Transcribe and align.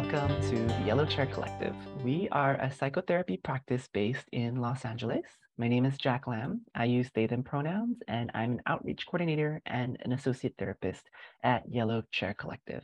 welcome 0.00 0.42
to 0.42 0.56
the 0.56 0.82
Yellow 0.84 1.06
Chair 1.06 1.26
Collective. 1.26 1.72
We 2.02 2.28
are 2.32 2.56
a 2.56 2.68
psychotherapy 2.68 3.36
practice 3.36 3.88
based 3.94 4.26
in 4.32 4.56
Los 4.56 4.84
Angeles. 4.84 5.22
My 5.56 5.68
name 5.68 5.84
is 5.84 5.96
Jack 5.98 6.26
Lamb. 6.26 6.62
I 6.74 6.86
use 6.86 7.12
they, 7.14 7.26
them 7.26 7.44
pronouns, 7.44 7.98
and 8.08 8.28
I'm 8.34 8.54
an 8.54 8.62
outreach 8.66 9.06
coordinator 9.06 9.62
and 9.66 9.96
an 10.00 10.10
associate 10.10 10.56
therapist 10.58 11.08
at 11.44 11.62
Yellow 11.70 12.02
Chair 12.10 12.34
Collective. 12.34 12.82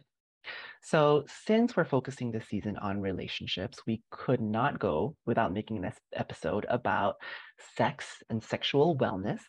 So, 0.85 1.25
since 1.27 1.77
we're 1.77 1.85
focusing 1.85 2.31
this 2.31 2.46
season 2.46 2.77
on 2.77 3.00
relationships, 3.00 3.81
we 3.89 4.03
could 4.13 4.40
not 4.40 4.79
go 4.79 5.17
without 5.27 5.53
making 5.53 5.81
this 5.81 5.96
episode 6.13 6.64
about 6.68 7.17
sex 7.77 8.22
and 8.31 8.40
sexual 8.40 8.96
wellness. 8.96 9.40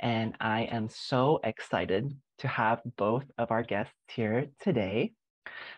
And 0.00 0.34
I 0.40 0.62
am 0.62 0.88
so 0.88 1.38
excited 1.44 2.12
to 2.38 2.48
have 2.48 2.80
both 2.96 3.24
of 3.38 3.52
our 3.52 3.62
guests 3.62 3.94
here 4.08 4.46
today. 4.60 5.12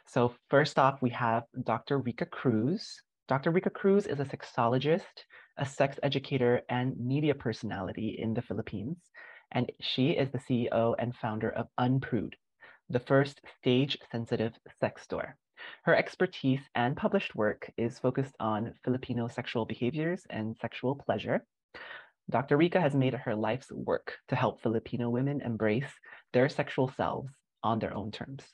So, 0.07 0.35
first 0.49 0.79
off, 0.79 1.03
we 1.03 1.11
have 1.11 1.45
Dr. 1.65 1.99
Rika 1.99 2.27
Cruz. 2.27 3.01
Dr. 3.29 3.51
Rika 3.51 3.71
Cruz 3.71 4.07
is 4.07 4.21
a 4.21 4.25
sexologist, 4.25 5.25
a 5.57 5.67
sex 5.67 5.99
educator, 6.03 6.63
and 6.69 6.97
media 6.99 7.35
personality 7.35 8.17
in 8.19 8.35
the 8.35 8.43
Philippines. 8.43 8.99
And 9.53 9.71
she 9.81 10.11
is 10.11 10.31
the 10.31 10.39
CEO 10.39 10.95
and 10.99 11.15
founder 11.15 11.51
of 11.51 11.69
Unprude, 11.79 12.37
the 12.89 13.01
first 13.01 13.41
stage 13.59 13.99
sensitive 14.11 14.53
sex 14.81 15.03
store. 15.03 15.37
Her 15.85 15.95
expertise 15.95 16.63
and 16.75 16.97
published 16.97 17.35
work 17.35 17.71
is 17.77 17.99
focused 17.99 18.35
on 18.41 18.75
Filipino 18.85 19.29
sexual 19.29 19.67
behaviors 19.67 20.25
and 20.31 20.57
sexual 20.57 20.95
pleasure. 20.97 21.45
Dr. 22.31 22.57
Rika 22.57 22.81
has 22.81 22.95
made 22.95 23.15
it 23.15 23.21
her 23.21 23.35
life's 23.35 23.71
work 23.73 24.19
to 24.29 24.37
help 24.37 24.61
Filipino 24.61 25.11
women 25.11 25.41
embrace 25.41 25.93
their 26.33 26.49
sexual 26.49 26.89
selves 26.97 27.33
on 27.63 27.79
their 27.79 27.95
own 27.95 28.11
terms. 28.11 28.45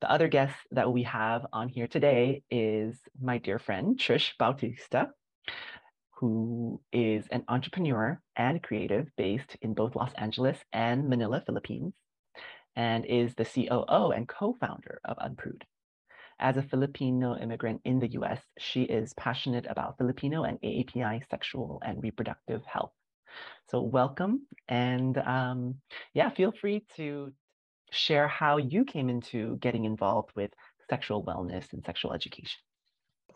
The 0.00 0.10
other 0.10 0.28
guest 0.28 0.54
that 0.70 0.92
we 0.92 1.02
have 1.04 1.44
on 1.52 1.68
here 1.68 1.88
today 1.88 2.44
is 2.52 2.96
my 3.20 3.38
dear 3.38 3.58
friend, 3.58 3.98
Trish 3.98 4.30
Bautista, 4.38 5.10
who 6.20 6.80
is 6.92 7.26
an 7.32 7.42
entrepreneur 7.48 8.20
and 8.36 8.62
creative 8.62 9.08
based 9.16 9.56
in 9.60 9.74
both 9.74 9.96
Los 9.96 10.12
Angeles 10.14 10.56
and 10.72 11.08
Manila, 11.08 11.42
Philippines, 11.44 11.94
and 12.76 13.04
is 13.06 13.34
the 13.34 13.44
COO 13.44 14.12
and 14.12 14.28
co 14.28 14.54
founder 14.60 15.00
of 15.04 15.16
Unprude. 15.20 15.64
As 16.38 16.56
a 16.56 16.62
Filipino 16.62 17.36
immigrant 17.36 17.80
in 17.84 17.98
the 17.98 18.12
US, 18.20 18.40
she 18.56 18.84
is 18.84 19.12
passionate 19.14 19.66
about 19.68 19.98
Filipino 19.98 20.44
and 20.44 20.60
AAPI 20.60 21.28
sexual 21.28 21.82
and 21.84 22.00
reproductive 22.00 22.64
health. 22.64 22.92
So, 23.68 23.80
welcome. 23.82 24.46
And 24.68 25.18
um, 25.18 25.80
yeah, 26.14 26.30
feel 26.30 26.52
free 26.52 26.84
to 26.94 27.32
share 27.90 28.28
how 28.28 28.56
you 28.56 28.84
came 28.84 29.08
into 29.08 29.56
getting 29.56 29.84
involved 29.84 30.30
with 30.36 30.50
sexual 30.88 31.22
wellness 31.24 31.72
and 31.72 31.84
sexual 31.84 32.12
education. 32.12 32.60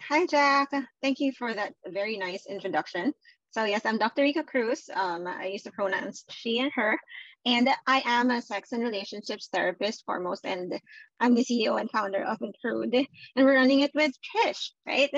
Hi, 0.09 0.27
Jack. 0.27 0.71
Thank 1.01 1.21
you 1.21 1.33
for 1.33 1.53
that 1.53 1.75
very 1.87 2.17
nice 2.17 2.47
introduction. 2.47 3.15
So, 3.51 3.65
yes, 3.65 3.83
I'm 3.85 3.99
Dr. 3.99 4.23
Rika 4.23 4.43
Cruz. 4.45 4.89
Um, 4.93 5.27
I 5.27 5.47
use 5.47 5.63
the 5.63 5.73
pronouns 5.73 6.25
she 6.31 6.59
and 6.59 6.73
her. 6.75 6.99
And 7.45 7.69
I 7.87 8.03
am 8.07 8.31
a 8.31 8.41
sex 8.41 8.73
and 8.73 8.83
relationships 8.83 9.49
therapist 9.53 10.05
foremost, 10.07 10.47
and 10.47 10.81
I'm 11.19 11.35
the 11.35 11.45
CEO 11.45 11.79
and 11.79 11.91
founder 11.91 12.23
of 12.23 12.39
Unprude. 12.41 12.95
And 12.95 13.45
we're 13.45 13.57
running 13.57 13.81
it 13.81 13.91
with 13.95 14.13
Trish, 14.23 14.71
right? 14.87 15.11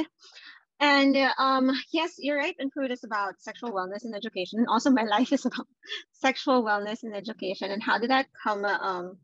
And 0.81 1.17
um, 1.39 1.71
yes, 1.93 2.15
you're 2.19 2.37
right. 2.37 2.55
Unprude 2.59 2.91
is 2.91 3.05
about 3.05 3.41
sexual 3.41 3.73
wellness 3.73 4.05
and 4.05 4.15
education. 4.15 4.59
And 4.59 4.69
also, 4.69 4.91
my 4.91 5.03
life 5.17 5.33
is 5.33 5.47
about 5.47 5.67
sexual 6.13 6.63
wellness 6.63 7.03
and 7.03 7.15
education. 7.15 7.71
And 7.71 7.83
how 7.83 7.99
did 7.99 8.11
that 8.11 8.27
come? 8.43 8.65
Um, 8.65 9.19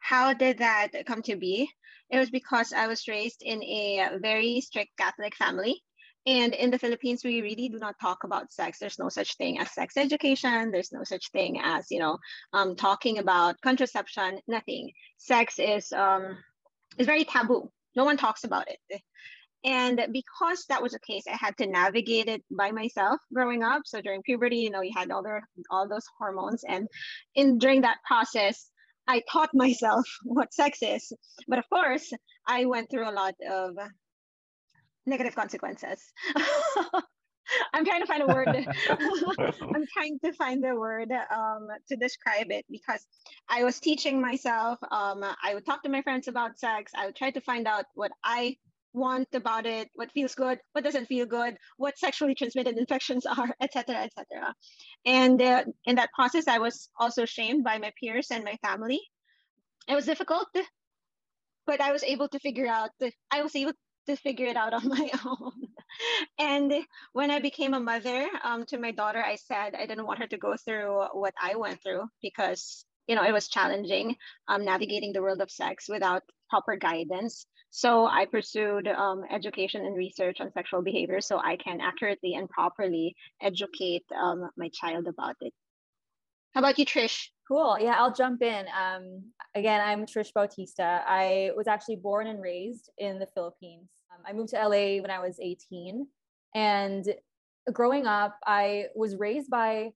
how 0.00 0.34
did 0.34 0.58
that 0.58 0.90
come 1.06 1.22
to 1.22 1.36
be? 1.36 1.70
It 2.10 2.18
was 2.18 2.30
because 2.30 2.72
I 2.72 2.86
was 2.86 3.08
raised 3.08 3.42
in 3.42 3.62
a 3.62 4.18
very 4.20 4.60
strict 4.60 4.96
Catholic 4.98 5.34
family. 5.34 5.82
And 6.26 6.54
in 6.54 6.70
the 6.70 6.78
Philippines, 6.78 7.22
we 7.22 7.42
really 7.42 7.68
do 7.68 7.78
not 7.78 7.98
talk 8.00 8.24
about 8.24 8.52
sex. 8.52 8.78
There's 8.78 8.98
no 8.98 9.10
such 9.10 9.36
thing 9.36 9.58
as 9.58 9.72
sex 9.72 9.96
education. 9.96 10.70
There's 10.70 10.92
no 10.92 11.04
such 11.04 11.30
thing 11.32 11.60
as, 11.62 11.90
you 11.90 11.98
know, 11.98 12.18
um, 12.54 12.76
talking 12.76 13.18
about 13.18 13.60
contraception, 13.60 14.40
nothing. 14.46 14.92
Sex 15.18 15.58
is, 15.58 15.92
um, 15.92 16.38
is 16.96 17.06
very 17.06 17.24
taboo. 17.24 17.70
No 17.94 18.04
one 18.04 18.16
talks 18.16 18.44
about 18.44 18.68
it. 18.68 19.02
And 19.64 19.98
because 20.12 20.66
that 20.68 20.82
was 20.82 20.92
the 20.92 20.98
case, 20.98 21.24
I 21.26 21.36
had 21.36 21.56
to 21.56 21.66
navigate 21.66 22.28
it 22.28 22.44
by 22.50 22.70
myself 22.70 23.18
growing 23.32 23.62
up. 23.62 23.82
So 23.86 24.02
during 24.02 24.22
puberty, 24.22 24.58
you 24.58 24.70
know, 24.70 24.82
you 24.82 24.92
had 24.94 25.10
all 25.10 25.22
the 25.22 25.40
all 25.70 25.88
those 25.88 26.04
hormones, 26.18 26.64
and 26.68 26.86
in 27.34 27.58
during 27.58 27.80
that 27.82 27.98
process, 28.06 28.70
I 29.08 29.22
taught 29.30 29.50
myself 29.54 30.06
what 30.22 30.52
sex 30.52 30.78
is. 30.82 31.12
But 31.48 31.58
of 31.58 31.68
course, 31.70 32.12
I 32.46 32.66
went 32.66 32.90
through 32.90 33.08
a 33.08 33.12
lot 33.12 33.34
of 33.50 33.76
negative 35.06 35.34
consequences. 35.34 36.00
I'm 37.74 37.84
trying 37.84 38.00
to 38.00 38.06
find 38.06 38.22
a 38.22 38.26
word. 38.26 38.48
I'm 38.88 39.86
trying 39.92 40.18
to 40.24 40.32
find 40.32 40.64
the 40.64 40.74
word 40.74 41.10
um, 41.12 41.68
to 41.88 41.96
describe 41.96 42.50
it 42.50 42.64
because 42.70 43.06
I 43.48 43.64
was 43.64 43.80
teaching 43.80 44.20
myself. 44.20 44.78
Um, 44.90 45.24
I 45.42 45.54
would 45.54 45.66
talk 45.66 45.82
to 45.82 45.90
my 45.90 46.02
friends 46.02 46.28
about 46.28 46.58
sex. 46.58 46.92
I 46.96 47.06
would 47.06 47.16
try 47.16 47.30
to 47.30 47.40
find 47.40 47.66
out 47.66 47.84
what 47.94 48.12
I 48.24 48.56
want 48.94 49.28
about 49.34 49.66
it, 49.66 49.90
what 49.94 50.10
feels 50.12 50.34
good, 50.34 50.58
what 50.72 50.84
doesn't 50.84 51.06
feel 51.06 51.26
good, 51.26 51.56
what 51.76 51.98
sexually 51.98 52.34
transmitted 52.34 52.78
infections 52.78 53.26
are, 53.26 53.54
etc., 53.60 53.96
etc. 53.96 54.54
And 55.04 55.42
uh, 55.42 55.64
in 55.84 55.96
that 55.96 56.12
process, 56.14 56.48
I 56.48 56.58
was 56.58 56.88
also 56.98 57.26
shamed 57.26 57.64
by 57.64 57.78
my 57.78 57.92
peers 58.00 58.28
and 58.30 58.44
my 58.44 58.56
family. 58.62 59.00
It 59.88 59.94
was 59.94 60.06
difficult, 60.06 60.48
but 61.66 61.80
I 61.80 61.92
was 61.92 62.02
able 62.02 62.28
to 62.28 62.38
figure 62.38 62.68
out. 62.68 62.90
I 63.30 63.42
was 63.42 63.54
able 63.54 63.72
to 64.06 64.16
figure 64.16 64.46
it 64.46 64.56
out 64.56 64.72
on 64.72 64.88
my 64.96 65.10
own. 65.26 65.52
and 66.38 66.72
when 67.12 67.30
I 67.30 67.40
became 67.40 67.74
a 67.74 67.80
mother 67.80 68.28
um, 68.42 68.64
to 68.66 68.78
my 68.78 68.92
daughter, 68.92 69.22
I 69.22 69.36
said 69.36 69.74
I 69.74 69.86
didn't 69.86 70.06
want 70.06 70.20
her 70.20 70.26
to 70.28 70.38
go 70.38 70.54
through 70.56 71.04
what 71.12 71.34
I 71.40 71.56
went 71.56 71.82
through 71.82 72.04
because 72.22 72.84
you 73.06 73.14
know 73.14 73.24
it 73.24 73.32
was 73.32 73.48
challenging 73.48 74.16
um, 74.48 74.64
navigating 74.64 75.12
the 75.12 75.22
world 75.22 75.40
of 75.40 75.50
sex 75.50 75.86
without 75.88 76.22
proper 76.50 76.76
guidance 76.76 77.46
so 77.76 78.06
I 78.06 78.26
pursued 78.26 78.86
um, 78.86 79.24
education 79.32 79.84
and 79.84 79.96
research 79.96 80.40
on 80.40 80.52
sexual 80.52 80.80
behavior 80.80 81.20
so 81.20 81.40
I 81.40 81.56
can 81.56 81.80
accurately 81.80 82.34
and 82.34 82.48
properly 82.48 83.16
educate 83.42 84.04
um, 84.16 84.48
my 84.56 84.70
child 84.72 85.08
about 85.08 85.34
it. 85.40 85.52
How 86.54 86.60
about 86.60 86.78
you, 86.78 86.86
Trish? 86.86 87.30
Cool. 87.48 87.76
Yeah, 87.80 87.96
I'll 87.98 88.14
jump 88.14 88.42
in. 88.42 88.66
Um, 88.68 89.24
again, 89.56 89.80
I'm 89.80 90.06
Trish 90.06 90.32
Bautista. 90.32 91.02
I 91.04 91.50
was 91.56 91.66
actually 91.66 91.96
born 91.96 92.28
and 92.28 92.40
raised 92.40 92.90
in 92.96 93.18
the 93.18 93.26
Philippines. 93.34 93.88
Um, 94.12 94.22
I 94.24 94.32
moved 94.32 94.50
to 94.50 94.68
LA 94.68 95.02
when 95.02 95.10
I 95.10 95.18
was 95.18 95.40
18. 95.42 96.06
And 96.54 97.04
growing 97.72 98.06
up, 98.06 98.36
I 98.46 98.84
was 98.94 99.16
raised 99.16 99.50
by 99.50 99.90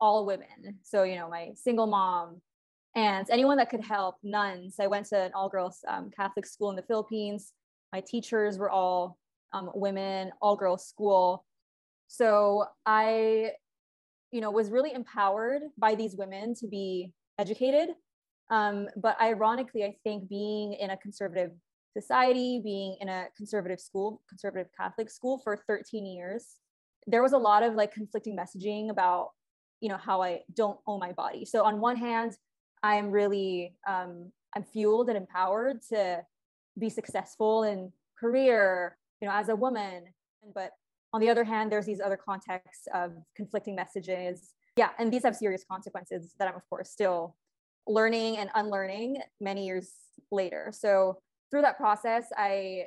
all 0.00 0.26
women. 0.26 0.80
So, 0.82 1.04
you 1.04 1.14
know, 1.14 1.30
my 1.30 1.50
single 1.54 1.86
mom, 1.86 2.40
and 2.94 3.28
anyone 3.30 3.56
that 3.58 3.70
could 3.70 3.84
help 3.84 4.16
nuns. 4.22 4.76
I 4.80 4.86
went 4.86 5.06
to 5.06 5.18
an 5.18 5.32
all 5.34 5.48
girls 5.48 5.78
um, 5.88 6.10
catholic 6.14 6.46
school 6.46 6.70
in 6.70 6.76
the 6.76 6.82
philippines. 6.82 7.52
My 7.92 8.00
teachers 8.00 8.58
were 8.58 8.70
all 8.70 9.18
um, 9.52 9.70
women 9.74 10.30
all 10.40 10.56
girls 10.56 10.86
school. 10.86 11.44
So 12.08 12.64
i 12.86 13.52
you 14.32 14.40
know 14.40 14.50
was 14.50 14.70
really 14.70 14.92
empowered 14.92 15.62
by 15.78 15.94
these 15.94 16.16
women 16.16 16.54
to 16.56 16.66
be 16.66 17.12
educated. 17.38 17.90
Um, 18.50 18.88
but 18.96 19.20
ironically 19.20 19.84
i 19.84 19.94
think 20.02 20.28
being 20.28 20.72
in 20.72 20.90
a 20.90 20.96
conservative 20.96 21.52
society 21.96 22.60
being 22.62 22.96
in 23.00 23.08
a 23.08 23.26
conservative 23.36 23.80
school 23.80 24.22
conservative 24.28 24.68
catholic 24.76 25.10
school 25.10 25.38
for 25.38 25.56
13 25.68 26.06
years 26.06 26.56
there 27.06 27.22
was 27.22 27.32
a 27.32 27.38
lot 27.38 27.62
of 27.62 27.74
like 27.74 27.92
conflicting 27.92 28.36
messaging 28.36 28.90
about 28.90 29.30
you 29.80 29.88
know 29.88 29.96
how 29.96 30.22
i 30.22 30.40
don't 30.54 30.78
own 30.86 31.00
my 31.00 31.12
body. 31.12 31.44
So 31.44 31.64
on 31.64 31.80
one 31.80 31.96
hand 31.96 32.36
I'm 32.82 33.10
really 33.10 33.74
um, 33.88 34.32
I'm 34.54 34.64
fueled 34.64 35.08
and 35.08 35.16
empowered 35.16 35.82
to 35.90 36.22
be 36.78 36.88
successful 36.88 37.64
in 37.64 37.92
career, 38.18 38.96
you 39.20 39.28
know, 39.28 39.34
as 39.34 39.48
a 39.48 39.56
woman. 39.56 40.04
But 40.54 40.72
on 41.12 41.20
the 41.20 41.28
other 41.28 41.44
hand, 41.44 41.70
there's 41.70 41.86
these 41.86 42.00
other 42.00 42.16
contexts 42.16 42.86
of 42.94 43.12
conflicting 43.36 43.74
messages. 43.74 44.54
Yeah, 44.76 44.90
and 44.98 45.12
these 45.12 45.24
have 45.24 45.36
serious 45.36 45.64
consequences 45.70 46.34
that 46.38 46.48
I'm 46.48 46.56
of 46.56 46.68
course 46.68 46.90
still 46.90 47.36
learning 47.86 48.38
and 48.38 48.50
unlearning 48.54 49.18
many 49.40 49.66
years 49.66 49.92
later. 50.30 50.70
So 50.72 51.18
through 51.50 51.62
that 51.62 51.76
process, 51.76 52.26
I 52.36 52.86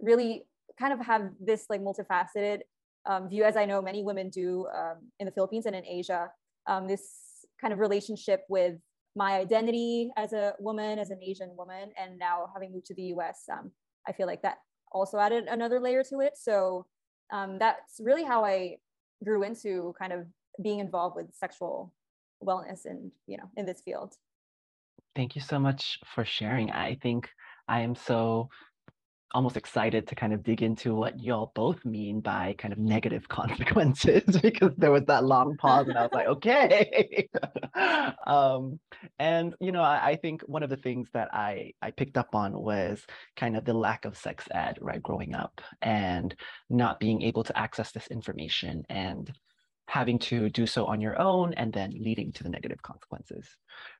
really 0.00 0.44
kind 0.78 0.92
of 0.92 1.04
have 1.04 1.30
this 1.40 1.66
like 1.68 1.80
multifaceted 1.80 2.60
um, 3.06 3.28
view, 3.28 3.44
as 3.44 3.56
I 3.56 3.64
know 3.64 3.80
many 3.80 4.02
women 4.02 4.30
do 4.30 4.66
um, 4.74 4.98
in 5.18 5.26
the 5.26 5.32
Philippines 5.32 5.66
and 5.66 5.74
in 5.74 5.84
Asia. 5.84 6.30
Um, 6.66 6.86
this 6.86 7.46
kind 7.60 7.72
of 7.72 7.78
relationship 7.78 8.44
with 8.48 8.74
my 9.16 9.38
identity 9.38 10.10
as 10.16 10.34
a 10.34 10.54
woman, 10.60 10.98
as 10.98 11.10
an 11.10 11.20
Asian 11.22 11.56
woman, 11.56 11.90
and 11.98 12.18
now 12.18 12.48
having 12.52 12.72
moved 12.72 12.86
to 12.86 12.94
the 12.94 13.14
US, 13.14 13.44
um, 13.50 13.72
I 14.06 14.12
feel 14.12 14.26
like 14.26 14.42
that 14.42 14.58
also 14.92 15.18
added 15.18 15.46
another 15.48 15.80
layer 15.80 16.04
to 16.04 16.20
it. 16.20 16.36
So 16.36 16.86
um, 17.32 17.58
that's 17.58 17.98
really 17.98 18.22
how 18.22 18.44
I 18.44 18.76
grew 19.24 19.42
into 19.42 19.94
kind 19.98 20.12
of 20.12 20.26
being 20.62 20.78
involved 20.78 21.16
with 21.16 21.34
sexual 21.34 21.92
wellness 22.44 22.84
and 22.84 23.10
you 23.26 23.38
know 23.38 23.48
in 23.56 23.64
this 23.64 23.80
field. 23.80 24.14
Thank 25.16 25.34
you 25.34 25.40
so 25.40 25.58
much 25.58 25.98
for 26.14 26.24
sharing. 26.24 26.70
I 26.70 26.98
think 27.02 27.28
I 27.68 27.80
am 27.80 27.94
so 27.94 28.50
almost 29.34 29.56
excited 29.56 30.06
to 30.06 30.14
kind 30.14 30.32
of 30.32 30.42
dig 30.42 30.62
into 30.62 30.94
what 30.94 31.20
y'all 31.20 31.52
both 31.54 31.84
mean 31.84 32.20
by 32.20 32.54
kind 32.58 32.72
of 32.72 32.78
negative 32.78 33.28
consequences 33.28 34.22
because 34.42 34.72
there 34.76 34.90
was 34.90 35.04
that 35.06 35.24
long 35.24 35.56
pause 35.56 35.88
and 35.88 35.98
I 35.98 36.02
was 36.02 36.12
like, 36.12 36.26
okay. 36.28 37.28
um, 38.26 38.78
and 39.18 39.54
you 39.60 39.72
know, 39.72 39.82
I, 39.82 40.10
I, 40.10 40.16
think 40.16 40.42
one 40.42 40.62
of 40.62 40.70
the 40.70 40.76
things 40.76 41.08
that 41.12 41.28
I 41.32 41.72
I 41.82 41.90
picked 41.90 42.16
up 42.16 42.34
on 42.34 42.52
was 42.52 43.04
kind 43.36 43.56
of 43.56 43.64
the 43.64 43.74
lack 43.74 44.04
of 44.04 44.16
sex 44.16 44.44
ed, 44.50 44.78
right, 44.80 45.02
growing 45.02 45.34
up 45.34 45.60
and 45.82 46.34
not 46.70 47.00
being 47.00 47.22
able 47.22 47.44
to 47.44 47.58
access 47.58 47.92
this 47.92 48.06
information 48.08 48.84
and 48.88 49.32
having 49.86 50.18
to 50.18 50.50
do 50.50 50.66
so 50.66 50.84
on 50.86 51.00
your 51.00 51.20
own 51.20 51.54
and 51.54 51.72
then 51.72 51.90
leading 51.98 52.32
to 52.32 52.42
the 52.42 52.48
negative 52.48 52.82
consequences 52.82 53.46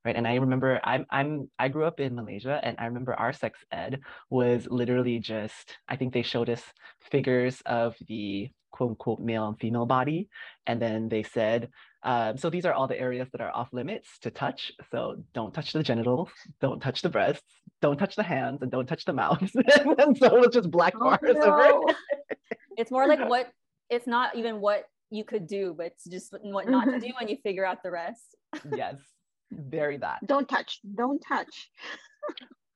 right? 0.05 0.17
And 0.17 0.27
i 0.27 0.35
remember 0.35 0.81
i'm 0.85 1.07
i'm 1.11 1.51
i 1.59 1.69
grew 1.69 1.85
up 1.85 2.01
in 2.01 2.15
malaysia 2.15 2.61
and 2.63 2.77
i 2.79 2.87
remember 2.87 3.15
our 3.15 3.33
sex 3.33 3.59
ed 3.71 4.01
was 4.31 4.67
literally 4.71 5.19
just 5.19 5.77
i 5.89 5.97
think 5.97 6.13
they 6.13 6.23
showed 6.23 6.51
us 6.51 6.63
figures 7.11 7.63
of 7.67 7.95
the 8.09 8.51
quote 8.77 8.91
unquote 8.91 9.21
male 9.21 9.49
and 9.49 9.59
female 9.59 9.87
body 9.87 10.29
and 10.67 10.81
then 10.81 11.09
they 11.09 11.23
said 11.23 11.71
um, 12.03 12.37
so 12.37 12.51
these 12.51 12.65
are 12.65 12.73
all 12.73 12.87
the 12.87 13.01
areas 13.01 13.29
that 13.33 13.41
are 13.41 13.51
off 13.51 13.69
limits 13.73 14.19
to 14.21 14.31
touch 14.31 14.71
so 14.91 15.17
don't 15.35 15.55
touch 15.55 15.73
the 15.73 15.83
genitals 15.83 16.29
don't 16.61 16.81
touch 16.81 17.03
the 17.03 17.09
breasts 17.09 17.43
don't 17.81 17.97
touch 17.97 18.17
the 18.17 18.23
hands 18.23 18.61
and 18.63 18.71
don't 18.71 18.87
touch 18.87 19.05
the 19.05 19.13
mouth 19.13 19.41
and 19.99 20.17
so 20.19 20.43
it's 20.43 20.55
just 20.55 20.71
black 20.71 20.99
bars 20.99 21.19
oh, 21.27 21.33
no. 21.33 21.43
over 21.43 21.95
it's 22.77 22.91
more 22.91 23.07
like 23.07 23.21
what 23.29 23.51
it's 23.89 24.07
not 24.07 24.37
even 24.37 24.61
what 24.61 24.85
you 25.11 25.25
could 25.25 25.47
do, 25.47 25.75
but 25.77 25.87
it's 25.87 26.05
just 26.05 26.35
what 26.43 26.69
not 26.69 26.85
to 26.85 26.93
mm-hmm. 26.93 27.01
do 27.01 27.13
and 27.21 27.31
you 27.31 27.37
figure 27.43 27.65
out 27.65 27.83
the 27.83 27.91
rest. 27.91 28.37
yes, 28.75 28.97
very 29.51 29.99
that. 29.99 30.27
Don't 30.27 30.49
touch. 30.49 30.81
Don't 30.97 31.21
touch. 31.21 31.71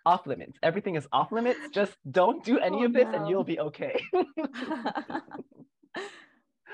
off 0.06 0.26
limits. 0.26 0.58
Everything 0.62 0.94
is 0.94 1.06
off 1.12 1.32
limits. 1.32 1.60
Just 1.72 1.96
don't 2.10 2.44
do 2.44 2.58
any 2.58 2.78
oh, 2.78 2.84
of 2.84 2.92
this 2.92 3.06
no. 3.10 3.18
and 3.18 3.28
you'll 3.28 3.44
be 3.44 3.60
okay. 3.60 4.00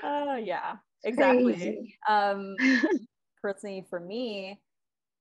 uh, 0.03 0.37
yeah, 0.41 0.75
exactly. 1.03 1.95
Um, 2.07 2.55
personally, 3.41 3.85
for 3.89 3.99
me, 3.99 4.59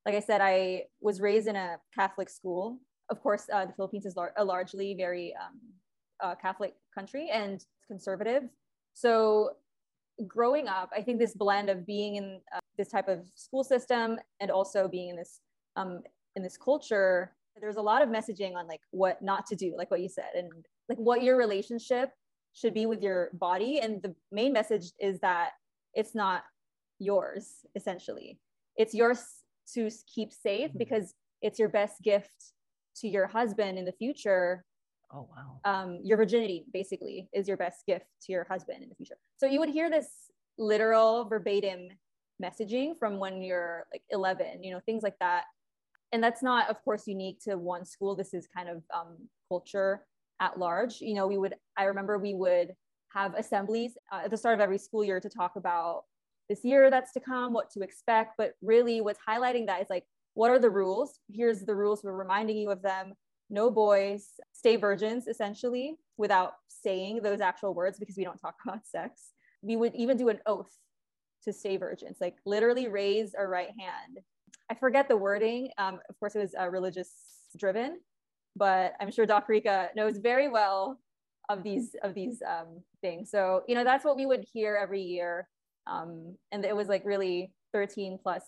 like 0.05 0.15
I 0.15 0.21
said, 0.21 0.41
I 0.41 0.85
was 1.01 1.21
raised 1.21 1.49
in 1.49 1.57
a 1.57 1.79
Catholic 1.95 2.31
school. 2.31 2.79
Of 3.11 3.23
course, 3.23 3.47
uh, 3.53 3.67
the 3.67 3.73
Philippines 3.73 4.07
is 4.07 4.17
lar- 4.17 4.35
a 4.37 4.45
largely 4.45 4.95
very 4.95 5.35
um, 5.35 5.61
uh, 6.23 6.35
Catholic 6.37 6.75
country 6.95 7.29
and 7.33 7.65
conservative. 7.87 8.45
So 8.95 9.51
growing 10.27 10.69
up, 10.69 10.91
I 10.97 11.03
think 11.03 11.19
this 11.19 11.35
blend 11.35 11.69
of 11.69 11.87
being 11.87 12.17
in 12.17 12.41
uh, 12.55 12.61
this 12.79 12.89
type 12.89 13.09
of 13.09 13.27
school 13.35 13.65
system 13.65 14.19
and 14.41 14.51
also 14.51 14.89
being 14.89 15.11
in 15.11 15.17
this 15.17 15.41
um, 15.77 16.03
in 16.37 16.43
this 16.43 16.57
culture, 16.57 17.33
there's 17.61 17.77
a 17.77 17.83
lot 17.83 18.03
of 18.03 18.09
messaging 18.09 18.55
on 18.55 18.67
like 18.67 18.81
what 18.91 19.21
not 19.23 19.47
to 19.47 19.57
do, 19.57 19.75
like 19.77 19.91
what 19.91 20.01
you 20.01 20.09
said, 20.09 20.31
and 20.35 20.51
like 20.89 20.99
what 20.99 21.23
your 21.23 21.37
relationship 21.37 22.11
should 22.53 22.75
be 22.75 22.87
with 22.87 23.03
your 23.03 23.31
body. 23.35 23.81
And 23.81 24.03
the 24.03 24.15
main 24.33 24.53
message 24.53 24.93
is 24.99 25.21
that 25.21 25.51
it's 25.95 26.15
not 26.15 26.45
yours, 26.99 27.67
essentially. 27.75 28.39
It's 28.77 28.95
yours 28.95 29.23
to 29.75 29.91
keep 30.13 30.33
safe 30.33 30.71
mm-hmm. 30.71 30.79
because 30.79 31.15
it's 31.43 31.59
your 31.59 31.69
best 31.69 32.03
gift 32.03 32.53
to 32.97 33.09
your 33.09 33.27
husband 33.27 33.79
in 33.79 33.85
the 33.85 33.93
future 33.93 34.65
Oh, 35.13 35.29
wow. 35.37 35.61
Um, 35.65 36.01
your 36.03 36.17
virginity 36.17 36.67
basically 36.73 37.29
is 37.33 37.47
your 37.47 37.57
best 37.57 37.87
gift 37.87 38.07
to 38.23 38.33
your 38.33 38.45
husband 38.45 38.83
in 38.83 38.89
the 38.89 38.95
future. 38.95 39.17
So 39.39 39.47
you 39.47 39.61
would 39.61 39.69
hear 39.69 39.89
this 39.89 40.09
literal 40.59 41.25
verbatim 41.25 41.89
messaging 42.43 42.99
from 42.99 43.19
when 43.19 43.41
you're 43.43 43.87
like 43.93 44.03
11, 44.11 44.63
you 44.63 44.73
know, 44.73 44.81
things 44.85 45.03
like 45.03 45.19
that. 45.21 45.45
And 46.13 46.23
that's 46.23 46.43
not, 46.43 46.69
of 46.71 46.83
course, 46.85 47.07
unique 47.07 47.39
to 47.45 47.57
one 47.57 47.85
school. 47.85 48.15
This 48.17 48.35
is 48.35 48.49
kind 48.55 48.69
of 48.69 48.83
um, 48.95 49.17
culture 49.49 50.05
at 50.41 50.59
large. 50.59 51.01
You 51.01 51.15
know, 51.15 51.27
we 51.27 51.39
would, 51.39 51.55
I 51.77 51.85
remember 51.85 52.19
we 52.19 52.35
would 52.35 52.73
have 53.15 53.35
assemblies 53.35 53.93
uh, 54.13 54.23
at 54.25 54.31
the 54.31 54.37
start 54.37 54.55
of 54.55 54.61
every 54.61 54.79
school 54.79 55.05
year 55.05 55.21
to 55.21 55.29
talk 55.29 55.57
about 55.57 56.03
this 56.49 56.65
year 56.65 56.91
that's 56.91 57.13
to 57.13 57.21
come, 57.21 57.53
what 57.53 57.71
to 57.71 57.81
expect. 57.81 58.35
But 58.39 58.53
really, 58.63 59.01
what's 59.01 59.19
highlighting 59.29 59.67
that 59.67 59.83
is 59.83 59.89
like, 59.91 60.05
what 60.35 60.51
are 60.51 60.59
the 60.59 60.71
rules? 60.71 61.19
Here's 61.33 61.63
the 61.63 61.75
rules. 61.75 62.03
We're 62.05 62.13
reminding 62.13 62.57
you 62.57 62.71
of 62.71 62.83
them 62.83 63.15
no 63.51 63.71
boys, 63.71 64.29
stay 64.53 64.77
virgins 64.77 65.27
essentially 65.27 65.97
without 66.17 66.55
saying 66.69 67.21
those 67.23 67.41
actual 67.41 67.75
words 67.75 67.99
because 67.99 68.17
we 68.17 68.25
don't 68.25 68.39
talk 68.39 68.57
about 68.67 68.87
sex. 68.87 69.33
We 69.63 69.77
would 69.77 69.95
even 69.95 70.17
do 70.17 70.29
an 70.29 70.41
oath 70.47 70.73
to 71.45 71.53
stay 71.53 71.77
virgins, 71.77 72.19
like 72.21 72.37
literally 72.45 72.89
raise 72.89 73.35
our 73.35 73.49
right 73.49 73.71
hand. 73.79 74.19
I 74.71 74.75
forget 74.75 75.09
the 75.09 75.17
wording. 75.17 75.71
Um, 75.79 76.01
of 76.09 76.19
course, 76.19 76.35
it 76.35 76.41
was 76.41 76.55
uh, 76.59 76.69
religious 76.69 77.11
driven, 77.57 78.01
but 78.57 78.95
I'm 79.01 79.11
sure 79.11 79.27
Doc 79.27 79.49
Rika 79.49 79.91
knows 79.95 80.19
very 80.19 80.49
well 80.49 80.99
of 81.49 81.63
these 81.63 81.95
of 82.03 82.15
these 82.15 82.43
um, 82.43 82.83
things. 83.01 83.31
So 83.31 83.63
you 83.69 83.75
know 83.75 83.85
that's 83.85 84.05
what 84.05 84.17
we 84.17 84.27
would 84.27 84.45
hear 84.53 84.77
every 84.81 85.03
year, 85.03 85.49
um, 85.87 86.37
and 86.51 86.65
it 86.65 86.75
was 86.75 86.89
like 86.89 87.05
really 87.05 87.53
13 87.73 88.19
plus 88.21 88.43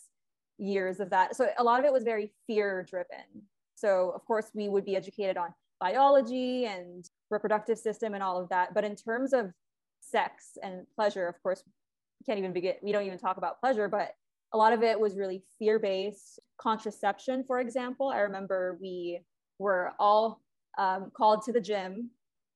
years 0.59 0.99
of 0.99 1.11
that. 1.11 1.37
So 1.37 1.49
a 1.57 1.63
lot 1.63 1.79
of 1.79 1.87
it 1.87 1.93
was 1.93 2.03
very 2.03 2.33
fear 2.47 2.85
driven. 2.89 3.47
So 3.79 4.13
of 4.15 4.25
course 4.25 4.51
we 4.55 4.69
would 4.69 4.85
be 4.85 4.97
educated 4.97 5.37
on 5.37 5.55
biology 5.81 6.67
and 6.67 7.05
reproductive 7.31 7.79
system 7.79 8.15
and 8.15 8.23
all 8.23 8.41
of 8.41 8.49
that. 8.49 8.75
But 8.75 8.85
in 8.85 8.97
terms 8.97 9.33
of 9.33 9.53
sex 10.01 10.59
and 10.63 10.87
pleasure, 10.95 11.29
of 11.29 11.41
course, 11.43 11.63
we 11.67 12.25
can't 12.25 12.39
even 12.39 12.53
begin, 12.53 12.75
we 12.83 12.93
don't 12.93 13.07
even 13.07 13.19
talk 13.19 13.37
about 13.37 13.61
pleasure, 13.61 13.89
but 13.89 14.13
a 14.53 14.59
lot 14.59 14.73
of 14.73 14.83
it 14.83 14.99
was 14.99 15.17
really 15.17 15.43
fear-based 15.59 16.41
contraception, 16.61 17.45
for 17.47 17.61
example. 17.61 18.09
I 18.09 18.21
remember 18.21 18.79
we 18.81 19.21
were 19.59 19.93
all 19.99 20.41
um, 20.79 21.11
called 21.17 21.43
to 21.45 21.53
the 21.53 21.61
gym. 21.61 22.11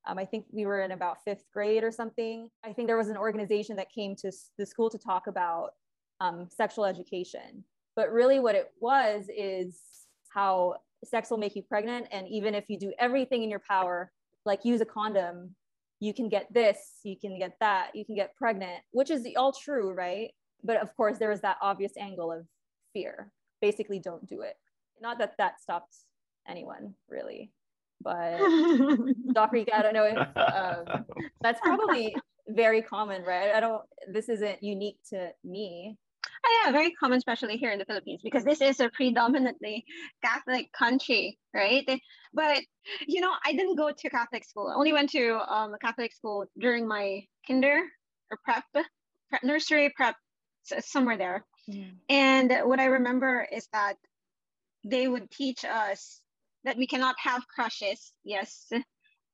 Um, 0.07 0.19
I 0.19 0.25
think 0.25 0.47
we 0.51 0.67
were 0.67 0.81
in 0.81 0.93
about 0.93 1.19
fifth 1.25 1.45
grade 1.53 1.85
or 1.85 1.93
something. 1.93 2.49
I 2.65 2.73
think 2.73 2.89
there 2.89 2.97
was 2.97 3.09
an 3.09 3.17
organization 3.17 3.77
that 3.77 3.93
came 3.93 4.17
to 4.17 4.33
the 4.59 4.67
school 4.67 4.91
to 4.91 4.99
talk 4.99 5.27
about 5.29 5.71
um, 6.21 6.49
sexual 6.51 6.87
education. 6.87 7.65
But 7.95 8.11
really, 8.11 8.41
what 8.41 8.55
it 8.55 8.73
was 8.81 9.27
is 9.29 9.79
how 10.35 10.77
sex 11.05 11.31
will 11.31 11.39
make 11.39 11.57
you 11.57 11.63
pregnant. 11.63 12.07
And 12.13 12.29
even 12.29 12.55
if 12.55 12.69
you 12.69 12.79
do 12.79 12.93
everything 12.99 13.43
in 13.43 13.51
your 13.51 13.63
power, 13.69 14.11
like 14.45 14.65
use 14.65 14.81
a 14.81 14.85
condom, 14.85 15.55
you 16.01 16.13
can 16.13 16.29
get 16.29 16.53
this, 16.53 16.99
you 17.05 17.17
can 17.17 17.39
get 17.39 17.57
that, 17.61 17.91
you 17.95 18.05
can 18.05 18.17
get 18.17 18.35
pregnant, 18.35 18.83
which 18.91 19.11
is 19.11 19.27
all 19.37 19.53
true, 19.53 19.93
right? 19.93 20.31
But 20.65 20.79
of 20.79 20.95
course, 20.97 21.19
there 21.19 21.33
is 21.33 21.41
that 21.43 21.59
obvious 21.63 21.93
angle 21.97 22.33
of 22.33 22.47
fear. 22.93 23.31
Basically, 23.61 24.01
don't 24.01 24.27
do 24.27 24.41
it. 24.41 24.57
Not 25.01 25.19
that 25.19 25.35
that 25.39 25.61
stops 25.61 26.07
anyone, 26.49 26.95
really. 27.09 27.53
But 28.01 28.39
Doc 29.33 29.53
Rika, 29.53 29.77
I 29.77 29.83
don't 29.83 29.95
know 29.95 30.05
if 30.05 30.17
um, 30.37 31.05
that's 31.41 31.61
probably 31.61 32.15
very 32.49 32.83
common, 32.83 33.23
right? 33.23 33.55
I 33.55 33.61
don't, 33.61 33.83
this 34.09 34.29
isn't 34.29 34.63
unique 34.63 34.99
to 35.11 35.31
me. 35.45 35.97
Oh, 36.45 36.63
yeah, 36.65 36.73
very 36.73 36.91
common, 36.93 37.19
especially 37.19 37.57
here 37.57 37.71
in 37.71 37.79
the 37.79 37.85
Philippines, 37.85 38.21
because 38.25 38.45
this 38.45 38.61
is 38.61 38.81
a 38.81 38.89
predominantly 38.89 39.85
Catholic 40.25 40.73
country, 40.73 41.39
right? 41.55 41.89
But 42.35 42.63
you 43.07 43.21
know, 43.21 43.33
I 43.45 43.53
didn't 43.53 43.77
go 43.77 43.93
to 43.93 44.11
Catholic 44.11 44.45
school. 44.45 44.69
I 44.69 44.75
only 44.75 44.93
went 44.93 45.11
to 45.11 45.39
um, 45.47 45.75
a 45.75 45.79
Catholic 45.79 46.13
school 46.13 46.47
during 46.59 46.89
my 46.89 47.23
kinder 47.47 47.81
or 48.31 48.39
prep, 48.45 48.65
prep 48.73 49.43
nursery 49.45 49.93
prep, 49.95 50.17
somewhere 50.81 51.17
there. 51.17 51.47
Mm. 51.71 51.93
And 52.09 52.53
what 52.65 52.81
I 52.81 52.87
remember 52.87 53.47
is 53.53 53.69
that 53.73 53.95
they 54.85 55.07
would 55.07 55.31
teach 55.31 55.65
us 55.65 56.21
that 56.65 56.77
we 56.77 56.87
cannot 56.89 57.15
have 57.19 57.47
crushes, 57.47 58.13
yes, 58.25 58.69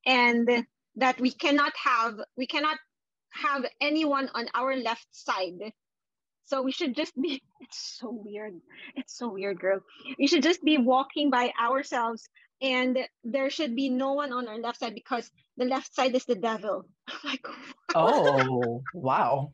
and 0.05 0.67
that 0.97 1.21
we 1.21 1.31
cannot 1.31 1.73
have 1.83 2.21
we 2.37 2.47
cannot 2.47 2.77
have 3.31 3.65
anyone 3.81 4.29
on 4.35 4.47
our 4.55 4.77
left 4.77 5.07
side 5.13 5.73
so 6.49 6.63
we 6.63 6.73
should 6.73 6.97
just 6.97 7.15
be, 7.21 7.43
it's 7.61 7.99
so 8.01 8.11
weird. 8.11 8.55
It's 8.97 9.17
so 9.17 9.29
weird, 9.29 9.61
girl. 9.61 9.81
We 10.19 10.27
should 10.27 10.43
just 10.43 10.65
be 10.65 10.79
walking 10.79 11.31
by 11.31 11.53
ourselves 11.61 12.29
and 12.61 12.99
there 13.23 13.51
should 13.51 13.77
be 13.77 13.91
no 13.91 14.15
one 14.15 14.33
on 14.33 14.49
our 14.49 14.59
left 14.59 14.81
side 14.81 14.95
because 14.95 15.31
the 15.59 15.67
left 15.67 15.95
side 15.95 16.15
is 16.15 16.25
the 16.25 16.35
devil. 16.35 16.87
like, 17.25 17.47
oh, 17.95 18.83
wow. 18.95 19.53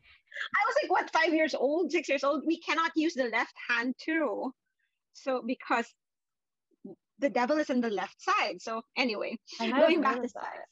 I 0.55 0.61
was 0.67 0.75
like, 0.81 0.91
what, 0.91 1.11
five 1.11 1.33
years 1.33 1.53
old, 1.53 1.91
six 1.91 2.07
years 2.07 2.23
old? 2.23 2.43
We 2.45 2.59
cannot 2.59 2.91
use 2.95 3.13
the 3.13 3.25
left 3.25 3.53
hand 3.69 3.95
too. 3.97 4.53
So, 5.13 5.43
because 5.45 5.87
the 7.19 7.29
devil 7.29 7.57
is 7.57 7.69
in 7.69 7.81
the 7.81 7.89
left 7.89 8.21
side. 8.21 8.61
So, 8.61 8.81
anyway, 8.97 9.37
going 9.59 10.01
back 10.01 10.21
to 10.21 10.27
side. 10.27 10.65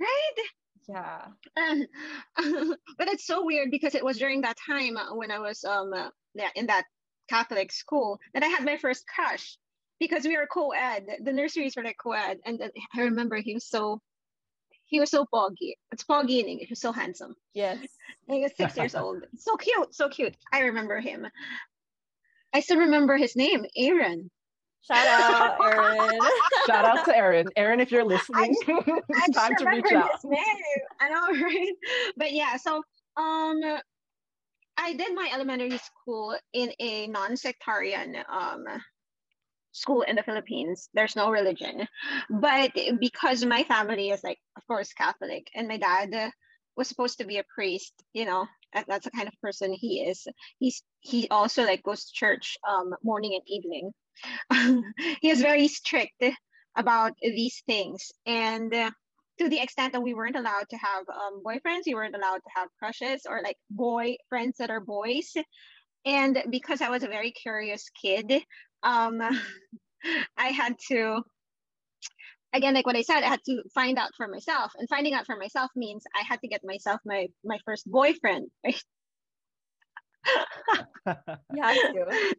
Right? 0.00 0.46
Yeah. 0.88 1.26
But 2.98 3.08
it's 3.08 3.26
so 3.26 3.44
weird 3.44 3.70
because 3.70 3.94
it 3.94 4.04
was 4.04 4.18
during 4.18 4.42
that 4.42 4.56
time 4.66 4.96
uh, 4.96 5.14
when 5.14 5.30
i 5.30 5.38
was 5.38 5.64
um 5.64 5.92
uh, 5.92 6.10
yeah, 6.34 6.50
in 6.54 6.66
that 6.66 6.84
catholic 7.28 7.72
school 7.72 8.18
that 8.34 8.42
i 8.42 8.46
had 8.46 8.64
my 8.64 8.76
first 8.76 9.04
crush 9.06 9.56
because 10.00 10.24
we 10.24 10.34
were 10.36 10.48
co-ed. 10.50 11.04
The 11.22 11.32
nurseries 11.32 11.76
were 11.76 11.84
like 11.84 11.98
co-ed 12.02 12.38
and 12.44 12.62
i 12.96 13.00
remember 13.02 13.36
he 13.36 13.54
was 13.54 13.66
so 13.66 14.00
he 14.86 14.98
was 14.98 15.10
so 15.10 15.26
foggy 15.30 15.76
it's 15.92 16.02
foggy 16.02 16.40
in 16.40 16.46
english 16.46 16.68
he 16.68 16.72
was 16.72 16.80
so 16.80 16.92
handsome. 16.92 17.34
Yes. 17.54 17.78
He 18.28 18.40
was 18.40 18.52
six 18.56 18.76
years 18.76 18.94
old. 19.02 19.24
So 19.36 19.56
cute 19.56 19.94
so 19.94 20.08
cute. 20.08 20.36
I 20.52 20.60
remember 20.60 21.00
him. 21.00 21.26
I 22.52 22.60
still 22.60 22.78
remember 22.78 23.16
his 23.16 23.36
name 23.36 23.64
aaron 23.76 24.30
Shout 24.82 25.06
out, 25.06 25.60
Erin. 25.62 26.20
Shout 26.66 26.84
out 26.84 27.04
to 27.04 27.16
Erin. 27.16 27.48
Erin, 27.56 27.80
if 27.80 27.92
you're 27.92 28.04
listening, 28.04 28.56
I 28.68 29.00
it's 29.10 29.36
time 29.36 29.52
just 29.52 29.64
to 29.64 29.70
reach 29.70 29.92
out. 29.92 30.10
his 30.12 30.24
name. 30.24 30.40
I 31.00 31.08
know, 31.10 31.42
right? 31.44 31.72
But 32.16 32.32
yeah, 32.32 32.56
so 32.56 32.82
um, 33.16 33.60
I 34.76 34.94
did 34.94 35.14
my 35.14 35.30
elementary 35.32 35.78
school 35.78 36.36
in 36.52 36.72
a 36.80 37.06
non-sectarian 37.08 38.16
um 38.28 38.64
school 39.72 40.02
in 40.02 40.16
the 40.16 40.22
Philippines. 40.22 40.88
There's 40.94 41.14
no 41.14 41.30
religion, 41.30 41.86
but 42.28 42.72
because 42.98 43.44
my 43.44 43.62
family 43.64 44.10
is 44.10 44.24
like, 44.24 44.38
of 44.56 44.66
course, 44.66 44.92
Catholic, 44.94 45.46
and 45.54 45.68
my 45.68 45.76
dad 45.76 46.32
was 46.76 46.88
supposed 46.88 47.18
to 47.18 47.24
be 47.24 47.38
a 47.38 47.44
priest. 47.54 47.92
You 48.14 48.24
know, 48.24 48.46
that's 48.72 49.04
the 49.04 49.10
kind 49.10 49.28
of 49.28 49.34
person 49.42 49.72
he 49.72 50.00
is. 50.08 50.26
He's 50.58 50.82
he 51.00 51.28
also 51.28 51.64
like 51.64 51.82
goes 51.82 52.06
to 52.06 52.12
church 52.12 52.56
um 52.68 52.94
morning 53.04 53.34
and 53.34 53.42
evening. 53.46 53.92
he 55.20 55.28
was 55.28 55.40
very 55.40 55.68
strict 55.68 56.22
about 56.76 57.12
these 57.22 57.62
things, 57.66 58.10
and. 58.26 58.74
Uh, 58.74 58.90
to 59.38 59.48
the 59.48 59.60
extent 59.62 59.94
that 59.94 60.02
we 60.02 60.12
weren't 60.12 60.36
allowed 60.36 60.68
to 60.68 60.76
have 60.76 61.04
um, 61.08 61.42
boyfriends, 61.42 61.84
we 61.86 61.94
weren't 61.94 62.14
allowed 62.14 62.42
to 62.44 62.50
have 62.54 62.68
crushes 62.78 63.22
or 63.26 63.40
like 63.42 63.56
boy 63.70 64.14
friends 64.28 64.58
that 64.58 64.68
are 64.68 64.80
boys. 64.80 65.32
And 66.04 66.44
because 66.50 66.82
I 66.82 66.90
was 66.90 67.04
a 67.04 67.08
very 67.08 67.30
curious 67.30 67.88
kid, 68.02 68.42
um, 68.82 69.22
I 70.36 70.48
had 70.48 70.76
to, 70.88 71.22
again, 72.52 72.74
like 72.74 72.84
what 72.84 72.96
I 72.96 73.02
said, 73.02 73.22
I 73.22 73.28
had 73.28 73.44
to 73.46 73.62
find 73.74 73.98
out 73.98 74.10
for 74.14 74.28
myself. 74.28 74.72
And 74.76 74.88
finding 74.90 75.14
out 75.14 75.24
for 75.24 75.36
myself 75.36 75.70
means 75.74 76.04
I 76.14 76.22
had 76.22 76.40
to 76.40 76.48
get 76.48 76.60
myself 76.62 77.00
my 77.06 77.28
my 77.42 77.58
first 77.64 77.90
boyfriend. 77.90 78.50
Right? 78.64 78.82
To. 81.82 82.34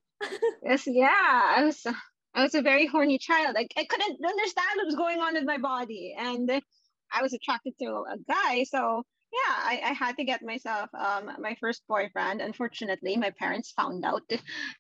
yes, 0.64 0.84
yeah, 0.88 1.10
I 1.58 1.64
was. 1.66 1.86
I 2.34 2.44
was 2.44 2.56
a 2.56 2.62
very 2.62 2.88
horny 2.88 3.18
child. 3.18 3.56
Like 3.56 3.74
I 3.78 3.84
couldn't 3.86 4.20
understand 4.26 4.70
what 4.76 4.86
was 4.86 4.96
going 4.96 5.20
on 5.20 5.34
with 5.34 5.44
my 5.44 5.58
body, 5.58 6.16
and 6.18 6.50
I 7.12 7.22
was 7.22 7.34
attracted 7.34 7.74
to 7.82 7.88
a 7.88 8.18
guy. 8.30 8.64
So 8.64 9.04
yeah, 9.34 9.54
I, 9.54 9.82
I 9.86 9.94
had 9.94 10.16
to 10.18 10.24
get 10.24 10.42
myself 10.44 10.90
um, 10.94 11.32
my 11.40 11.56
first 11.60 11.84
boyfriend. 11.90 12.42
Unfortunately, 12.42 13.18
my 13.18 13.32
parents 13.32 13.74
found 13.76 14.06
out, 14.06 14.22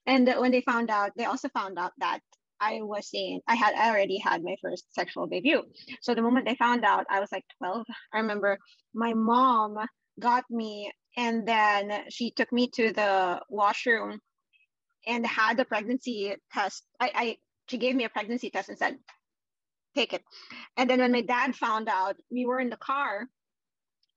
and 0.05 0.27
when 0.39 0.51
they 0.51 0.62
found 0.62 0.89
out, 0.89 1.12
they 1.17 1.25
also 1.25 1.50
found 1.50 1.77
out 1.77 1.91
that 1.98 2.20
I 2.62 2.79
was 2.81 3.08
seeing 3.10 3.41
I 3.48 3.55
had 3.55 3.74
I 3.75 3.89
already 3.89 4.20
had 4.20 4.43
my 4.43 4.55
first 4.62 4.93
sexual 4.93 5.27
debut. 5.27 5.63
So 6.01 6.13
the 6.13 6.22
moment 6.22 6.46
they 6.46 6.55
found 6.55 6.86
out, 6.86 7.05
I 7.10 7.20
was 7.20 7.31
like 7.31 7.43
12. 7.58 7.86
I 8.13 8.20
remember 8.20 8.60
my 8.93 9.13
mom 9.13 9.77
got 10.20 10.43
me, 10.50 10.91
and 11.18 11.48
then 11.48 12.03
she 12.10 12.32
took 12.32 12.51
me 12.51 12.70
to 12.75 12.91
the 12.94 13.41
washroom 13.50 14.20
and 15.08 15.25
had 15.25 15.60
a 15.60 15.65
pregnancy 15.65 16.36
test. 16.53 16.84
I, 17.00 17.12
I 17.15 17.38
she 17.68 17.77
gave 17.77 17.96
me 17.96 18.06
a 18.06 18.10
pregnancy 18.10 18.50
test 18.50 18.70
and 18.70 18.77
said, 18.77 18.98
take 19.96 20.13
it. 20.13 20.24
And 20.77 20.89
then 20.89 21.00
when 21.00 21.12
my 21.12 21.22
dad 21.22 21.56
found 21.56 21.89
out, 21.89 22.15
we 22.32 22.46
were 22.46 22.60
in 22.60 22.70
the 22.70 22.77
car. 22.77 23.27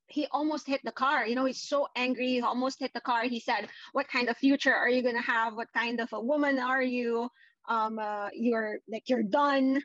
He 0.07 0.27
almost 0.31 0.67
hit 0.67 0.81
the 0.85 0.93
car. 0.93 1.27
You 1.27 1.35
know, 1.35 1.45
he's 1.45 1.63
so 1.63 1.89
angry. 1.97 2.29
He 2.29 2.41
almost 2.41 2.79
hit 2.79 2.93
the 2.93 3.01
car. 3.01 3.25
He 3.25 3.41
said, 3.41 3.69
"What 3.93 4.07
kind 4.09 4.29
of 4.29 4.37
future 4.37 4.75
are 4.75 4.89
you 4.89 5.03
gonna 5.03 5.23
have? 5.23 5.55
What 5.55 5.73
kind 5.73 5.99
of 6.01 6.13
a 6.13 6.21
woman 6.21 6.59
are 6.59 6.83
you? 6.83 7.31
Um, 7.69 7.99
uh, 7.99 8.29
you're 8.35 8.81
like 8.87 9.09
you're 9.09 9.23
done, 9.23 9.83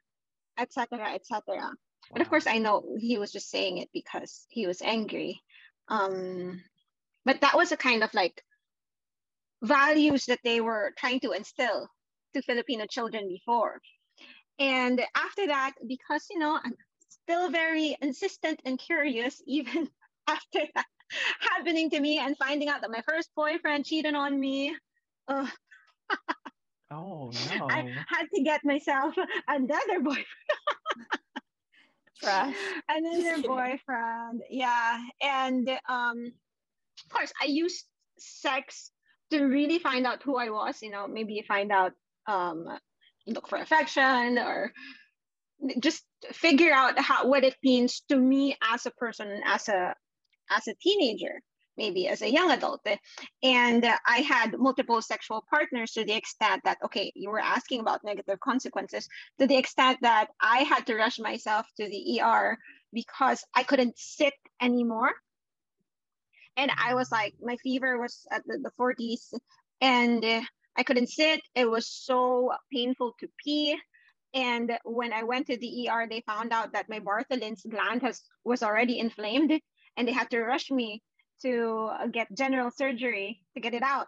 etc., 0.57 1.13
etc." 1.13 1.71
But 2.11 2.21
of 2.21 2.29
course, 2.29 2.47
I 2.47 2.57
know 2.57 2.83
he 2.99 3.17
was 3.17 3.31
just 3.31 3.49
saying 3.49 3.77
it 3.77 3.89
because 3.93 4.45
he 4.49 4.67
was 4.67 4.81
angry. 4.81 5.41
Um, 5.87 6.61
but 7.25 7.41
that 7.41 7.55
was 7.57 7.71
a 7.71 7.77
kind 7.77 8.03
of 8.03 8.13
like 8.13 8.43
values 9.63 10.25
that 10.25 10.39
they 10.43 10.61
were 10.61 10.93
trying 10.97 11.19
to 11.21 11.31
instill 11.31 11.89
to 12.33 12.41
Filipino 12.41 12.85
children 12.85 13.27
before. 13.27 13.79
And 14.59 15.01
after 15.15 15.47
that, 15.47 15.73
because 15.87 16.25
you 16.29 16.39
know, 16.39 16.59
I'm 16.63 16.75
still 17.09 17.49
very 17.49 17.95
insistent 18.01 18.61
and 18.65 18.77
curious, 18.79 19.41
even 19.47 19.89
after 20.27 20.61
that 20.75 20.85
happening 21.41 21.89
to 21.91 21.99
me 21.99 22.17
and 22.19 22.37
finding 22.37 22.69
out 22.69 22.81
that 22.81 22.91
my 22.91 23.01
first 23.07 23.29
boyfriend 23.35 23.85
cheated 23.85 24.15
on 24.15 24.39
me. 24.39 24.75
Uh, 25.27 25.47
Oh 26.91 27.31
no. 27.59 27.69
I 27.69 27.83
had 28.07 28.27
to 28.33 28.43
get 28.43 28.61
myself 28.63 29.15
another 29.47 29.99
boyfriend. 30.01 30.25
Trash. 32.15 32.73
another 32.89 33.41
boyfriend 33.43 34.41
yeah 34.49 34.99
and 35.21 35.69
um 35.87 36.25
of 36.27 36.48
course 37.09 37.31
i 37.41 37.45
used 37.45 37.85
sex 38.17 38.91
to 39.31 39.43
really 39.43 39.79
find 39.79 40.05
out 40.05 40.23
who 40.23 40.37
i 40.37 40.49
was 40.49 40.81
you 40.81 40.89
know 40.89 41.07
maybe 41.07 41.43
find 41.47 41.71
out 41.71 41.93
um 42.27 42.65
look 43.27 43.47
for 43.47 43.57
affection 43.57 44.37
or 44.37 44.71
just 45.79 46.03
figure 46.31 46.73
out 46.73 46.97
how 46.99 47.27
what 47.27 47.43
it 47.43 47.55
means 47.63 48.01
to 48.09 48.15
me 48.15 48.55
as 48.73 48.85
a 48.85 48.91
person 48.91 49.41
as 49.45 49.67
a 49.69 49.93
as 50.49 50.67
a 50.67 50.75
teenager 50.81 51.41
maybe 51.77 52.07
as 52.07 52.21
a 52.21 52.31
young 52.31 52.51
adult 52.51 52.81
and 53.43 53.85
i 54.07 54.17
had 54.17 54.57
multiple 54.57 55.01
sexual 55.01 55.43
partners 55.49 55.91
to 55.91 56.03
the 56.03 56.13
extent 56.13 56.61
that 56.63 56.77
okay 56.83 57.11
you 57.15 57.29
were 57.29 57.39
asking 57.39 57.79
about 57.79 58.03
negative 58.03 58.39
consequences 58.39 59.07
to 59.39 59.47
the 59.47 59.57
extent 59.57 59.97
that 60.01 60.27
I 60.41 60.59
had 60.59 60.85
to 60.87 60.95
rush 60.95 61.19
myself 61.19 61.65
to 61.77 61.87
the 61.87 62.21
ER 62.21 62.57
because 62.93 63.43
I 63.55 63.63
couldn't 63.63 63.97
sit 63.97 64.33
anymore. 64.61 65.11
And 66.57 66.71
I 66.77 66.93
was 66.93 67.11
like, 67.11 67.35
my 67.41 67.57
fever 67.57 67.99
was 67.99 68.25
at 68.31 68.43
the, 68.45 68.57
the 68.59 68.71
40s 68.77 69.33
and 69.81 70.23
I 70.75 70.83
couldn't 70.83 71.07
sit. 71.09 71.41
It 71.55 71.69
was 71.69 71.87
so 71.87 72.51
painful 72.71 73.13
to 73.19 73.27
pee. 73.43 73.77
And 74.33 74.77
when 74.83 75.13
I 75.13 75.23
went 75.23 75.47
to 75.47 75.57
the 75.57 75.87
ER, 75.89 76.07
they 76.07 76.21
found 76.21 76.51
out 76.53 76.73
that 76.73 76.89
my 76.89 76.99
Bartholin's 76.99 77.63
gland 77.65 78.01
has 78.03 78.21
was 78.43 78.61
already 78.63 78.99
inflamed 78.99 79.59
and 79.97 80.07
they 80.07 80.11
had 80.13 80.29
to 80.31 80.41
rush 80.41 80.69
me 80.71 81.01
to 81.41 81.89
get 82.11 82.27
general 82.35 82.71
surgery 82.71 83.41
to 83.55 83.61
get 83.61 83.73
it 83.73 83.83
out. 83.83 84.07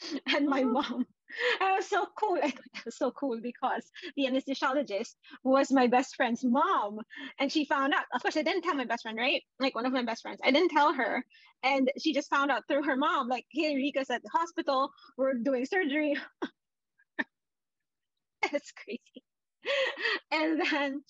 And 0.34 0.48
my 0.48 0.62
Oh. 0.62 0.68
mom, 0.72 1.06
I 1.60 1.76
was 1.76 1.86
so 1.86 2.06
cool. 2.18 2.38
I 2.42 2.52
was 2.84 2.96
so 2.96 3.10
cool 3.10 3.40
because 3.40 3.90
the 4.16 4.26
anesthesiologist 4.26 5.14
was 5.44 5.70
my 5.72 5.86
best 5.86 6.16
friend's 6.16 6.44
mom. 6.44 7.00
And 7.38 7.50
she 7.50 7.64
found 7.64 7.94
out. 7.94 8.04
Of 8.14 8.22
course, 8.22 8.36
I 8.36 8.42
didn't 8.42 8.62
tell 8.62 8.74
my 8.74 8.84
best 8.84 9.02
friend, 9.02 9.18
right? 9.18 9.42
Like 9.60 9.74
one 9.74 9.86
of 9.86 9.92
my 9.92 10.04
best 10.04 10.22
friends. 10.22 10.40
I 10.44 10.50
didn't 10.50 10.70
tell 10.70 10.92
her. 10.94 11.24
And 11.62 11.90
she 12.00 12.12
just 12.12 12.30
found 12.30 12.50
out 12.50 12.64
through 12.68 12.84
her 12.84 12.96
mom, 12.96 13.28
like, 13.28 13.46
hey, 13.50 13.74
Rika's 13.76 14.10
at 14.10 14.22
the 14.22 14.30
hospital. 14.32 14.90
We're 15.16 15.34
doing 15.34 15.64
surgery. 15.66 16.16
It's 18.52 18.72
crazy. 18.72 19.22
and 20.30 20.60
then 20.60 21.02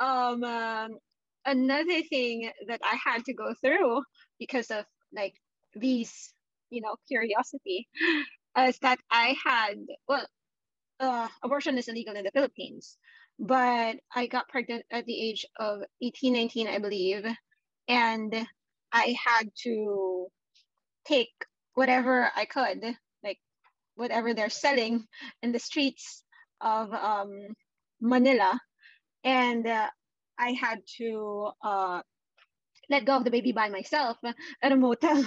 um, 0.00 0.44
um, 0.44 0.98
another 1.46 2.02
thing 2.02 2.50
that 2.68 2.80
I 2.84 2.96
had 3.02 3.24
to 3.26 3.34
go 3.34 3.54
through 3.60 4.02
because 4.38 4.70
of 4.70 4.84
like 5.14 5.34
these, 5.74 6.32
you 6.70 6.80
know, 6.80 6.96
curiosity 7.08 7.88
is 8.58 8.78
that 8.80 8.98
I 9.10 9.36
had, 9.44 9.76
well, 10.08 10.26
uh, 11.00 11.28
abortion 11.42 11.76
is 11.78 11.88
illegal 11.88 12.16
in 12.16 12.24
the 12.24 12.30
Philippines, 12.30 12.96
but 13.38 13.96
I 14.14 14.26
got 14.26 14.48
pregnant 14.48 14.84
at 14.90 15.06
the 15.06 15.20
age 15.20 15.44
of 15.58 15.80
18, 16.02 16.32
19, 16.32 16.68
I 16.68 16.78
believe. 16.78 17.24
And 17.88 18.46
I 18.92 19.16
had 19.22 19.50
to 19.64 20.28
take 21.04 21.32
whatever 21.74 22.30
I 22.34 22.44
could, 22.44 22.82
like 23.22 23.38
whatever 23.96 24.34
they're 24.34 24.50
selling 24.50 25.04
in 25.42 25.52
the 25.52 25.58
streets 25.58 26.22
of 26.60 26.92
um, 26.92 27.32
Manila. 28.00 28.58
And 29.24 29.66
uh, 29.66 29.90
I 30.38 30.52
had 30.52 30.80
to 30.98 31.50
uh, 31.62 32.02
let 32.88 33.04
go 33.04 33.16
of 33.16 33.24
the 33.24 33.30
baby 33.30 33.52
by 33.52 33.68
myself 33.68 34.16
at 34.62 34.72
a 34.72 34.76
motel. 34.76 35.24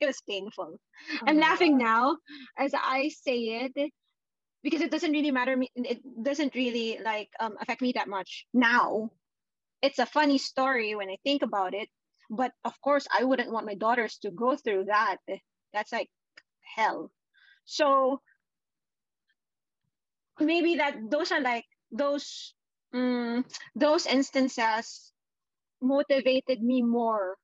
It 0.00 0.06
was 0.06 0.20
painful. 0.28 0.78
I'm 1.26 1.38
Oh 1.38 1.40
laughing 1.40 1.78
now 1.78 2.18
as 2.58 2.72
I 2.74 3.08
say 3.08 3.38
it 3.66 3.92
because 4.62 4.80
it 4.80 4.90
doesn't 4.90 5.12
really 5.12 5.30
matter 5.30 5.56
me 5.56 5.70
it 5.74 6.00
doesn't 6.22 6.54
really 6.54 6.98
like 7.02 7.30
um, 7.40 7.56
affect 7.60 7.80
me 7.82 7.92
that 7.92 8.08
much 8.08 8.46
now. 8.52 9.10
It's 9.82 9.98
a 9.98 10.06
funny 10.06 10.38
story 10.38 10.94
when 10.94 11.08
i 11.10 11.16
think 11.24 11.42
about 11.42 11.74
it 11.74 11.88
but 12.30 12.52
of 12.64 12.74
course 12.80 13.06
i 13.16 13.24
wouldn't 13.24 13.52
want 13.52 13.66
my 13.66 13.74
daughters 13.74 14.18
to 14.18 14.30
go 14.30 14.56
through 14.56 14.84
that. 14.86 15.18
That's 15.72 15.92
like 15.92 16.10
hell. 16.76 17.10
So 17.64 18.20
maybe 20.40 20.76
that 20.76 20.96
those 21.10 21.32
are 21.32 21.40
like 21.40 21.64
those 21.90 22.54
mm, 22.94 23.44
those 23.74 24.06
instances 24.06 25.12
motivated 25.80 26.62
me 26.62 26.82
more 26.82 27.36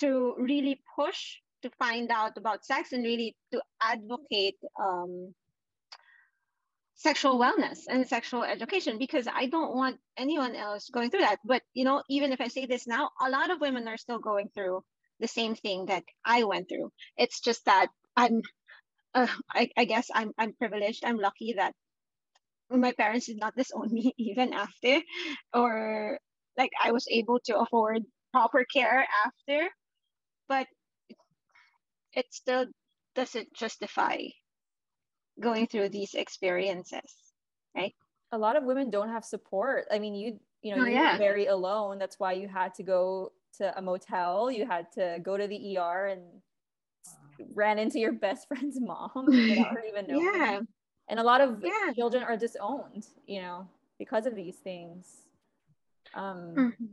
to 0.00 0.34
really 0.38 0.80
push 0.96 1.36
to 1.62 1.70
find 1.78 2.10
out 2.10 2.36
about 2.36 2.64
sex 2.64 2.92
and 2.92 3.04
really 3.04 3.36
to 3.52 3.62
advocate 3.80 4.56
um, 4.80 5.34
sexual 6.94 7.38
wellness 7.38 7.80
and 7.88 8.06
sexual 8.06 8.44
education 8.44 8.98
because 8.98 9.26
I 9.32 9.46
don't 9.46 9.74
want 9.74 9.98
anyone 10.16 10.54
else 10.54 10.88
going 10.90 11.10
through 11.10 11.20
that. 11.20 11.38
But 11.44 11.62
you 11.74 11.84
know, 11.84 12.02
even 12.08 12.32
if 12.32 12.40
I 12.40 12.48
say 12.48 12.66
this 12.66 12.86
now, 12.86 13.10
a 13.20 13.30
lot 13.30 13.50
of 13.50 13.60
women 13.60 13.88
are 13.88 13.96
still 13.96 14.18
going 14.18 14.50
through 14.54 14.82
the 15.20 15.28
same 15.28 15.54
thing 15.54 15.86
that 15.86 16.04
I 16.24 16.44
went 16.44 16.68
through. 16.68 16.90
It's 17.16 17.40
just 17.40 17.64
that 17.66 17.88
I'm, 18.16 18.42
uh, 19.14 19.26
I, 19.50 19.70
I 19.76 19.84
guess 19.84 20.08
I'm 20.14 20.32
I'm 20.38 20.52
privileged. 20.54 21.04
I'm 21.04 21.18
lucky 21.18 21.54
that 21.56 21.74
my 22.70 22.92
parents 22.92 23.26
did 23.26 23.38
not 23.38 23.56
disown 23.56 23.92
me 23.92 24.14
even 24.18 24.52
after, 24.52 25.00
or 25.54 26.18
like 26.56 26.70
I 26.82 26.92
was 26.92 27.06
able 27.10 27.40
to 27.46 27.58
afford 27.58 28.02
proper 28.32 28.64
care 28.64 29.06
after, 29.26 29.68
but 30.52 30.66
it 32.12 32.26
still 32.30 32.66
doesn't 33.14 33.48
justify 33.54 34.18
going 35.40 35.66
through 35.66 35.88
these 35.88 36.12
experiences, 36.12 37.10
right? 37.74 37.94
A 38.32 38.38
lot 38.38 38.56
of 38.56 38.64
women 38.64 38.90
don't 38.90 39.08
have 39.08 39.24
support. 39.24 39.86
I 39.90 39.98
mean, 39.98 40.14
you 40.14 40.38
you 40.62 40.76
know, 40.76 40.82
Oh, 40.82 40.86
you 40.86 40.92
yeah. 40.92 41.12
were 41.12 41.18
very 41.18 41.46
alone. 41.46 41.98
That's 41.98 42.20
why 42.20 42.32
you 42.34 42.48
had 42.48 42.74
to 42.74 42.82
go 42.82 43.32
to 43.58 43.76
a 43.78 43.82
motel. 43.82 44.50
You 44.50 44.66
had 44.66 44.86
to 44.92 45.18
go 45.22 45.36
to 45.36 45.46
the 45.48 45.60
ER 45.78 46.06
and 46.12 46.22
ran 47.54 47.78
into 47.78 47.98
your 47.98 48.12
best 48.12 48.46
friend's 48.48 48.78
mom 48.78 49.10
without 49.26 49.72
her 49.72 49.82
even 49.88 50.06
knowing. 50.06 50.22
Yeah. 50.34 50.60
And 51.08 51.18
a 51.18 51.24
lot 51.24 51.40
of 51.40 51.62
Yeah. 51.64 51.92
children 51.94 52.22
are 52.22 52.36
disowned, 52.36 53.04
you 53.26 53.40
know, 53.42 53.66
because 53.98 54.26
of 54.26 54.34
these 54.36 54.56
things. 54.56 55.04
Um, 56.14 56.54
Mhm. 56.56 56.88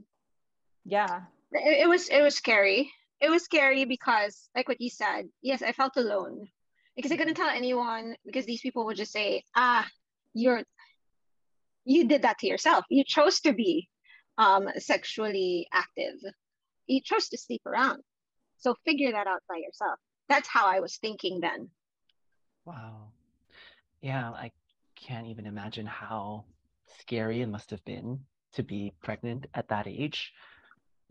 yeah. 0.86 1.22
it, 1.51 1.84
it 1.84 1.88
was 1.89 2.10
it 2.10 2.22
was 2.22 2.36
scary 2.36 2.92
it 3.22 3.30
was 3.30 3.44
scary 3.44 3.86
because 3.86 4.50
like 4.56 4.68
what 4.68 4.82
you 4.82 4.90
said 4.90 5.28
yes 5.42 5.62
i 5.62 5.72
felt 5.72 5.98
alone. 5.98 6.48
Because 6.96 7.12
i 7.12 7.18
couldn't 7.18 7.36
tell 7.36 7.50
anyone 7.50 8.16
because 8.26 8.46
these 8.46 8.62
people 8.62 8.86
would 8.86 8.98
just 8.98 9.12
say 9.12 9.44
ah 9.56 9.88
you're 10.34 10.64
you 11.86 12.08
did 12.08 12.22
that 12.22 12.38
to 12.40 12.48
yourself. 12.48 12.86
You 12.90 13.04
chose 13.06 13.40
to 13.42 13.54
be 13.54 13.90
um 14.38 14.68
sexually 14.78 15.68
active. 15.74 16.16
You 16.88 17.02
chose 17.02 17.30
to 17.30 17.38
sleep 17.38 17.62
around. 17.66 18.04
So 18.58 18.76
figure 18.86 19.12
that 19.12 19.28
out 19.28 19.42
by 19.48 19.58
yourself. 19.58 20.00
That's 20.28 20.48
how 20.48 20.68
i 20.68 20.80
was 20.80 20.98
thinking 20.98 21.40
then. 21.40 21.70
Wow. 22.66 23.12
Yeah, 24.02 24.30
I 24.30 24.52
can't 24.96 25.28
even 25.28 25.46
imagine 25.46 25.86
how 25.86 26.46
scary 27.00 27.42
it 27.42 27.48
must 27.48 27.70
have 27.72 27.84
been 27.86 28.20
to 28.54 28.64
be 28.64 28.94
pregnant 29.02 29.48
at 29.54 29.68
that 29.70 29.88
age, 29.88 30.34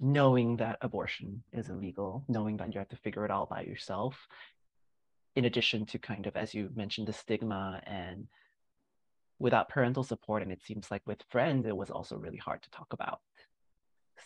knowing 0.01 0.57
that 0.57 0.79
abortion 0.81 1.43
is 1.53 1.69
illegal, 1.69 2.25
knowing 2.29 2.57
that 2.57 2.73
you 2.73 2.79
have 2.79 2.89
to 2.89 2.97
figure 2.97 3.25
it 3.25 3.31
all 3.31 3.47
by 3.47 3.63
yourself, 3.63 4.29
in 5.35 5.45
addition 5.45 5.87
to 5.87 5.99
kind 5.99 6.27
of, 6.27 6.37
as 6.37 6.55
you 6.55 6.71
mentioned, 6.75 7.09
the 7.09 7.13
stigma 7.13 7.81
and 7.85 8.29
without 9.39 9.69
parental 9.69 10.05
support. 10.05 10.43
And 10.43 10.53
it 10.53 10.63
seems 10.63 10.91
like 10.91 11.03
with 11.07 11.23
friends, 11.29 11.67
it 11.67 11.77
was 11.77 11.91
also 11.91 12.17
really 12.17 12.37
hard 12.39 12.63
to 12.63 12.71
talk 12.71 12.93
about 12.93 13.21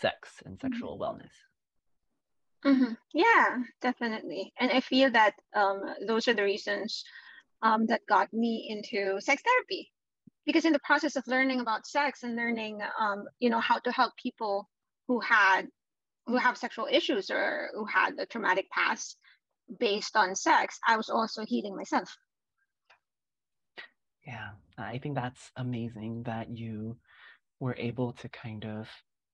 sex 0.01 0.43
and 0.45 0.59
sexual 0.61 0.99
wellness. 0.99 1.33
Mhm. 2.65 2.97
Yeah, 3.13 3.59
definitely. 3.81 4.53
And 4.59 4.71
I 4.71 4.81
feel 4.81 5.11
that 5.11 5.35
um, 5.55 5.83
those 6.07 6.29
are 6.29 6.35
the 6.35 6.45
reasons 6.45 7.05
um, 7.63 7.87
that 7.87 8.07
got 8.09 8.33
me 8.33 8.69
into 8.71 9.21
sex 9.21 9.43
therapy. 9.43 9.91
Because 10.47 10.65
in 10.65 10.73
the 10.73 10.81
process 10.85 11.17
of 11.17 11.27
learning 11.27 11.61
about 11.61 11.87
sex 11.87 12.23
and 12.23 12.35
learning, 12.35 12.81
um, 12.99 13.25
you 13.39 13.51
know, 13.51 13.61
how 13.61 13.79
to 13.81 13.93
help 13.93 14.13
people 14.17 14.69
who 15.09 15.21
had 15.21 15.69
who 16.27 16.37
have 16.37 16.57
sexual 16.57 16.87
issues 16.91 17.31
or 17.31 17.71
who 17.75 17.85
had 17.85 18.19
a 18.19 18.27
traumatic 18.27 18.71
past 18.71 19.17
based 19.79 20.17
on 20.17 20.35
sex, 20.37 20.79
I 20.87 20.97
was 20.97 21.09
also 21.09 21.45
healing 21.45 21.77
myself. 21.77 22.17
Yeah, 24.27 24.51
I 24.79 24.99
think 24.99 25.17
that's 25.17 25.51
amazing 25.57 26.23
that 26.25 26.57
you 26.57 26.97
were 27.59 27.75
able 27.77 28.13
to 28.13 28.29
kind 28.29 28.65
of 28.65 28.89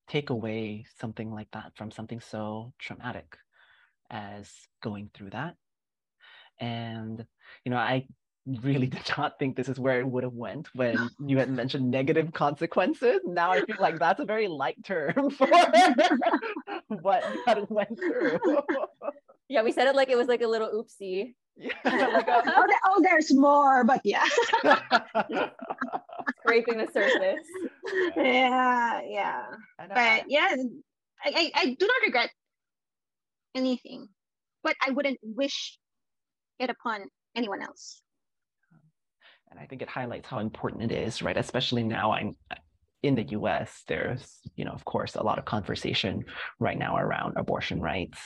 take 0.07 0.31
away 0.31 0.85
something 0.99 1.31
like 1.31 1.49
that 1.51 1.73
from 1.75 1.91
something 1.91 2.19
so 2.19 2.73
traumatic 2.79 3.37
as 4.09 4.51
going 4.81 5.11
through 5.13 5.29
that. 5.29 5.55
And, 6.59 7.23
you 7.63 7.69
know, 7.69 7.77
I 7.77 8.07
really 8.61 8.87
did 8.95 9.01
not 9.17 9.37
think 9.39 9.55
this 9.55 9.69
is 9.69 9.79
where 9.79 9.99
it 9.99 10.07
would 10.07 10.23
have 10.23 10.33
went 10.33 10.67
when 10.75 11.09
you 11.25 11.37
had 11.37 11.49
mentioned 11.49 11.89
negative 11.91 12.31
consequences. 12.33 13.21
Now 13.25 13.51
I 13.51 13.61
feel 13.65 13.77
like 13.79 13.99
that's 13.99 14.19
a 14.19 14.25
very 14.25 14.47
light 14.47 14.83
term 14.83 15.29
for 15.37 15.47
what 16.87 17.23
you 17.33 17.43
had 17.47 17.69
went 17.69 17.97
through. 17.97 18.39
Yeah, 19.47 19.63
we 19.63 19.71
said 19.71 19.87
it 19.87 19.95
like 19.95 20.09
it 20.09 20.17
was 20.17 20.27
like 20.27 20.41
a 20.41 20.47
little 20.47 20.69
oopsie. 20.69 21.33
yeah, 21.57 21.71
like 21.83 22.27
a- 22.27 22.43
oh, 22.45 22.65
there- 22.67 22.79
oh, 22.85 23.01
there's 23.01 23.33
more, 23.33 23.83
but 23.83 24.01
yeah. 24.03 24.23
scraping 26.41 26.77
the 26.77 26.87
surface. 26.93 27.47
yeah, 28.15 29.01
yeah. 29.07 29.43
And 29.79 29.89
but 29.89 30.23
yeah 30.29 30.55
I, 31.25 31.29
I, 31.35 31.51
I 31.55 31.65
do 31.77 31.85
not 31.87 32.01
regret 32.05 32.29
anything 33.55 34.07
but 34.63 34.75
i 34.85 34.91
wouldn't 34.91 35.17
wish 35.23 35.79
it 36.59 36.69
upon 36.69 37.01
anyone 37.35 37.61
else 37.63 38.01
and 39.51 39.59
I 39.59 39.65
think 39.65 39.81
it 39.81 39.89
highlights 39.89 40.27
how 40.27 40.39
important 40.39 40.91
it 40.91 40.91
is, 40.91 41.21
right? 41.21 41.37
Especially 41.37 41.83
now, 41.83 42.11
I'm 42.11 42.35
uh, 42.51 42.55
in 43.01 43.15
the 43.15 43.23
U.S. 43.29 43.83
There's, 43.87 44.39
you 44.55 44.65
know, 44.65 44.71
of 44.71 44.85
course, 44.85 45.15
a 45.15 45.23
lot 45.23 45.39
of 45.39 45.45
conversation 45.45 46.25
right 46.59 46.77
now 46.77 46.97
around 46.97 47.37
abortion 47.37 47.79
rights 47.81 48.19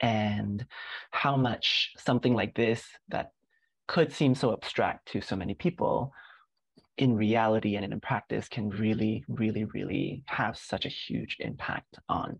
and 0.00 0.64
how 1.10 1.36
much 1.36 1.92
something 1.98 2.34
like 2.34 2.54
this 2.54 2.84
that 3.08 3.32
could 3.88 4.12
seem 4.12 4.34
so 4.34 4.52
abstract 4.52 5.08
to 5.08 5.20
so 5.20 5.34
many 5.34 5.54
people, 5.54 6.12
in 6.96 7.16
reality 7.16 7.76
and 7.76 7.92
in 7.92 8.00
practice, 8.00 8.48
can 8.48 8.68
really, 8.70 9.24
really, 9.28 9.64
really 9.64 10.22
have 10.26 10.56
such 10.56 10.84
a 10.84 10.90
huge 10.90 11.36
impact 11.40 11.98
on 12.08 12.38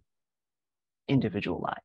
individual 1.08 1.60
lives. 1.60 1.78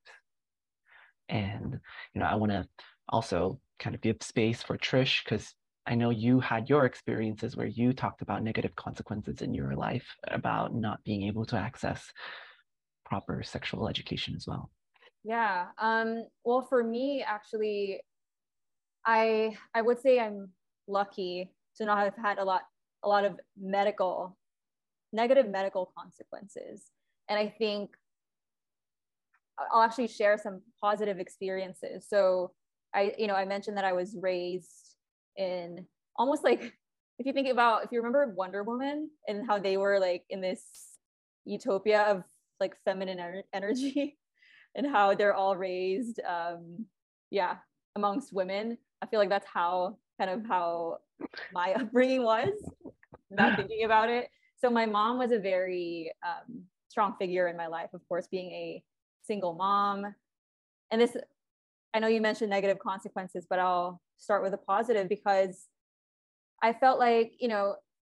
And 1.29 1.79
you 2.13 2.21
know, 2.21 2.27
I 2.27 2.35
want 2.35 2.51
to 2.51 2.67
also 3.09 3.59
kind 3.79 3.95
of 3.95 4.01
give 4.01 4.17
space 4.21 4.61
for 4.61 4.77
Trish 4.77 5.23
because 5.23 5.53
I 5.85 5.95
know 5.95 6.11
you 6.11 6.39
had 6.39 6.69
your 6.69 6.85
experiences 6.85 7.57
where 7.57 7.67
you 7.67 7.91
talked 7.93 8.21
about 8.21 8.43
negative 8.43 8.75
consequences 8.75 9.41
in 9.41 9.53
your 9.53 9.75
life 9.75 10.07
about 10.27 10.73
not 10.73 11.03
being 11.03 11.23
able 11.23 11.45
to 11.47 11.57
access 11.57 12.09
proper 13.05 13.43
sexual 13.43 13.89
education 13.89 14.35
as 14.35 14.47
well. 14.47 14.71
Yeah. 15.23 15.67
Um, 15.77 16.25
well, 16.45 16.61
for 16.61 16.83
me, 16.83 17.23
actually, 17.25 18.01
I 19.05 19.57
I 19.73 19.81
would 19.81 19.99
say 19.99 20.19
I'm 20.19 20.49
lucky 20.87 21.51
to 21.77 21.85
not 21.85 21.99
have 21.99 22.15
had 22.15 22.37
a 22.37 22.43
lot 22.43 22.61
a 23.03 23.09
lot 23.09 23.25
of 23.25 23.39
medical 23.59 24.37
negative 25.11 25.49
medical 25.49 25.91
consequences, 25.97 26.83
and 27.29 27.37
I 27.37 27.53
think 27.57 27.91
I'll 29.71 29.81
actually 29.83 30.07
share 30.07 30.37
some 30.37 30.61
positive 30.81 31.19
experiences. 31.19 32.07
So 32.07 32.51
I 32.93 33.13
you 33.17 33.27
know 33.27 33.35
I 33.35 33.45
mentioned 33.45 33.77
that 33.77 33.85
I 33.85 33.93
was 33.93 34.15
raised 34.19 34.92
in 35.37 35.85
almost 36.15 36.43
like 36.43 36.73
if 37.19 37.25
you 37.25 37.33
think 37.33 37.49
about 37.49 37.83
if 37.83 37.91
you 37.91 37.99
remember 37.99 38.33
Wonder 38.35 38.63
Woman 38.63 39.09
and 39.27 39.45
how 39.47 39.59
they 39.59 39.77
were 39.77 39.99
like 39.99 40.23
in 40.29 40.41
this 40.41 40.63
utopia 41.45 42.03
of 42.03 42.23
like 42.59 42.75
feminine 42.85 43.17
ener- 43.17 43.43
energy 43.53 44.17
and 44.75 44.87
how 44.87 45.13
they're 45.13 45.33
all 45.33 45.55
raised 45.55 46.19
um 46.27 46.85
yeah 47.29 47.57
amongst 47.95 48.33
women 48.33 48.77
i 49.01 49.05
feel 49.05 49.19
like 49.19 49.29
that's 49.29 49.47
how 49.47 49.97
kind 50.17 50.29
of 50.29 50.45
how 50.47 50.97
my 51.53 51.73
upbringing 51.77 52.23
was 52.23 52.53
not 53.35 53.55
thinking 53.57 53.83
about 53.83 54.09
it. 54.09 54.29
So 54.61 54.69
my 54.69 54.85
mom 54.85 55.17
was 55.17 55.31
a 55.31 55.39
very 55.39 56.11
um, 56.25 56.63
strong 56.89 57.15
figure 57.19 57.47
in 57.47 57.57
my 57.57 57.67
life 57.67 57.89
of 57.93 58.07
course 58.07 58.27
being 58.27 58.51
a 58.51 58.83
single 59.23 59.53
mom. 59.53 60.13
And 60.91 61.01
this 61.01 61.17
i 61.93 61.99
know 61.99 62.07
you 62.07 62.21
mentioned 62.21 62.49
negative 62.49 62.79
consequences 62.79 63.45
but 63.49 63.59
i'll 63.59 64.01
start 64.17 64.43
with 64.43 64.53
a 64.53 64.57
positive 64.57 65.09
because 65.09 65.67
i 66.61 66.73
felt 66.73 66.99
like 66.99 67.33
you 67.39 67.47
know 67.47 67.75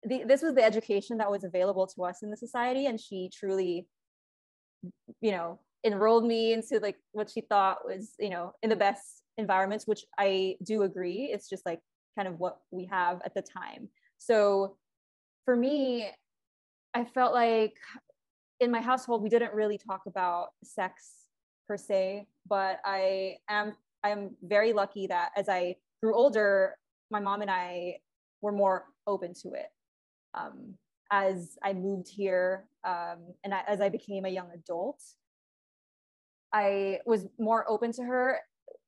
the, 0.07 0.23
this 0.27 0.41
was 0.41 0.53
the 0.53 0.63
education 0.63 1.17
that 1.17 1.31
was 1.31 1.43
available 1.43 1.87
to 1.87 2.03
us 2.03 2.21
in 2.21 2.29
the 2.29 2.37
society 2.37 2.85
and 2.85 2.99
she 2.99 3.29
truly 3.33 3.87
you 5.21 5.31
know 5.31 5.59
enrolled 5.85 6.25
me 6.25 6.53
into 6.53 6.79
like 6.79 6.97
what 7.11 7.29
she 7.29 7.41
thought 7.41 7.85
was 7.85 8.13
you 8.19 8.29
know 8.29 8.51
in 8.63 8.69
the 8.69 8.75
best 8.75 9.23
environments 9.37 9.85
which 9.85 10.05
i 10.17 10.55
do 10.63 10.83
agree. 10.83 11.29
It's 11.31 11.49
just 11.49 11.65
like 11.65 11.79
kind 12.15 12.27
of 12.27 12.39
what 12.39 12.59
we 12.71 12.85
have 12.85 13.21
at 13.25 13.33
the 13.33 13.41
time. 13.41 13.89
So 14.17 14.77
for 15.43 15.55
me 15.55 16.09
i 16.93 17.03
felt 17.03 17.33
like 17.33 17.75
in 18.59 18.71
my 18.71 18.81
household 18.81 19.21
we 19.21 19.29
didn't 19.29 19.53
really 19.53 19.77
talk 19.77 20.01
about 20.07 20.49
sex 20.63 21.24
per 21.67 21.77
se 21.77 22.27
but 22.47 22.79
i 22.85 23.35
am 23.49 23.73
i'm 24.03 24.35
very 24.43 24.73
lucky 24.73 25.07
that 25.07 25.31
as 25.35 25.49
i 25.49 25.75
grew 26.01 26.15
older 26.15 26.75
my 27.11 27.19
mom 27.19 27.41
and 27.41 27.51
i 27.51 27.95
were 28.41 28.51
more 28.51 28.85
open 29.07 29.33
to 29.33 29.49
it 29.53 29.71
um, 30.35 30.75
as 31.11 31.57
I 31.63 31.73
moved 31.73 32.07
here 32.07 32.65
um, 32.83 33.33
and 33.43 33.53
I, 33.53 33.61
as 33.67 33.81
I 33.81 33.89
became 33.89 34.25
a 34.25 34.29
young 34.29 34.49
adult, 34.53 35.01
I 36.53 36.99
was 37.05 37.25
more 37.39 37.69
open 37.69 37.91
to 37.93 38.03
her. 38.03 38.39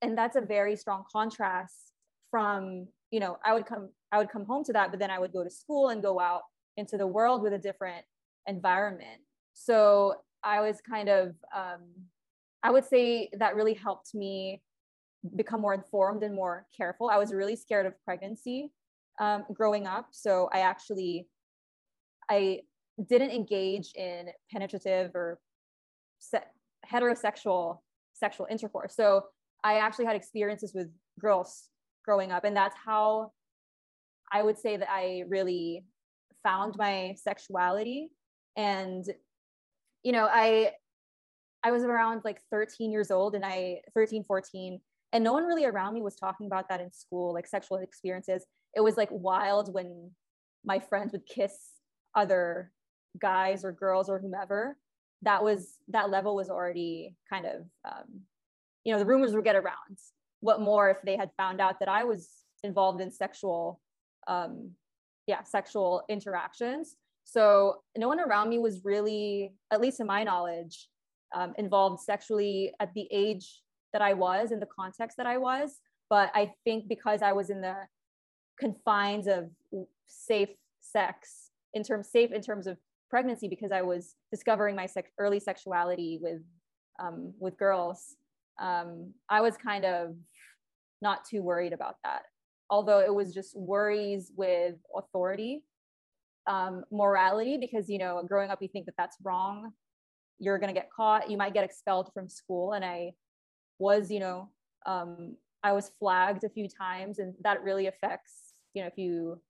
And 0.02 0.18
that's 0.18 0.36
a 0.36 0.42
very 0.42 0.76
strong 0.76 1.04
contrast 1.12 1.94
from, 2.30 2.88
you 3.12 3.20
know, 3.20 3.38
I 3.44 3.54
would 3.54 3.66
come, 3.66 3.90
I 4.12 4.18
would 4.18 4.30
come 4.30 4.46
home 4.46 4.64
to 4.66 4.74
that, 4.74 4.92
but 4.92 5.00
then 5.00 5.10
I 5.10 5.20
would 5.20 5.34
go 5.34 5.44
to 5.44 5.50
school 5.50 5.90
and 5.90 6.02
go 6.02 6.20
out 6.20 6.44
into 6.78 6.98
the 6.98 7.08
world 7.08 7.42
with 7.42 7.54
a 7.54 7.58
different 7.58 8.06
environment. 8.48 9.22
So 9.54 10.16
I 10.44 10.62
was 10.62 10.78
kind 10.88 11.10
of, 11.10 11.36
um, 11.56 11.82
I 12.68 12.70
would 12.70 12.84
say 12.84 13.30
that 13.40 13.56
really 13.56 13.74
helped 13.74 14.14
me 14.14 14.62
become 15.38 15.62
more 15.62 15.74
informed 15.74 16.22
and 16.22 16.36
more 16.36 16.66
careful. 16.76 17.10
I 17.10 17.18
was 17.18 17.34
really 17.34 17.56
scared 17.56 17.86
of 17.86 17.94
pregnancy 18.04 18.74
um, 19.22 19.46
growing 19.54 19.88
up. 19.88 20.10
So 20.12 20.50
I 20.52 20.60
actually, 20.60 21.30
I 22.30 22.60
didn't 23.08 23.32
engage 23.32 23.94
in 23.96 24.28
penetrative 24.52 25.16
or 25.16 25.40
se- 26.20 26.52
heterosexual 26.92 27.78
sexual 28.12 28.48
intercourse. 28.50 28.96
So 28.98 29.24
I 29.64 29.78
actually 29.78 30.06
had 30.06 30.18
experiences 30.18 30.74
with 30.76 30.90
girls 31.22 31.70
growing 32.04 32.34
up, 32.34 32.44
and 32.44 32.56
that's 32.56 32.76
how 32.84 33.32
I 34.30 34.44
would 34.44 34.58
say 34.58 34.76
that 34.76 34.90
I 34.92 35.24
really 35.30 35.86
found 36.44 36.76
my 36.78 37.16
sexuality. 37.18 38.10
And 38.58 39.06
you 40.04 40.12
know, 40.12 40.28
I 40.30 40.72
I 41.64 41.72
was 41.72 41.84
around 41.84 42.22
like 42.24 42.42
13 42.52 42.92
years 42.92 43.12
old, 43.12 43.36
and 43.36 43.46
I 43.46 43.82
13, 43.94 44.24
14, 44.24 44.80
and 45.14 45.24
no 45.24 45.34
one 45.34 45.46
really 45.46 45.66
around 45.66 45.94
me 45.94 46.02
was 46.02 46.16
talking 46.16 46.48
about 46.48 46.70
that 46.70 46.82
in 46.82 46.92
school, 46.92 47.34
like 47.34 47.48
sexual 47.48 47.78
experiences. 47.78 48.46
It 48.76 48.82
was 48.82 48.98
like 48.98 49.10
wild 49.12 49.74
when 49.74 50.12
my 50.66 50.80
friends 50.80 51.14
would 51.14 51.26
kiss 51.26 51.54
other 52.16 52.72
guys 53.20 53.64
or 53.64 53.72
girls 53.72 54.10
or 54.10 54.20
whomever. 54.20 54.78
That 55.24 55.44
was 55.44 55.76
that 55.88 56.10
level 56.10 56.36
was 56.36 56.50
already 56.50 57.16
kind 57.30 57.46
of 57.46 57.62
um, 57.86 58.22
you 58.84 58.94
know 58.94 59.00
the 59.00 59.06
rumors 59.06 59.34
would 59.34 59.44
get 59.44 59.56
around. 59.56 59.98
What 60.42 60.62
more 60.62 60.90
if 60.90 60.98
they 61.04 61.18
had 61.18 61.32
found 61.38 61.60
out 61.60 61.80
that 61.80 61.90
i 61.90 62.04
was 62.04 62.30
involved 62.64 63.02
in 63.02 63.12
sexual 63.12 63.80
um, 64.28 64.72
yeah 65.26 65.44
sexual 65.44 66.04
interactions? 66.10 66.96
So 67.24 67.78
no 67.98 68.08
one 68.08 68.20
around 68.20 68.50
me 68.50 68.60
was 68.60 68.86
really 68.86 69.54
at 69.72 69.82
least 69.82 70.00
in 70.00 70.08
my 70.08 70.24
knowledge 70.24 70.88
um, 71.36 71.54
involved 71.58 72.02
sexually 72.02 72.74
at 72.80 72.94
the 72.94 73.08
age 73.12 73.62
that 73.94 74.02
i 74.02 74.14
was 74.14 74.52
in 74.52 74.60
the 74.60 74.68
context 74.68 75.18
that 75.18 75.26
i 75.26 75.38
was 75.38 75.80
but 76.10 76.32
i 76.34 76.52
think 76.64 76.88
because 76.88 77.22
i 77.22 77.32
was 77.32 77.50
in 77.50 77.62
the 77.62 77.76
confines 78.60 79.28
of 79.28 79.50
safe 80.06 80.50
sex 80.80 81.52
in 81.74 81.84
terms 81.84 82.10
safe 82.10 82.32
in 82.32 82.42
terms 82.42 82.68
of 82.68 82.78
pregnancy 83.10 83.48
because 83.48 83.72
I 83.72 83.82
was 83.82 84.16
discovering 84.32 84.76
my 84.76 84.86
sex, 84.86 85.12
early 85.18 85.40
sexuality 85.40 86.20
with 86.22 86.42
um, 87.00 87.34
with 87.40 87.58
girls. 87.58 88.16
Um, 88.60 89.14
I 89.30 89.42
was 89.42 89.56
kind 89.56 89.86
of 89.86 90.16
not 91.02 91.26
too 91.26 91.44
worried 91.44 91.74
about 91.74 91.96
that, 92.04 92.24
although 92.70 93.00
it 93.00 93.14
was 93.14 93.34
just 93.34 93.56
worries 93.56 94.32
with 94.36 94.76
authority, 94.96 95.64
um, 96.48 96.84
morality, 96.92 97.58
because 97.58 97.90
you 97.90 98.00
know, 98.00 98.22
growing 98.28 98.50
up, 98.50 98.62
you 98.62 98.68
think 98.68 98.86
that 98.88 98.96
that's 98.98 99.18
wrong. 99.24 99.72
You're 100.40 100.60
gonna 100.60 100.74
get 100.74 100.90
caught. 100.92 101.30
You 101.30 101.38
might 101.38 101.54
get 101.54 101.64
expelled 101.64 102.12
from 102.14 102.30
school, 102.30 102.74
and 102.74 102.84
I 102.86 103.14
was, 103.80 104.12
you 104.12 104.20
know, 104.20 104.50
um, 104.86 105.36
I 105.64 105.74
was 105.74 105.92
flagged 106.00 106.44
a 106.44 106.50
few 106.50 106.68
times, 106.70 107.20
and 107.20 107.34
that 107.44 107.64
really 107.64 107.88
affects, 107.88 108.54
you 108.74 108.82
know, 108.82 108.88
if 108.88 108.98
you 108.98 109.42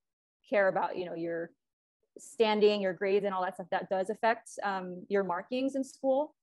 care 0.48 0.68
about, 0.68 0.96
you 0.96 1.04
know, 1.04 1.14
your 1.14 1.50
standing, 2.18 2.80
your 2.80 2.92
grades, 2.92 3.24
and 3.24 3.34
all 3.34 3.42
that 3.44 3.54
stuff, 3.54 3.68
that 3.70 3.88
does 3.88 4.10
affect 4.10 4.50
um, 4.62 5.04
your 5.08 5.24
markings 5.24 5.76
in 5.76 5.84
school 5.84 6.34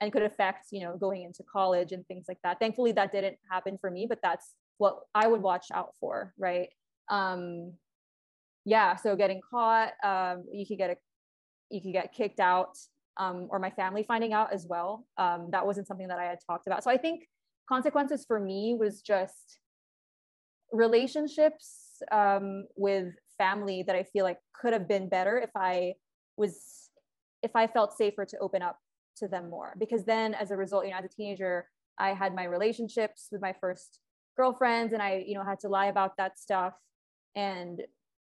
and 0.00 0.12
could 0.12 0.22
affect, 0.22 0.68
you 0.70 0.80
know, 0.80 0.96
going 0.96 1.22
into 1.22 1.42
college 1.42 1.92
and 1.92 2.06
things 2.06 2.24
like 2.28 2.38
that. 2.42 2.58
Thankfully, 2.58 2.92
that 2.92 3.12
didn't 3.12 3.36
happen 3.50 3.76
for 3.78 3.90
me, 3.90 4.06
but 4.08 4.20
that's 4.22 4.54
what 4.78 5.00
I 5.14 5.26
would 5.26 5.42
watch 5.42 5.66
out 5.74 5.94
for, 6.00 6.32
right? 6.38 6.70
Um, 7.10 7.74
yeah, 8.64 8.96
so 8.96 9.14
getting 9.16 9.40
caught, 9.50 9.92
um, 10.02 10.44
you 10.50 10.66
could 10.66 10.78
get 10.78 10.90
a, 10.90 10.96
you 11.70 11.82
could 11.82 11.92
get 11.92 12.14
kicked 12.14 12.40
out, 12.40 12.78
um, 13.16 13.48
or 13.50 13.58
my 13.58 13.70
family 13.70 14.02
finding 14.02 14.32
out 14.32 14.52
as 14.52 14.66
well. 14.68 15.06
Um, 15.18 15.48
that 15.52 15.66
wasn't 15.66 15.86
something 15.86 16.08
that 16.08 16.18
I 16.18 16.24
had 16.24 16.38
talked 16.46 16.66
about. 16.66 16.84
So 16.84 16.90
I 16.90 16.96
think 16.96 17.28
consequences 17.68 18.24
for 18.26 18.40
me 18.40 18.76
was 18.78 19.00
just 19.00 19.58
relationships 20.72 22.02
um, 22.12 22.66
with 22.76 23.12
family 23.38 23.82
that 23.86 23.96
I 23.96 24.04
feel 24.04 24.24
like 24.24 24.38
could 24.60 24.72
have 24.72 24.88
been 24.88 25.08
better 25.08 25.38
if 25.38 25.50
I 25.56 25.94
was 26.36 26.90
if 27.42 27.52
I 27.54 27.66
felt 27.66 27.96
safer 27.96 28.24
to 28.26 28.38
open 28.38 28.62
up 28.62 28.78
to 29.16 29.28
them 29.28 29.48
more. 29.48 29.74
Because 29.78 30.04
then 30.04 30.34
as 30.34 30.50
a 30.50 30.56
result, 30.56 30.84
you 30.84 30.90
know, 30.90 30.98
as 30.98 31.04
a 31.04 31.08
teenager, 31.08 31.66
I 31.98 32.10
had 32.10 32.34
my 32.34 32.44
relationships 32.44 33.28
with 33.32 33.40
my 33.40 33.54
first 33.60 34.00
girlfriends 34.36 34.92
and 34.92 35.02
I, 35.02 35.24
you 35.26 35.34
know, 35.34 35.44
had 35.44 35.60
to 35.60 35.68
lie 35.68 35.86
about 35.86 36.16
that 36.18 36.38
stuff. 36.38 36.74
And, 37.34 37.80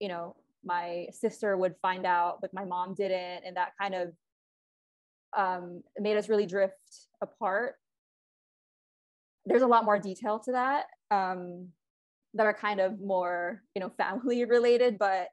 you 0.01 0.09
know, 0.09 0.37
my 0.65 1.07
sister 1.13 1.57
would 1.57 1.75
find 1.81 2.07
out, 2.07 2.39
but 2.41 2.53
my 2.53 2.65
mom 2.65 2.95
didn't. 2.95 3.45
And 3.45 3.57
that 3.57 3.73
kind 3.81 3.95
of 3.95 4.13
um, 5.37 5.83
made 5.99 6.17
us 6.17 6.29
really 6.29 6.47
drift 6.47 7.09
apart. 7.21 7.75
There's 9.47 9.63
a 9.63 9.67
lot 9.67 9.85
more 9.85 9.99
detail 9.99 10.39
to 10.41 10.53
that. 10.53 10.87
Um, 11.11 11.69
that 12.35 12.47
are 12.47 12.55
kind 12.55 12.81
of 12.81 13.01
more 13.01 13.63
you 13.75 13.81
know 13.81 13.89
family 13.97 14.45
related 14.45 14.99
but 14.99 15.29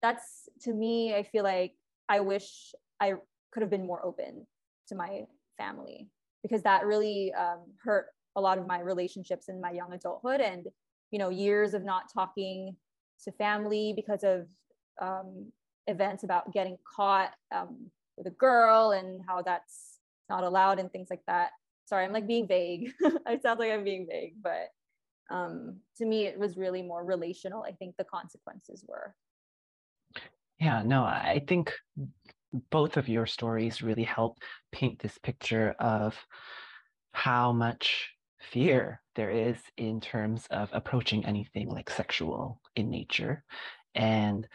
that's 0.00 0.48
to 0.60 0.72
me 0.72 1.14
i 1.14 1.22
feel 1.22 1.44
like 1.44 1.74
i 2.08 2.20
wish 2.20 2.74
i 3.00 3.14
could 3.52 3.60
have 3.60 3.70
been 3.70 3.86
more 3.86 4.04
open 4.04 4.46
to 4.88 4.94
my 4.94 5.22
family 5.58 6.08
because 6.42 6.62
that 6.62 6.86
really 6.86 7.32
um, 7.34 7.60
hurt 7.84 8.06
a 8.34 8.40
lot 8.40 8.58
of 8.58 8.66
my 8.66 8.80
relationships 8.80 9.48
in 9.48 9.60
my 9.60 9.70
young 9.70 9.92
adulthood 9.92 10.40
and 10.40 10.66
you 11.10 11.18
know 11.18 11.28
years 11.28 11.74
of 11.74 11.84
not 11.84 12.04
talking 12.12 12.74
to 13.22 13.30
family 13.32 13.92
because 13.94 14.24
of 14.24 14.46
um, 15.00 15.52
events 15.86 16.24
about 16.24 16.52
getting 16.52 16.76
caught 16.96 17.30
um, 17.54 17.90
with 18.16 18.26
a 18.26 18.30
girl 18.30 18.92
and 18.92 19.20
how 19.26 19.42
that's 19.42 19.98
not 20.28 20.44
allowed 20.44 20.78
and 20.78 20.90
things 20.90 21.08
like 21.10 21.22
that. 21.26 21.50
Sorry 21.86 22.04
i'm 22.04 22.12
like 22.12 22.26
being 22.26 22.46
vague. 22.46 22.92
It 23.26 23.42
sounds 23.42 23.58
like 23.58 23.72
i'm 23.72 23.84
being 23.84 24.06
vague 24.08 24.34
but 24.42 24.68
um, 25.30 25.78
to 25.96 26.04
me 26.04 26.26
it 26.26 26.38
was 26.38 26.56
really 26.56 26.82
more 26.82 27.04
relational 27.04 27.62
i 27.62 27.72
think 27.72 27.96
the 27.96 28.04
consequences 28.04 28.84
were. 28.86 29.14
Yeah 30.58 30.82
no 30.84 31.02
i 31.02 31.42
think 31.46 31.72
both 32.70 32.96
of 32.96 33.08
your 33.08 33.26
stories 33.26 33.82
really 33.82 34.04
help 34.04 34.38
paint 34.72 34.98
this 34.98 35.18
picture 35.18 35.74
of 35.78 36.14
how 37.12 37.52
much 37.52 38.10
fear 38.40 39.00
there 39.14 39.30
is 39.30 39.56
in 39.76 40.00
terms 40.00 40.46
of 40.50 40.68
approaching 40.72 41.24
anything 41.24 41.68
like 41.68 41.88
sexual 41.88 42.60
in 42.76 42.90
nature. 42.90 43.44
And 43.94 44.46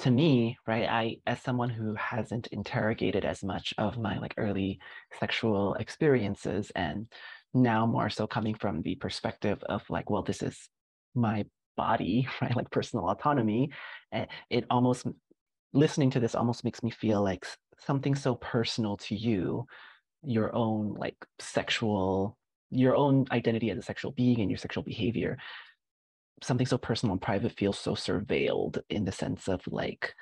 to 0.00 0.10
me 0.10 0.56
right 0.66 0.88
i 0.88 1.16
as 1.26 1.40
someone 1.42 1.70
who 1.70 1.94
hasn't 1.94 2.46
interrogated 2.48 3.24
as 3.24 3.44
much 3.44 3.74
of 3.78 3.98
my 3.98 4.18
like 4.18 4.34
early 4.36 4.78
sexual 5.18 5.74
experiences 5.74 6.72
and 6.74 7.06
now 7.54 7.86
more 7.86 8.10
so 8.10 8.26
coming 8.26 8.54
from 8.54 8.82
the 8.82 8.94
perspective 8.96 9.62
of 9.68 9.82
like, 9.90 10.10
well, 10.10 10.22
this 10.22 10.42
is 10.42 10.68
my 11.14 11.44
body, 11.76 12.28
right? 12.42 12.54
Like 12.56 12.70
personal 12.70 13.08
autonomy. 13.08 13.70
Eh, 14.12 14.26
it 14.50 14.64
almost, 14.70 15.06
listening 15.72 16.10
to 16.10 16.20
this 16.20 16.34
almost 16.34 16.64
makes 16.64 16.82
me 16.82 16.90
feel 16.90 17.22
like 17.22 17.46
something 17.78 18.14
so 18.14 18.34
personal 18.34 18.96
to 18.96 19.14
you, 19.14 19.66
your 20.22 20.54
own 20.54 20.94
like 20.94 21.16
sexual, 21.38 22.36
your 22.70 22.96
own 22.96 23.24
identity 23.32 23.70
as 23.70 23.78
a 23.78 23.82
sexual 23.82 24.12
being 24.12 24.40
and 24.40 24.50
your 24.50 24.58
sexual 24.58 24.82
behavior. 24.82 25.38
Something 26.42 26.66
so 26.66 26.78
personal 26.78 27.12
and 27.12 27.22
private 27.22 27.52
feels 27.52 27.78
so 27.78 27.94
surveilled 27.94 28.80
in 28.88 29.04
the 29.04 29.12
sense 29.12 29.48
of 29.48 29.60
like, 29.66 30.14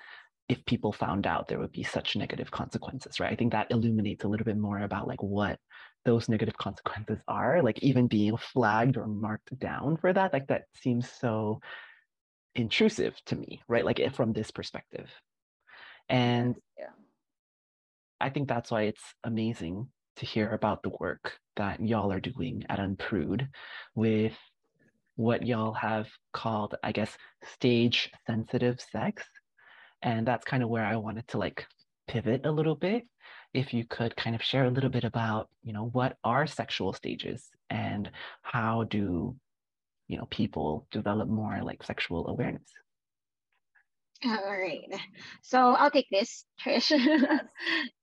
if 0.48 0.64
people 0.64 0.92
found 0.92 1.26
out 1.26 1.46
there 1.46 1.58
would 1.58 1.72
be 1.72 1.82
such 1.82 2.16
negative 2.16 2.50
consequences 2.50 3.20
right? 3.20 3.32
I 3.32 3.36
think 3.36 3.52
that 3.52 3.70
illuminates 3.70 4.24
a 4.24 4.28
little 4.28 4.44
bit 4.44 4.56
more 4.56 4.80
about 4.80 5.06
like 5.06 5.22
what 5.22 5.58
those 6.04 6.28
negative 6.28 6.56
consequences 6.56 7.18
are 7.28 7.62
like 7.62 7.78
even 7.80 8.06
being 8.06 8.36
flagged 8.36 8.96
or 8.96 9.06
marked 9.06 9.56
down 9.58 9.96
for 9.98 10.12
that 10.12 10.32
like 10.32 10.46
that 10.46 10.62
seems 10.74 11.10
so 11.10 11.60
intrusive 12.54 13.14
to 13.26 13.36
me 13.36 13.60
right? 13.68 13.84
Like 13.84 14.00
eh, 14.00 14.08
from 14.08 14.32
this 14.32 14.50
perspective. 14.50 15.10
And 16.08 16.56
yeah. 16.78 16.86
I 18.20 18.30
think 18.30 18.48
that's 18.48 18.70
why 18.70 18.82
it's 18.82 19.02
amazing 19.22 19.88
to 20.16 20.26
hear 20.26 20.50
about 20.50 20.82
the 20.82 20.90
work 20.98 21.38
that 21.56 21.84
y'all 21.84 22.10
are 22.10 22.20
doing 22.20 22.64
at 22.68 22.80
unprude 22.80 23.48
with 23.94 24.36
what 25.18 25.44
y'all 25.44 25.72
have 25.72 26.06
called 26.32 26.76
i 26.84 26.92
guess 26.92 27.18
stage 27.54 28.08
sensitive 28.26 28.80
sex. 28.92 29.24
And 30.00 30.24
that's 30.24 30.44
kind 30.44 30.62
of 30.62 30.68
where 30.68 30.84
i 30.84 30.94
wanted 30.94 31.26
to 31.28 31.38
like 31.38 31.66
pivot 32.06 32.46
a 32.46 32.52
little 32.52 32.76
bit. 32.76 33.02
If 33.52 33.74
you 33.74 33.84
could 33.84 34.14
kind 34.16 34.36
of 34.36 34.42
share 34.42 34.66
a 34.66 34.70
little 34.70 34.90
bit 34.90 35.02
about 35.02 35.48
you 35.64 35.72
know 35.72 35.86
what 35.92 36.16
are 36.22 36.46
sexual 36.46 36.92
stages 36.92 37.48
and 37.68 38.08
how 38.42 38.84
do 38.84 39.34
you 40.06 40.18
know 40.18 40.26
people 40.30 40.86
develop 40.92 41.28
more 41.28 41.58
like 41.62 41.82
sexual 41.82 42.28
awareness 42.28 42.70
all 44.24 44.58
right 44.58 44.82
so 45.42 45.58
i'll 45.58 45.90
take 45.90 46.08
this 46.10 46.44
trish. 46.60 46.90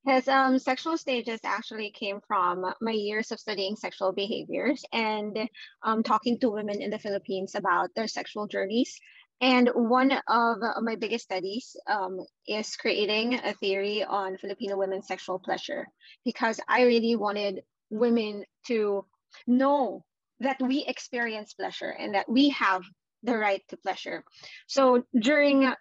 Because 0.06 0.28
um, 0.28 0.60
sexual 0.60 0.98
stages 0.98 1.40
actually 1.44 1.92
came 1.92 2.20
from 2.28 2.64
my 2.80 2.92
years 2.92 3.32
of 3.32 3.40
studying 3.40 3.76
sexual 3.76 4.14
behaviors 4.14 4.84
and 4.94 5.36
um, 5.82 6.04
talking 6.04 6.40
to 6.40 6.52
women 6.52 6.80
in 6.80 6.92
the 6.92 7.00
philippines 7.00 7.56
about 7.56 7.90
their 7.96 8.08
sexual 8.08 8.48
journeys. 8.48 9.00
And 9.42 9.70
one 9.74 10.12
of 10.28 10.58
my 10.82 10.96
biggest 10.96 11.26
studies 11.26 11.76
um, 11.88 12.20
is 12.48 12.76
creating 12.78 13.34
a 13.34 13.54
theory 13.54 14.04
on 14.04 14.38
Filipino 14.38 14.78
women's 14.78 15.08
sexual 15.08 15.40
pleasure 15.40 15.88
because 16.24 16.60
I 16.70 16.84
really 16.84 17.16
wanted 17.18 17.62
women 17.90 18.46
to 18.68 19.06
know 19.46 20.06
that 20.40 20.62
we 20.62 20.86
experience 20.86 21.54
pleasure 21.54 21.90
and 21.90 22.16
that 22.16 22.30
we 22.30 22.50
have 22.50 22.84
the 23.24 23.38
right 23.38 23.62
to 23.70 23.78
pleasure. 23.78 24.24
So 24.68 25.04
during 25.20 25.74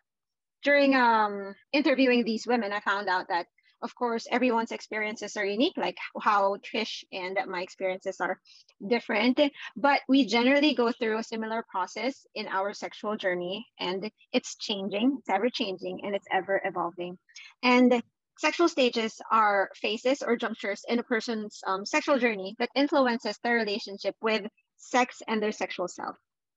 during 0.65 0.97
um, 0.97 1.55
interviewing 1.73 2.25
these 2.25 2.47
women, 2.47 2.73
I 2.73 2.81
found 2.81 3.09
out 3.09 3.29
that 3.29 3.47
of 3.83 3.95
course 3.95 4.27
everyone's 4.31 4.73
experiences 4.73 5.37
are 5.37 5.45
unique, 5.45 5.77
like 5.77 5.99
how 6.21 6.57
Trish 6.57 7.05
and 7.13 7.39
my 7.47 7.61
experiences 7.61 8.17
are 8.19 8.41
different. 8.89 9.39
But 9.77 10.01
we 10.09 10.27
generally 10.27 10.75
go 10.75 10.91
through 10.91 11.19
a 11.19 11.23
similar 11.23 11.65
process 11.71 12.27
in 12.35 12.49
our 12.49 12.73
sexual 12.73 13.17
journey, 13.17 13.67
and 13.79 14.11
it's 14.33 14.57
changing, 14.57 15.19
it's 15.19 15.29
ever 15.29 15.51
changing, 15.51 16.01
and 16.03 16.15
it's 16.15 16.27
ever 16.33 16.63
evolving. 16.65 17.19
And 17.63 18.03
sexual 18.39 18.69
stages 18.69 19.21
are 19.31 19.71
phases 19.77 20.23
or 20.23 20.35
junctures 20.37 20.83
in 20.89 20.99
a 20.99 21.03
person's 21.05 21.61
um, 21.67 21.85
sexual 21.85 22.19
journey 22.19 22.57
that 22.59 22.71
influences 22.75 23.39
their 23.45 23.57
relationship 23.57 24.17
with 24.23 24.47
sex 24.77 25.21
and 25.29 25.43
their 25.43 25.53
sexual 25.53 25.89
self 25.89 26.17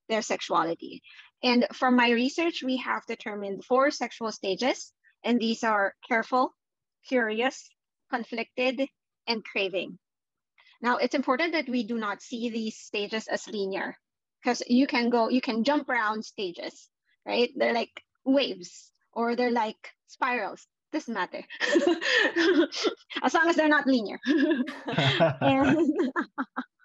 their 0.09 0.21
sexuality. 0.21 1.01
And 1.43 1.67
from 1.73 1.95
my 1.95 2.09
research, 2.11 2.63
we 2.63 2.77
have 2.77 3.05
determined 3.07 3.63
four 3.63 3.91
sexual 3.91 4.31
stages, 4.31 4.91
and 5.23 5.39
these 5.39 5.63
are 5.63 5.93
careful, 6.07 6.55
curious, 7.07 7.69
conflicted, 8.09 8.87
and 9.27 9.43
craving. 9.43 9.99
Now, 10.81 10.97
it's 10.97 11.15
important 11.15 11.53
that 11.53 11.69
we 11.69 11.83
do 11.83 11.97
not 11.97 12.21
see 12.21 12.49
these 12.49 12.77
stages 12.77 13.27
as 13.27 13.47
linear 13.47 13.97
because 14.41 14.61
you 14.67 14.87
can 14.87 15.09
go, 15.09 15.29
you 15.29 15.41
can 15.41 15.63
jump 15.63 15.89
around 15.89 16.23
stages, 16.23 16.89
right? 17.25 17.49
They're 17.55 17.73
like 17.73 18.01
waves 18.25 18.91
or 19.13 19.35
they're 19.35 19.51
like 19.51 19.91
spirals. 20.07 20.65
Doesn't 20.93 21.13
matter 21.13 21.43
as 23.21 23.33
long 23.33 23.49
as 23.49 23.57
they're 23.57 23.67
not 23.67 23.85
linear. 23.85 24.19
and, 25.41 25.77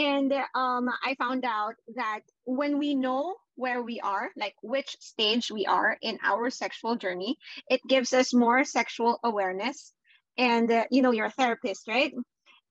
and 0.00 0.32
um, 0.54 0.88
I 1.04 1.14
found 1.18 1.44
out 1.44 1.74
that 1.94 2.20
when 2.44 2.78
we 2.78 2.94
know 2.94 3.36
where 3.56 3.82
we 3.82 4.00
are, 4.00 4.30
like 4.34 4.54
which 4.62 4.96
stage 4.98 5.50
we 5.50 5.66
are 5.66 5.98
in 6.00 6.18
our 6.24 6.48
sexual 6.48 6.96
journey, 6.96 7.36
it 7.68 7.82
gives 7.86 8.14
us 8.14 8.32
more 8.32 8.64
sexual 8.64 9.20
awareness. 9.22 9.92
And, 10.38 10.72
uh, 10.72 10.84
you 10.90 11.02
know, 11.02 11.10
you're 11.10 11.26
a 11.26 11.30
therapist, 11.30 11.86
right? 11.86 12.14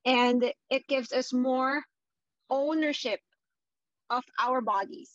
And 0.06 0.44
it 0.72 0.88
gives 0.88 1.12
us 1.12 1.32
more 1.32 1.84
ownership 2.50 3.20
of 4.10 4.24
our 4.42 4.60
bodies. 4.62 5.12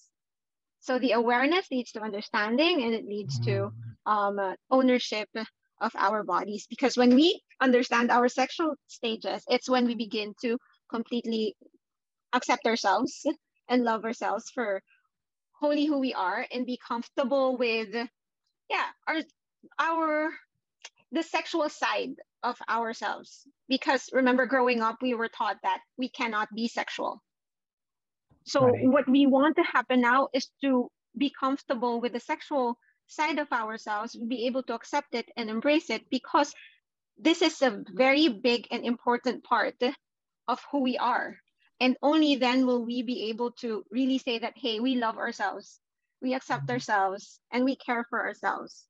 So 0.78 1.00
the 1.00 1.12
awareness 1.12 1.66
leads 1.72 1.90
to 1.92 2.00
understanding 2.00 2.84
and 2.84 2.94
it 2.94 3.06
leads 3.06 3.40
to 3.40 3.72
mm. 3.72 3.72
um, 4.06 4.38
uh, 4.38 4.52
ownership 4.70 5.28
of 5.80 5.90
our 5.96 6.22
bodies. 6.22 6.68
Because 6.70 6.96
when 6.96 7.16
we 7.16 7.42
understand 7.60 8.12
our 8.12 8.28
sexual 8.28 8.76
stages, 8.86 9.42
it's 9.48 9.68
when 9.68 9.86
we 9.86 9.96
begin 9.96 10.32
to 10.42 10.58
completely 10.88 11.56
accept 12.34 12.66
ourselves 12.66 13.24
and 13.68 13.84
love 13.84 14.04
ourselves 14.04 14.50
for 14.54 14.82
wholly 15.52 15.86
who 15.86 15.98
we 15.98 16.12
are 16.12 16.46
and 16.52 16.66
be 16.66 16.78
comfortable 16.86 17.56
with 17.56 17.94
yeah 18.68 18.88
our 19.06 19.22
our 19.78 20.30
the 21.12 21.22
sexual 21.22 21.68
side 21.68 22.16
of 22.42 22.58
ourselves. 22.68 23.46
Because 23.68 24.10
remember 24.12 24.46
growing 24.46 24.82
up 24.82 24.96
we 25.00 25.14
were 25.14 25.28
taught 25.28 25.58
that 25.62 25.80
we 25.96 26.08
cannot 26.08 26.48
be 26.54 26.68
sexual. 26.68 27.22
So 28.44 28.66
right. 28.66 28.84
what 28.84 29.08
we 29.08 29.26
want 29.26 29.56
to 29.56 29.62
happen 29.62 30.00
now 30.00 30.28
is 30.34 30.48
to 30.62 30.90
be 31.16 31.32
comfortable 31.38 32.00
with 32.00 32.12
the 32.12 32.20
sexual 32.20 32.76
side 33.06 33.38
of 33.38 33.50
ourselves 33.52 34.16
be 34.16 34.46
able 34.46 34.62
to 34.64 34.74
accept 34.74 35.14
it 35.14 35.30
and 35.36 35.48
embrace 35.48 35.88
it 35.88 36.02
because 36.10 36.52
this 37.16 37.42
is 37.42 37.62
a 37.62 37.82
very 37.92 38.28
big 38.28 38.66
and 38.70 38.84
important 38.84 39.44
part 39.44 39.76
of 40.48 40.60
who 40.72 40.80
we 40.80 40.98
are 40.98 41.36
and 41.80 41.96
only 42.02 42.36
then 42.36 42.66
will 42.66 42.84
we 42.84 43.02
be 43.02 43.30
able 43.30 43.52
to 43.52 43.84
really 43.90 44.18
say 44.18 44.38
that, 44.38 44.54
hey, 44.56 44.80
we 44.80 44.96
love 44.96 45.18
ourselves, 45.18 45.80
we 46.22 46.34
accept 46.34 46.64
mm-hmm. 46.64 46.72
ourselves, 46.72 47.40
and 47.52 47.64
we 47.64 47.76
care 47.76 48.04
for 48.08 48.20
ourselves. 48.20 48.86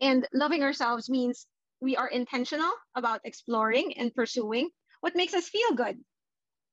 And 0.00 0.26
loving 0.32 0.62
ourselves 0.62 1.10
means 1.10 1.46
we 1.80 1.96
are 1.96 2.08
intentional 2.08 2.70
about 2.94 3.20
exploring 3.24 3.94
and 3.98 4.14
pursuing 4.14 4.70
what 5.00 5.16
makes 5.16 5.34
us 5.34 5.48
feel 5.48 5.74
good, 5.74 5.98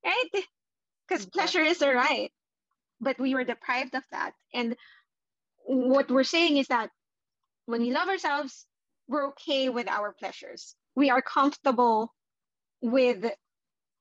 right? 0.03 0.29
Because 1.07 1.25
pleasure 1.25 1.61
is 1.61 1.81
a 1.81 1.91
right, 1.93 2.31
but 3.01 3.19
we 3.19 3.35
were 3.35 3.43
deprived 3.43 3.95
of 3.95 4.03
that. 4.11 4.33
And 4.53 4.75
what 5.65 6.09
we're 6.09 6.23
saying 6.23 6.57
is 6.57 6.67
that 6.67 6.89
when 7.65 7.81
we 7.81 7.91
love 7.91 8.07
ourselves, 8.07 8.65
we're 9.07 9.29
okay 9.29 9.69
with 9.69 9.87
our 9.87 10.13
pleasures. 10.13 10.75
We 10.95 11.09
are 11.09 11.21
comfortable 11.21 12.13
with 12.81 13.25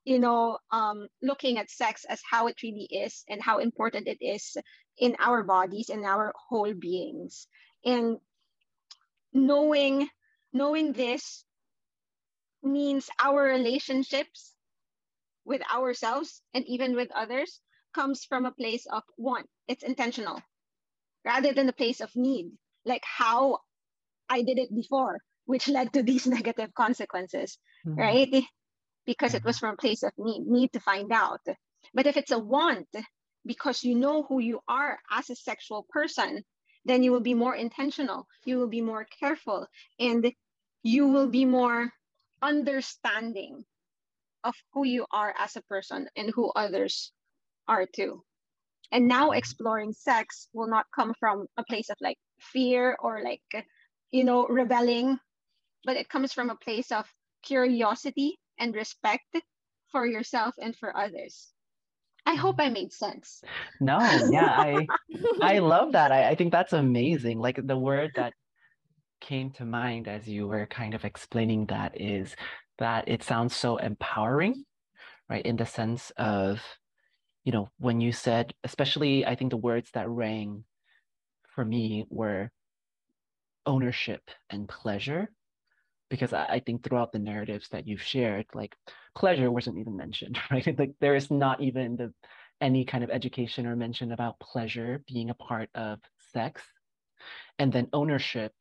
you 0.04 0.18
know, 0.18 0.58
um, 0.70 1.08
looking 1.22 1.58
at 1.58 1.70
sex 1.70 2.04
as 2.08 2.20
how 2.28 2.46
it 2.46 2.62
really 2.62 2.88
is 2.90 3.24
and 3.28 3.42
how 3.42 3.58
important 3.58 4.06
it 4.06 4.18
is 4.20 4.56
in 4.98 5.16
our 5.18 5.42
bodies 5.42 5.88
and 5.88 6.04
our 6.04 6.32
whole 6.48 6.74
beings. 6.74 7.46
And 7.84 8.18
knowing 9.32 10.08
knowing 10.52 10.92
this 10.92 11.44
means 12.62 13.10
our 13.18 13.42
relationships 13.42 14.54
with 15.44 15.60
ourselves 15.72 16.40
and 16.54 16.64
even 16.66 16.94
with 16.94 17.10
others 17.12 17.60
comes 17.92 18.24
from 18.24 18.46
a 18.46 18.52
place 18.52 18.86
of 18.86 19.02
want. 19.18 19.46
It's 19.68 19.82
intentional 19.82 20.40
rather 21.24 21.52
than 21.52 21.68
a 21.68 21.72
place 21.72 22.00
of 22.00 22.14
need, 22.14 22.52
like 22.84 23.02
how 23.04 23.58
I 24.28 24.42
did 24.42 24.58
it 24.58 24.74
before, 24.74 25.18
which 25.46 25.68
led 25.68 25.92
to 25.94 26.02
these 26.02 26.26
negative 26.38 26.72
consequences, 26.74 27.58
mm-hmm. 27.86 27.98
right? 27.98 28.44
Because 29.06 29.34
it 29.34 29.44
was 29.44 29.56
mm-hmm. 29.56 29.66
from 29.66 29.74
a 29.74 29.78
place 29.78 30.02
of 30.02 30.12
need, 30.18 30.46
need 30.46 30.72
to 30.72 30.80
find 30.80 31.12
out. 31.12 31.40
But 31.92 32.06
if 32.06 32.16
it's 32.16 32.30
a 32.30 32.38
want, 32.38 32.88
because 33.46 33.84
you 33.84 33.94
know 33.94 34.22
who 34.22 34.40
you 34.40 34.60
are 34.68 34.98
as 35.10 35.30
a 35.30 35.36
sexual 35.36 35.86
person, 35.88 36.42
then 36.84 37.02
you 37.02 37.12
will 37.12 37.20
be 37.20 37.34
more 37.34 37.54
intentional, 37.54 38.26
you 38.44 38.58
will 38.58 38.68
be 38.68 38.80
more 38.80 39.06
careful, 39.20 39.66
and 39.98 40.32
you 40.82 41.08
will 41.08 41.28
be 41.28 41.44
more 41.44 41.90
understanding 42.42 43.64
of 44.44 44.54
who 44.72 44.84
you 44.84 45.06
are 45.10 45.34
as 45.38 45.56
a 45.56 45.62
person 45.62 46.08
and 46.16 46.30
who 46.34 46.50
others 46.50 47.12
are 47.66 47.86
too. 47.86 48.22
And 48.92 49.08
now 49.08 49.28
mm-hmm. 49.28 49.38
exploring 49.38 49.92
sex 49.92 50.48
will 50.52 50.68
not 50.68 50.86
come 50.94 51.14
from 51.18 51.46
a 51.56 51.64
place 51.64 51.88
of 51.90 51.96
like 52.00 52.18
fear 52.38 52.96
or 53.00 53.22
like, 53.22 53.66
you 54.10 54.24
know, 54.24 54.46
rebelling, 54.46 55.18
but 55.84 55.96
it 55.96 56.08
comes 56.08 56.32
from 56.32 56.50
a 56.50 56.56
place 56.56 56.92
of 56.92 57.06
curiosity 57.42 58.38
and 58.58 58.74
respect 58.74 59.36
for 59.90 60.06
yourself 60.06 60.54
and 60.60 60.76
for 60.76 60.96
others. 60.96 61.52
I 62.26 62.32
mm-hmm. 62.32 62.40
hope 62.40 62.56
I 62.58 62.68
made 62.70 62.92
sense. 62.92 63.42
No, 63.80 63.98
yeah, 64.30 64.46
I 64.46 64.86
I 65.42 65.58
love 65.74 65.92
that. 65.92 66.12
I, 66.12 66.30
I 66.30 66.34
think 66.34 66.52
that's 66.52 66.72
amazing. 66.72 67.38
Like 67.38 67.60
the 67.62 67.78
word 67.78 68.12
that 68.16 68.32
came 69.20 69.50
to 69.52 69.64
mind 69.64 70.08
as 70.08 70.28
you 70.28 70.46
were 70.46 70.66
kind 70.66 70.94
of 70.94 71.04
explaining 71.04 71.66
that 71.66 72.00
is 72.00 72.36
that 72.78 73.08
it 73.08 73.22
sounds 73.22 73.54
so 73.54 73.76
empowering, 73.76 74.64
right? 75.28 75.44
In 75.44 75.56
the 75.56 75.66
sense 75.66 76.12
of, 76.16 76.60
you 77.44 77.52
know, 77.52 77.68
when 77.78 78.00
you 78.00 78.12
said, 78.12 78.52
especially 78.64 79.24
I 79.24 79.34
think 79.34 79.50
the 79.50 79.56
words 79.56 79.90
that 79.94 80.08
rang 80.08 80.64
for 81.54 81.64
me 81.64 82.04
were 82.10 82.50
ownership 83.64 84.22
and 84.50 84.68
pleasure 84.68 85.30
because 86.14 86.32
I, 86.32 86.44
I, 86.44 86.60
think 86.60 86.84
throughout 86.84 87.10
the 87.10 87.18
narratives 87.18 87.68
that 87.70 87.88
you've 87.88 88.02
shared, 88.02 88.46
like 88.54 88.76
pleasure 89.16 89.50
wasn't 89.50 89.78
even 89.78 89.96
mentioned, 89.96 90.38
right? 90.50 90.78
Like 90.78 90.92
there 91.00 91.16
is 91.16 91.28
not 91.28 91.60
even 91.60 91.96
the 91.96 92.12
any 92.60 92.84
kind 92.84 93.02
of 93.02 93.10
education 93.10 93.66
or 93.66 93.74
mention 93.74 94.12
about 94.12 94.38
pleasure 94.38 95.02
being 95.08 95.30
a 95.30 95.34
part 95.34 95.68
of 95.74 95.98
sex. 96.32 96.62
And 97.58 97.72
then 97.72 97.88
ownership 97.92 98.52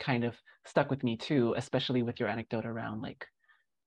kind 0.00 0.24
of 0.24 0.34
stuck 0.66 0.90
with 0.90 1.04
me 1.04 1.16
too, 1.16 1.54
especially 1.56 2.02
with 2.02 2.18
your 2.18 2.28
anecdote 2.28 2.66
around 2.66 3.00
like 3.00 3.24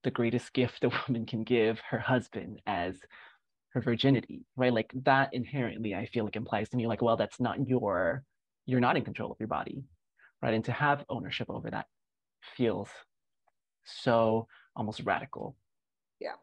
the 0.04 0.12
greatest 0.12 0.54
gift 0.60 0.86
a 0.86 0.90
woman 0.90 1.26
can 1.26 1.44
give 1.44 1.82
her 1.90 2.00
husband 2.00 2.62
as 2.66 2.96
her 3.74 3.82
virginity, 3.82 4.46
right? 4.56 4.74
Like 4.74 4.92
that 5.04 5.34
inherently, 5.34 5.96
I 5.96 6.06
feel 6.06 6.24
like 6.24 6.38
implies 6.38 6.70
to 6.70 6.78
me 6.78 6.88
like, 6.88 7.02
well, 7.02 7.18
that's 7.18 7.42
not 7.42 7.68
your, 7.68 8.24
you're 8.66 8.80
not 8.80 8.96
in 8.96 9.04
control 9.04 9.34
of 9.34 9.38
your 9.40 9.48
body, 9.48 9.84
right? 10.42 10.54
And 10.54 10.64
to 10.66 10.72
have 10.72 11.04
ownership 11.10 11.50
over 11.50 11.70
that 11.72 11.88
feels 12.56 12.90
so 13.84 14.48
almost 14.76 15.02
radical. 15.04 15.56
Yeah. 16.20 16.36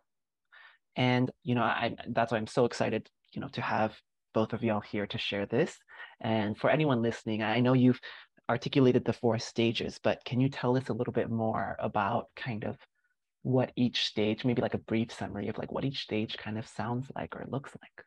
And 0.96 1.30
you 1.42 1.54
know, 1.54 1.62
I 1.62 1.94
that's 2.08 2.32
why 2.32 2.38
I'm 2.38 2.46
so 2.46 2.64
excited, 2.64 3.08
you 3.32 3.40
know, 3.40 3.48
to 3.48 3.60
have 3.60 3.96
both 4.34 4.52
of 4.52 4.62
y'all 4.62 4.80
here 4.80 5.06
to 5.06 5.18
share 5.18 5.46
this. 5.46 5.76
And 6.20 6.56
for 6.58 6.70
anyone 6.70 7.02
listening, 7.02 7.42
I 7.42 7.60
know 7.60 7.72
you've 7.72 8.00
articulated 8.48 9.04
the 9.04 9.12
four 9.12 9.38
stages, 9.38 10.00
but 10.02 10.24
can 10.24 10.40
you 10.40 10.48
tell 10.48 10.76
us 10.76 10.88
a 10.88 10.94
little 10.94 11.12
bit 11.12 11.30
more 11.30 11.76
about 11.78 12.28
kind 12.34 12.64
of 12.64 12.76
what 13.42 13.72
each 13.76 14.04
stage, 14.06 14.44
maybe 14.44 14.62
like 14.62 14.74
a 14.74 14.78
brief 14.78 15.12
summary 15.12 15.48
of 15.48 15.58
like 15.58 15.72
what 15.72 15.84
each 15.84 16.02
stage 16.02 16.36
kind 16.36 16.58
of 16.58 16.66
sounds 16.66 17.10
like 17.14 17.36
or 17.36 17.46
looks 17.48 17.72
like? 17.80 18.04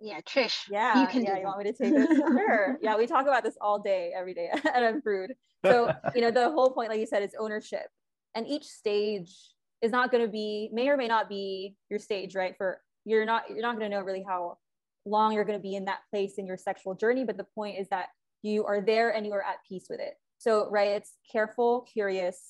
Yeah, 0.00 0.20
Trish. 0.20 0.68
Yeah, 0.70 1.00
you 1.00 1.06
can. 1.08 1.24
Yeah, 1.24 1.38
you 1.38 1.44
want 1.44 1.58
me 1.58 1.64
to 1.64 1.72
take 1.72 1.92
this? 1.92 2.16
sure. 2.18 2.78
Yeah, 2.80 2.96
we 2.96 3.06
talk 3.06 3.26
about 3.26 3.42
this 3.42 3.56
all 3.60 3.80
day, 3.80 4.12
every 4.16 4.34
day 4.34 4.50
at 4.64 4.82
Unprude. 4.82 5.34
So 5.64 5.92
you 6.14 6.20
know, 6.20 6.30
the 6.30 6.50
whole 6.50 6.70
point, 6.70 6.90
like 6.90 7.00
you 7.00 7.06
said, 7.06 7.22
is 7.22 7.34
ownership, 7.38 7.88
and 8.34 8.46
each 8.46 8.64
stage 8.64 9.34
is 9.82 9.92
not 9.92 10.10
going 10.10 10.24
to 10.24 10.30
be, 10.30 10.70
may 10.72 10.88
or 10.88 10.96
may 10.96 11.06
not 11.08 11.28
be 11.28 11.76
your 11.88 11.98
stage, 11.98 12.34
right? 12.34 12.54
For 12.56 12.80
you're 13.04 13.24
not, 13.24 13.44
you're 13.48 13.62
not 13.62 13.78
going 13.78 13.90
to 13.90 13.96
know 13.96 14.02
really 14.02 14.24
how 14.26 14.58
long 15.04 15.32
you're 15.32 15.44
going 15.44 15.58
to 15.58 15.62
be 15.62 15.74
in 15.74 15.84
that 15.86 16.00
place 16.10 16.34
in 16.36 16.46
your 16.46 16.56
sexual 16.56 16.94
journey, 16.94 17.24
but 17.24 17.36
the 17.36 17.46
point 17.54 17.78
is 17.78 17.88
that 17.88 18.06
you 18.42 18.64
are 18.64 18.80
there 18.80 19.10
and 19.10 19.24
you 19.24 19.32
are 19.32 19.42
at 19.42 19.56
peace 19.68 19.86
with 19.88 20.00
it. 20.00 20.14
So, 20.38 20.68
right, 20.70 20.88
it's 20.88 21.14
careful, 21.30 21.86
curious, 21.92 22.40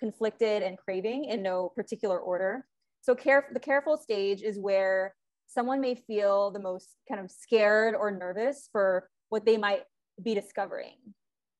conflicted, 0.00 0.62
and 0.62 0.78
craving 0.78 1.24
in 1.24 1.42
no 1.42 1.72
particular 1.74 2.18
order. 2.18 2.66
So, 3.00 3.14
care, 3.14 3.46
the 3.52 3.60
careful 3.60 3.96
stage 3.96 4.42
is 4.42 4.58
where 4.58 5.14
someone 5.48 5.80
may 5.80 5.94
feel 5.94 6.50
the 6.50 6.60
most 6.60 6.90
kind 7.08 7.20
of 7.20 7.30
scared 7.30 7.94
or 7.94 8.10
nervous 8.10 8.68
for 8.70 9.08
what 9.30 9.44
they 9.44 9.56
might 9.56 9.82
be 10.22 10.34
discovering. 10.34 10.96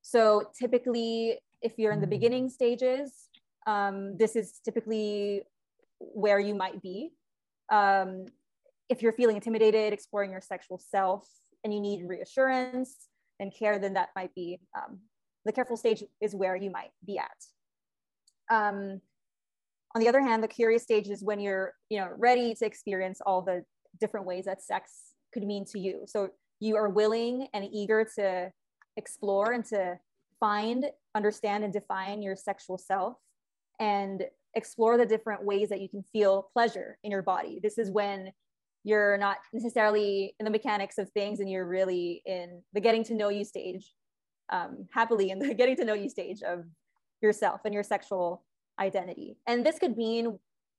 So, 0.02 0.50
typically, 0.58 1.38
if 1.60 1.72
you're 1.76 1.92
in 1.92 2.00
the 2.00 2.06
mm. 2.06 2.10
beginning 2.10 2.48
stages, 2.48 3.12
um, 3.66 4.16
this 4.16 4.36
is 4.36 4.60
typically 4.64 5.42
where 5.98 6.38
you 6.38 6.54
might 6.54 6.80
be. 6.80 7.10
Um, 7.70 8.26
if 8.88 9.02
you're 9.02 9.12
feeling 9.12 9.36
intimidated, 9.36 9.92
exploring 9.92 10.30
your 10.30 10.40
sexual 10.40 10.78
self, 10.78 11.28
and 11.64 11.74
you 11.74 11.80
need 11.80 12.08
reassurance 12.08 13.08
and 13.40 13.52
care, 13.54 13.78
then 13.78 13.94
that 13.94 14.10
might 14.14 14.34
be 14.34 14.60
um, 14.76 15.00
the 15.44 15.52
careful 15.52 15.76
stage 15.76 16.04
is 16.20 16.34
where 16.34 16.56
you 16.56 16.70
might 16.70 16.90
be 17.06 17.18
at. 17.18 18.54
Um, 18.54 19.00
on 19.94 20.00
the 20.00 20.08
other 20.08 20.20
hand, 20.20 20.42
the 20.42 20.48
curious 20.48 20.82
stage 20.82 21.08
is 21.08 21.22
when 21.22 21.40
you're, 21.40 21.72
you 21.88 21.98
know, 21.98 22.10
ready 22.16 22.54
to 22.54 22.66
experience 22.66 23.20
all 23.24 23.42
the 23.42 23.64
different 23.98 24.26
ways 24.26 24.44
that 24.46 24.62
sex 24.62 25.14
could 25.32 25.44
mean 25.44 25.64
to 25.66 25.78
you. 25.78 26.02
So 26.06 26.30
you 26.60 26.76
are 26.76 26.88
willing 26.88 27.48
and 27.52 27.68
eager 27.72 28.06
to 28.16 28.50
explore 28.96 29.52
and 29.52 29.64
to 29.66 29.98
find, 30.40 30.86
understand, 31.14 31.64
and 31.64 31.72
define 31.72 32.22
your 32.22 32.36
sexual 32.36 32.78
self 32.78 33.16
and 33.78 34.24
explore 34.54 34.96
the 34.96 35.06
different 35.06 35.44
ways 35.44 35.68
that 35.68 35.80
you 35.80 35.88
can 35.88 36.02
feel 36.02 36.48
pleasure 36.52 36.98
in 37.04 37.10
your 37.10 37.22
body. 37.22 37.60
This 37.62 37.78
is 37.78 37.90
when 37.90 38.32
you're 38.84 39.18
not 39.18 39.38
necessarily 39.52 40.34
in 40.40 40.44
the 40.44 40.50
mechanics 40.50 40.98
of 40.98 41.10
things 41.10 41.40
and 41.40 41.50
you're 41.50 41.66
really 41.66 42.22
in 42.26 42.62
the 42.72 42.80
getting 42.80 43.04
to 43.04 43.14
know 43.14 43.28
you 43.28 43.44
stage, 43.44 43.94
um, 44.50 44.86
happily 44.92 45.30
in 45.30 45.38
the 45.38 45.54
getting 45.60 45.76
to 45.76 45.84
know 45.84 45.94
you 45.94 46.08
stage 46.08 46.42
of 46.42 46.64
yourself 47.20 47.60
and 47.64 47.74
your 47.74 47.82
sexual 47.82 48.44
identity. 48.78 49.36
And 49.46 49.64
this 49.66 49.78
could 49.78 49.96
mean, 49.96 50.38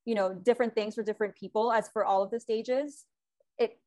you 0.10 0.16
know, 0.16 0.34
different 0.34 0.74
things 0.74 0.96
for 0.96 1.04
different 1.04 1.36
people 1.36 1.72
as 1.72 1.88
for 1.88 2.04
all 2.04 2.24
of 2.24 2.32
the 2.32 2.40
stages. 2.40 3.06
It 3.60 3.78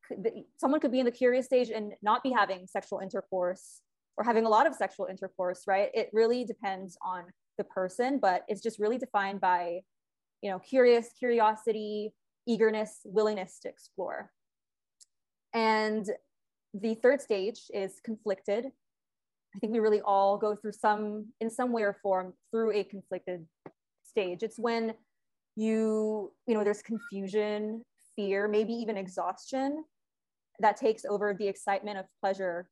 someone 0.56 0.78
could 0.78 0.92
be 0.92 1.00
in 1.00 1.04
the 1.04 1.10
curious 1.10 1.46
stage 1.46 1.70
and 1.70 1.94
not 2.00 2.22
be 2.22 2.30
having 2.30 2.68
sexual 2.68 3.00
intercourse 3.00 3.80
or 4.16 4.22
having 4.22 4.44
a 4.44 4.48
lot 4.48 4.68
of 4.68 4.74
sexual 4.76 5.06
intercourse, 5.06 5.64
right? 5.66 5.90
It 5.92 6.10
really 6.12 6.44
depends 6.44 6.96
on 7.02 7.24
the 7.58 7.64
person, 7.64 8.20
but 8.20 8.44
it's 8.46 8.62
just 8.62 8.78
really 8.78 8.98
defined 8.98 9.40
by, 9.40 9.80
you 10.42 10.50
know, 10.50 10.60
curious, 10.60 11.08
curiosity, 11.18 12.14
eagerness, 12.46 13.00
willingness 13.04 13.58
to 13.62 13.68
explore. 13.68 14.30
And 15.52 16.08
the 16.72 16.94
third 16.94 17.20
stage 17.20 17.62
is 17.74 18.00
conflicted. 18.04 18.66
I 19.56 19.58
think 19.58 19.72
we 19.72 19.80
really 19.80 20.02
all 20.02 20.38
go 20.38 20.54
through 20.54 20.72
some, 20.72 21.32
in 21.40 21.50
some 21.50 21.72
way 21.72 21.82
or 21.82 21.96
form, 22.00 22.34
through 22.52 22.72
a 22.72 22.84
conflicted 22.84 23.44
stage. 24.04 24.44
It's 24.44 24.58
when 24.58 24.94
you, 25.56 26.32
you 26.46 26.54
know, 26.54 26.64
there's 26.64 26.82
confusion, 26.82 27.82
fear, 28.16 28.48
maybe 28.48 28.72
even 28.72 28.96
exhaustion 28.96 29.84
that 30.60 30.76
takes 30.76 31.04
over 31.04 31.34
the 31.38 31.48
excitement 31.48 31.98
of 31.98 32.06
pleasure 32.20 32.68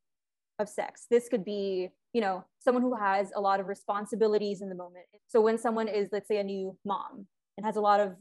of 0.59 0.69
sex. 0.69 1.07
This 1.09 1.27
could 1.29 1.43
be, 1.43 1.89
you 2.13 2.21
know, 2.21 2.45
someone 2.59 2.83
who 2.83 2.95
has 2.95 3.31
a 3.35 3.41
lot 3.41 3.59
of 3.59 3.67
responsibilities 3.67 4.61
in 4.61 4.69
the 4.69 4.75
moment. 4.75 5.05
So 5.27 5.41
when 5.41 5.57
someone 5.57 5.87
is, 5.87 6.09
let's 6.11 6.27
say, 6.27 6.37
a 6.37 6.43
new 6.43 6.77
mom 6.85 7.27
and 7.57 7.65
has 7.65 7.75
a 7.75 7.81
lot 7.81 7.99
of 7.99 8.15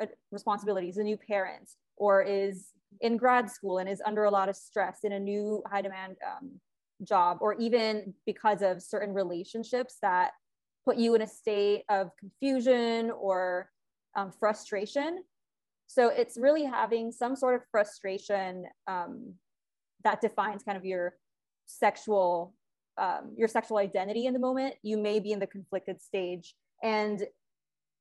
uh, 0.00 0.06
responsibilities, 0.30 0.96
a 0.96 1.02
new 1.02 1.16
parent, 1.16 1.68
or 1.96 2.22
is 2.22 2.68
in 3.00 3.16
grad 3.16 3.50
school 3.50 3.78
and 3.78 3.88
is 3.88 4.02
under 4.04 4.24
a 4.24 4.30
lot 4.30 4.48
of 4.48 4.56
stress 4.56 5.00
in 5.04 5.12
a 5.12 5.20
new 5.20 5.62
high 5.70 5.82
demand 5.82 6.16
um, 6.26 6.50
job, 7.02 7.38
or 7.40 7.54
even 7.54 8.14
because 8.26 8.62
of 8.62 8.82
certain 8.82 9.12
relationships 9.12 9.96
that 10.02 10.32
put 10.84 10.96
you 10.96 11.14
in 11.14 11.22
a 11.22 11.26
state 11.26 11.82
of 11.88 12.10
confusion 12.18 13.10
or 13.10 13.70
um, 14.16 14.32
frustration. 14.38 15.22
So 15.86 16.08
it's 16.08 16.36
really 16.38 16.64
having 16.64 17.10
some 17.12 17.34
sort 17.34 17.56
of 17.56 17.62
frustration 17.70 18.64
um, 18.86 19.34
that 20.04 20.20
defines 20.20 20.62
kind 20.62 20.78
of 20.78 20.84
your 20.84 21.14
sexual 21.66 22.54
um, 22.98 23.32
your 23.36 23.48
sexual 23.48 23.78
identity 23.78 24.26
in 24.26 24.34
the 24.34 24.38
moment. 24.38 24.74
You 24.82 24.98
may 24.98 25.20
be 25.20 25.32
in 25.32 25.38
the 25.38 25.46
conflicted 25.46 26.02
stage. 26.02 26.54
And 26.82 27.24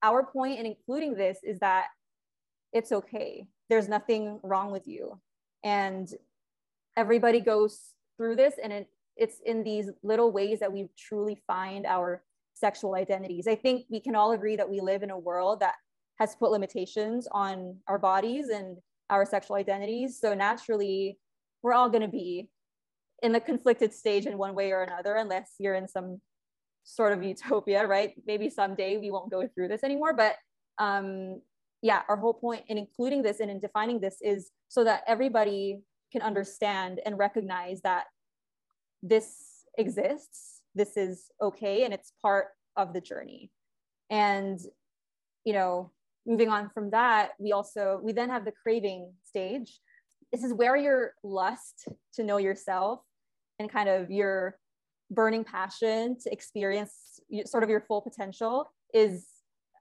our 0.03 0.23
point 0.23 0.59
in 0.59 0.65
including 0.65 1.15
this 1.15 1.39
is 1.43 1.59
that 1.59 1.87
it's 2.73 2.91
okay. 2.91 3.45
There's 3.69 3.87
nothing 3.87 4.39
wrong 4.43 4.71
with 4.71 4.87
you. 4.87 5.19
And 5.63 6.09
everybody 6.97 7.39
goes 7.39 7.79
through 8.17 8.35
this 8.35 8.55
and 8.61 8.73
it, 8.73 8.87
it's 9.15 9.37
in 9.45 9.63
these 9.63 9.89
little 10.03 10.31
ways 10.31 10.59
that 10.59 10.71
we 10.71 10.89
truly 10.97 11.41
find 11.47 11.85
our 11.85 12.23
sexual 12.53 12.95
identities. 12.95 13.47
I 13.47 13.55
think 13.55 13.85
we 13.89 13.99
can 13.99 14.15
all 14.15 14.33
agree 14.33 14.57
that 14.57 14.69
we 14.69 14.81
live 14.81 15.03
in 15.03 15.11
a 15.11 15.17
world 15.17 15.61
that 15.61 15.75
has 16.19 16.35
put 16.35 16.51
limitations 16.51 17.27
on 17.31 17.77
our 17.87 17.97
bodies 17.97 18.49
and 18.49 18.77
our 19.09 19.25
sexual 19.25 19.55
identities 19.55 20.19
so 20.19 20.33
naturally 20.33 21.17
we're 21.61 21.73
all 21.73 21.89
going 21.89 22.01
to 22.01 22.07
be 22.07 22.49
in 23.21 23.31
the 23.31 23.39
conflicted 23.39 23.93
stage 23.93 24.25
in 24.25 24.37
one 24.37 24.55
way 24.55 24.71
or 24.71 24.83
another, 24.83 25.15
unless 25.15 25.55
you're 25.59 25.75
in 25.75 25.87
some 25.87 26.21
sort 26.83 27.13
of 27.13 27.23
utopia, 27.23 27.85
right? 27.85 28.13
Maybe 28.25 28.49
someday 28.49 28.97
we 28.97 29.11
won't 29.11 29.31
go 29.31 29.47
through 29.47 29.67
this 29.67 29.83
anymore. 29.83 30.13
But 30.13 30.35
um, 30.77 31.41
yeah, 31.81 32.01
our 32.07 32.17
whole 32.17 32.33
point 32.33 32.63
in 32.67 32.77
including 32.77 33.21
this 33.21 33.39
and 33.39 33.51
in 33.51 33.59
defining 33.59 33.99
this 33.99 34.17
is 34.21 34.51
so 34.69 34.83
that 34.83 35.03
everybody 35.07 35.81
can 36.11 36.21
understand 36.21 36.99
and 37.05 37.17
recognize 37.17 37.81
that 37.81 38.05
this 39.03 39.65
exists, 39.77 40.61
this 40.75 40.97
is 40.97 41.25
okay, 41.41 41.83
and 41.83 41.93
it's 41.93 42.13
part 42.21 42.47
of 42.75 42.93
the 42.93 43.01
journey. 43.01 43.51
And, 44.09 44.59
you 45.45 45.53
know, 45.53 45.91
moving 46.29 46.49
on 46.49 46.69
from 46.69 46.91
that, 46.91 47.31
we 47.39 47.51
also, 47.51 47.99
we 48.03 48.13
then 48.13 48.29
have 48.29 48.45
the 48.45 48.53
craving 48.63 49.11
stage. 49.23 49.79
This 50.31 50.43
is 50.43 50.53
where 50.53 50.77
your 50.77 51.13
lust 51.23 51.87
to 52.13 52.23
know 52.23 52.37
yourself 52.37 52.99
and 53.57 53.69
kind 53.69 53.89
of 53.89 54.11
your 54.11 54.57
burning 55.09 55.43
passion 55.43 56.15
to 56.23 56.31
experience 56.31 57.19
sort 57.45 57.63
of 57.63 57.69
your 57.69 57.81
full 57.81 58.01
potential 58.01 58.71
is 58.93 59.25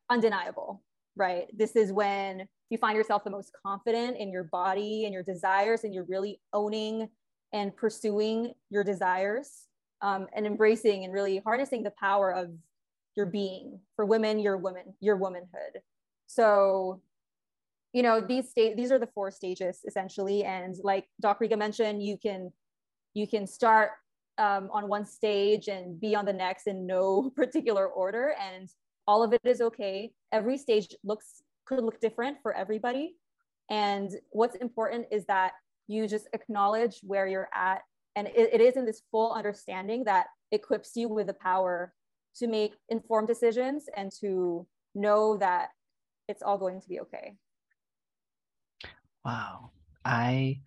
undeniable, 0.08 0.82
right? 1.16 1.46
This 1.54 1.76
is 1.76 1.92
when 1.92 2.48
you 2.70 2.78
find 2.78 2.96
yourself 2.96 3.24
the 3.24 3.30
most 3.30 3.50
confident 3.64 4.16
in 4.16 4.30
your 4.30 4.44
body 4.44 5.04
and 5.04 5.12
your 5.12 5.22
desires, 5.22 5.84
and 5.84 5.94
you're 5.94 6.04
really 6.04 6.40
owning 6.54 7.08
and 7.52 7.76
pursuing 7.76 8.52
your 8.70 8.84
desires 8.84 9.66
um, 10.00 10.26
and 10.34 10.46
embracing 10.46 11.04
and 11.04 11.12
really 11.12 11.42
harnessing 11.44 11.82
the 11.82 11.92
power 11.98 12.32
of 12.32 12.48
your 13.16 13.26
being. 13.26 13.80
For 13.96 14.06
women, 14.06 14.38
your 14.38 14.56
woman, 14.56 14.94
your 15.00 15.16
womanhood. 15.16 15.82
So, 16.28 17.00
you 17.92 18.02
know, 18.02 18.20
these 18.20 18.50
state 18.50 18.76
these 18.76 18.92
are 18.92 18.98
the 18.98 19.08
four 19.08 19.30
stages 19.32 19.80
essentially. 19.86 20.44
And 20.44 20.76
like 20.84 21.06
Doc 21.20 21.40
Rika 21.40 21.56
mentioned, 21.56 22.02
you 22.04 22.16
can 22.16 22.52
you 23.14 23.26
can 23.26 23.46
start 23.46 23.90
um, 24.36 24.68
on 24.72 24.88
one 24.88 25.04
stage 25.04 25.68
and 25.68 26.00
be 26.00 26.14
on 26.14 26.24
the 26.24 26.32
next 26.32 26.68
in 26.68 26.86
no 26.86 27.30
particular 27.36 27.88
order. 27.88 28.34
And 28.40 28.68
all 29.08 29.22
of 29.22 29.32
it 29.32 29.40
is 29.44 29.60
okay. 29.60 30.12
Every 30.30 30.58
stage 30.58 30.94
looks 31.02 31.42
could 31.66 31.82
look 31.82 32.00
different 32.00 32.36
for 32.42 32.52
everybody. 32.54 33.16
And 33.70 34.10
what's 34.30 34.56
important 34.56 35.06
is 35.10 35.24
that 35.26 35.52
you 35.88 36.06
just 36.06 36.28
acknowledge 36.34 37.00
where 37.02 37.26
you're 37.26 37.48
at. 37.54 37.80
And 38.16 38.28
it, 38.28 38.50
it 38.52 38.60
is 38.60 38.76
in 38.76 38.84
this 38.84 39.02
full 39.10 39.32
understanding 39.32 40.04
that 40.04 40.26
equips 40.52 40.92
you 40.94 41.08
with 41.08 41.26
the 41.26 41.34
power 41.34 41.92
to 42.36 42.46
make 42.46 42.74
informed 42.88 43.28
decisions 43.28 43.86
and 43.96 44.12
to 44.20 44.66
know 44.94 45.36
that 45.38 45.70
it's 46.28 46.42
all 46.42 46.58
going 46.58 46.80
to 46.80 46.88
be 46.88 47.00
okay 47.00 47.34
wow 49.24 49.70
i 50.04 50.58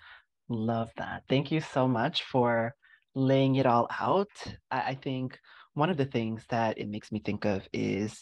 Love 0.51 0.91
that. 0.97 1.23
Thank 1.29 1.49
you 1.49 1.61
so 1.61 1.87
much 1.87 2.23
for 2.23 2.75
laying 3.15 3.55
it 3.55 3.65
all 3.65 3.87
out. 3.97 4.27
I, 4.69 4.81
I 4.81 4.95
think 4.95 5.39
one 5.75 5.89
of 5.89 5.95
the 5.95 6.05
things 6.05 6.43
that 6.49 6.77
it 6.77 6.89
makes 6.89 7.09
me 7.09 7.21
think 7.23 7.45
of 7.45 7.65
is 7.71 8.19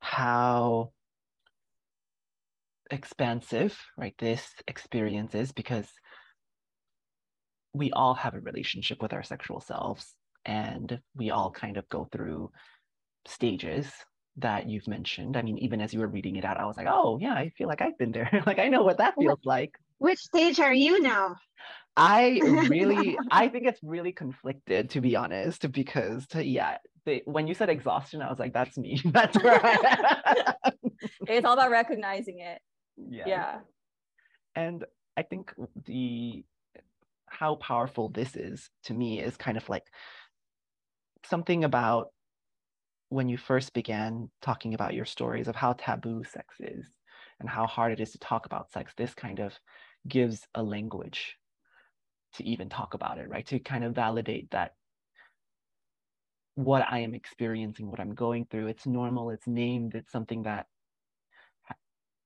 how 0.00 0.92
expansive, 2.90 3.78
right, 3.98 4.14
this 4.18 4.50
experience 4.66 5.34
is 5.34 5.52
because 5.52 5.86
we 7.74 7.90
all 7.92 8.14
have 8.14 8.32
a 8.32 8.40
relationship 8.40 9.02
with 9.02 9.12
our 9.12 9.22
sexual 9.22 9.60
selves 9.60 10.14
and 10.46 10.98
we 11.14 11.28
all 11.28 11.50
kind 11.50 11.76
of 11.76 11.86
go 11.90 12.08
through 12.10 12.50
stages 13.26 13.92
that 14.38 14.68
you've 14.68 14.88
mentioned. 14.88 15.36
I 15.36 15.42
mean, 15.42 15.58
even 15.58 15.80
as 15.80 15.92
you 15.92 16.00
were 16.00 16.06
reading 16.06 16.36
it 16.36 16.44
out, 16.44 16.58
I 16.58 16.64
was 16.66 16.76
like, 16.76 16.86
oh, 16.88 17.18
yeah, 17.20 17.34
I 17.34 17.50
feel 17.56 17.68
like 17.68 17.82
I've 17.82 17.98
been 17.98 18.12
there. 18.12 18.30
like, 18.46 18.58
I 18.58 18.68
know 18.68 18.82
what 18.82 18.98
that 18.98 19.14
feels 19.18 19.40
like. 19.44 19.74
Which 19.98 20.18
stage 20.18 20.60
are 20.60 20.72
you 20.72 21.00
now? 21.00 21.36
I 21.96 22.40
really, 22.68 23.18
I 23.30 23.48
think 23.48 23.66
it's 23.66 23.80
really 23.82 24.12
conflicted 24.12 24.90
to 24.90 25.00
be 25.00 25.16
honest, 25.16 25.70
because 25.72 26.26
to, 26.28 26.44
yeah, 26.44 26.78
they, 27.04 27.22
when 27.24 27.48
you 27.48 27.54
said 27.54 27.68
exhaustion, 27.68 28.22
I 28.22 28.30
was 28.30 28.38
like, 28.38 28.52
that's 28.52 28.78
me. 28.78 29.00
That's 29.04 29.36
where 29.42 29.60
I 29.64 30.54
It's 31.26 31.44
all 31.44 31.54
about 31.54 31.70
recognizing 31.70 32.40
it. 32.40 32.60
Yeah. 32.96 33.24
Yeah. 33.26 33.58
And 34.54 34.84
I 35.16 35.22
think 35.22 35.52
the 35.86 36.44
how 37.26 37.56
powerful 37.56 38.08
this 38.08 38.36
is 38.36 38.70
to 38.84 38.94
me 38.94 39.20
is 39.20 39.36
kind 39.36 39.56
of 39.56 39.68
like 39.68 39.84
something 41.24 41.64
about 41.64 42.08
when 43.08 43.28
you 43.28 43.38
first 43.38 43.72
began 43.72 44.30
talking 44.42 44.74
about 44.74 44.94
your 44.94 45.04
stories 45.04 45.48
of 45.48 45.56
how 45.56 45.72
taboo 45.72 46.24
sex 46.24 46.56
is 46.60 46.86
and 47.40 47.48
how 47.48 47.66
hard 47.66 47.92
it 47.92 48.00
is 48.00 48.12
to 48.12 48.18
talk 48.18 48.46
about 48.46 48.70
sex, 48.70 48.92
this 48.96 49.14
kind 49.14 49.38
of 49.40 49.54
gives 50.06 50.46
a 50.54 50.62
language 50.62 51.36
to 52.34 52.44
even 52.44 52.68
talk 52.68 52.94
about 52.94 53.18
it, 53.18 53.28
right? 53.28 53.46
To 53.46 53.58
kind 53.58 53.84
of 53.84 53.94
validate 53.94 54.50
that 54.50 54.72
what 56.54 56.84
I 56.90 56.98
am 57.00 57.14
experiencing, 57.14 57.90
what 57.90 58.00
I'm 58.00 58.14
going 58.14 58.46
through, 58.50 58.66
it's 58.66 58.86
normal, 58.86 59.30
it's 59.30 59.46
named, 59.46 59.94
it's 59.94 60.12
something 60.12 60.42
that 60.42 60.66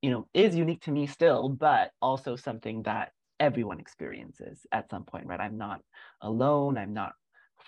you 0.01 0.11
know 0.11 0.26
is 0.35 0.57
unique 0.57 0.83
to 0.83 0.91
me 0.91 1.07
still, 1.07 1.49
but 1.49 1.93
also 2.01 2.35
something 2.35 2.83
that 2.83 3.12
everyone 3.39 3.78
experiences 3.78 4.66
at 4.72 4.91
some 4.91 5.05
point, 5.05 5.26
right? 5.26 5.41
I'm 5.41 5.59
not 5.59 5.80
alone, 6.20 6.78
I'm 6.78 6.93
not 6.95 7.12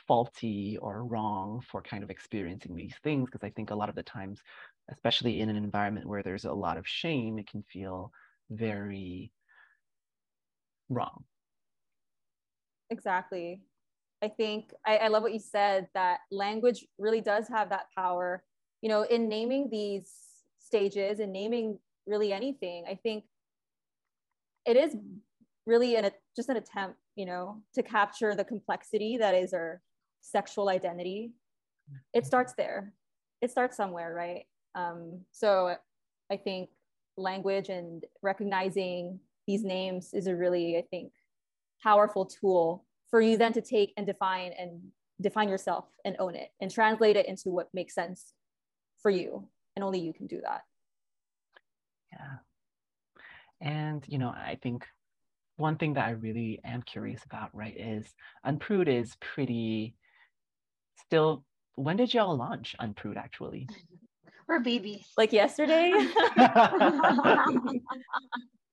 faulty 0.07 0.79
or 0.81 1.05
wrong 1.05 1.63
for 1.69 1.83
kind 1.83 2.03
of 2.03 2.11
experiencing 2.11 2.75
these 2.75 2.95
things 3.03 3.29
because 3.31 3.45
I 3.45 3.51
think 3.51 3.71
a 3.71 3.75
lot 3.75 3.89
of 3.89 3.95
the 3.95 4.03
times, 4.03 4.41
especially 4.91 5.41
in 5.41 5.49
an 5.49 5.57
environment 5.57 6.07
where 6.07 6.23
there's 6.23 6.45
a 6.45 6.53
lot 6.53 6.77
of 6.77 6.87
shame, 6.87 7.39
it 7.39 7.49
can 7.49 7.63
feel 7.63 8.13
very 8.51 9.33
wrong. 10.89 11.25
Exactly. 12.91 13.63
I 14.23 14.29
think 14.29 14.73
I, 14.87 14.97
I 14.97 15.09
love 15.09 15.23
what 15.23 15.33
you 15.33 15.39
said 15.39 15.89
that 15.95 16.21
language 16.31 16.87
really 16.99 17.21
does 17.21 17.49
have 17.49 17.71
that 17.71 17.87
power. 17.97 18.43
You 18.83 18.89
know, 18.89 19.03
in 19.03 19.29
naming 19.29 19.69
these 19.71 20.11
stages 20.59 21.21
and 21.21 21.33
naming 21.33 21.79
really 22.07 22.33
anything, 22.33 22.85
I 22.89 22.95
think 22.95 23.25
it 24.67 24.77
is 24.77 24.97
really 25.67 25.97
an, 25.97 26.11
just 26.37 26.49
an 26.49 26.57
attempt, 26.57 26.99
you 27.17 27.27
know, 27.27 27.63
to 27.75 27.83
capture 27.83 28.35
the 28.35 28.45
complexity 28.45 29.17
that 29.19 29.35
is 29.35 29.53
our 29.53 29.81
sexual 30.21 30.69
identity. 30.69 31.33
It 32.13 32.27
starts 32.27 32.55
there. 32.55 32.93
It 33.41 33.51
starts 33.51 33.77
somewhere, 33.77 34.15
right? 34.15 34.45
Um, 34.75 35.21
so 35.33 35.77
I 36.31 36.37
think 36.37 36.71
language 37.17 37.69
and 37.69 38.05
recognizing 38.23 39.21
these 39.47 39.63
names 39.63 40.15
is 40.15 40.27
a 40.27 40.35
really, 40.35 40.79
I 40.79 40.83
think, 40.91 41.13
powerful 41.83 42.25
tool 42.25 42.85
for 43.11 43.21
you 43.21 43.37
then 43.37 43.53
to 43.53 43.61
take 43.61 43.93
and 43.97 44.07
define 44.07 44.53
and 44.59 44.81
define 45.21 45.49
yourself 45.49 45.85
and 46.05 46.17
own 46.19 46.35
it 46.35 46.51
and 46.61 46.71
translate 46.71 47.17
it 47.17 47.27
into 47.27 47.51
what 47.51 47.69
makes 47.75 47.95
sense 47.95 48.33
for 49.01 49.11
you. 49.11 49.47
And 49.77 49.85
only 49.85 50.01
you 50.01 50.13
can 50.13 50.27
do 50.27 50.41
that. 50.43 50.63
Yeah. 52.13 52.39
And, 53.61 54.05
you 54.09 54.19
know, 54.19 54.29
I 54.29 54.59
think 54.63 54.87
one 55.57 55.77
thing 55.77 55.95
that 55.95 56.07
I 56.07 56.11
really 56.11 56.61
am 56.65 56.83
curious 56.83 57.23
about, 57.25 57.51
right, 57.55 57.77
is 57.77 58.07
Unprude 58.45 58.89
is 58.89 59.17
pretty 59.21 59.95
still. 61.07 61.45
When 61.77 61.97
did 61.97 62.13
y'all 62.15 62.37
launch 62.37 62.77
Unprude 62.79 63.17
actually? 63.17 63.69
We're 64.49 64.61
babies. 64.61 65.07
Like 65.17 65.33
yesterday? 65.33 65.91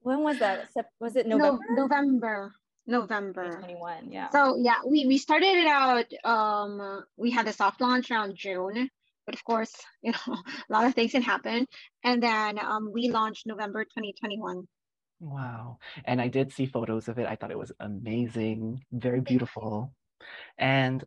when 0.02 0.20
was 0.20 0.40
that? 0.40 0.68
Was 1.00 1.16
it 1.16 1.28
November? 1.28 1.64
No, 1.70 1.84
November. 1.84 2.54
November 2.88 3.60
21 3.60 4.12
yeah 4.12 4.30
so 4.30 4.58
yeah 4.60 4.78
we 4.86 5.06
we 5.06 5.20
started 5.20 5.56
it 5.56 5.68
out 5.68 6.06
um 6.24 7.04
we 7.16 7.30
had 7.30 7.48
a 7.48 7.54
soft 7.54 7.80
launch 7.80 8.10
around 8.10 8.36
june 8.36 8.90
but 9.28 9.36
of 9.36 9.44
course 9.44 9.72
you 10.02 10.12
know 10.12 10.36
a 10.36 10.74
lot 10.74 10.86
of 10.86 10.96
things 10.96 11.12
can 11.12 11.22
happen 11.22 11.68
and 12.04 12.24
then 12.24 12.58
um 12.58 12.90
we 12.92 13.10
launched 13.12 13.46
november 13.46 13.84
2021 13.84 14.68
Wow. 15.22 15.78
And 16.06 16.20
I 16.20 16.28
did 16.30 16.52
see 16.52 16.66
photos 16.66 17.08
of 17.08 17.20
it. 17.20 17.28
I 17.28 17.36
thought 17.36 17.52
it 17.52 17.58
was 17.58 17.72
amazing, 17.80 18.84
very 18.92 19.22
beautiful. 19.22 19.94
And 20.58 21.04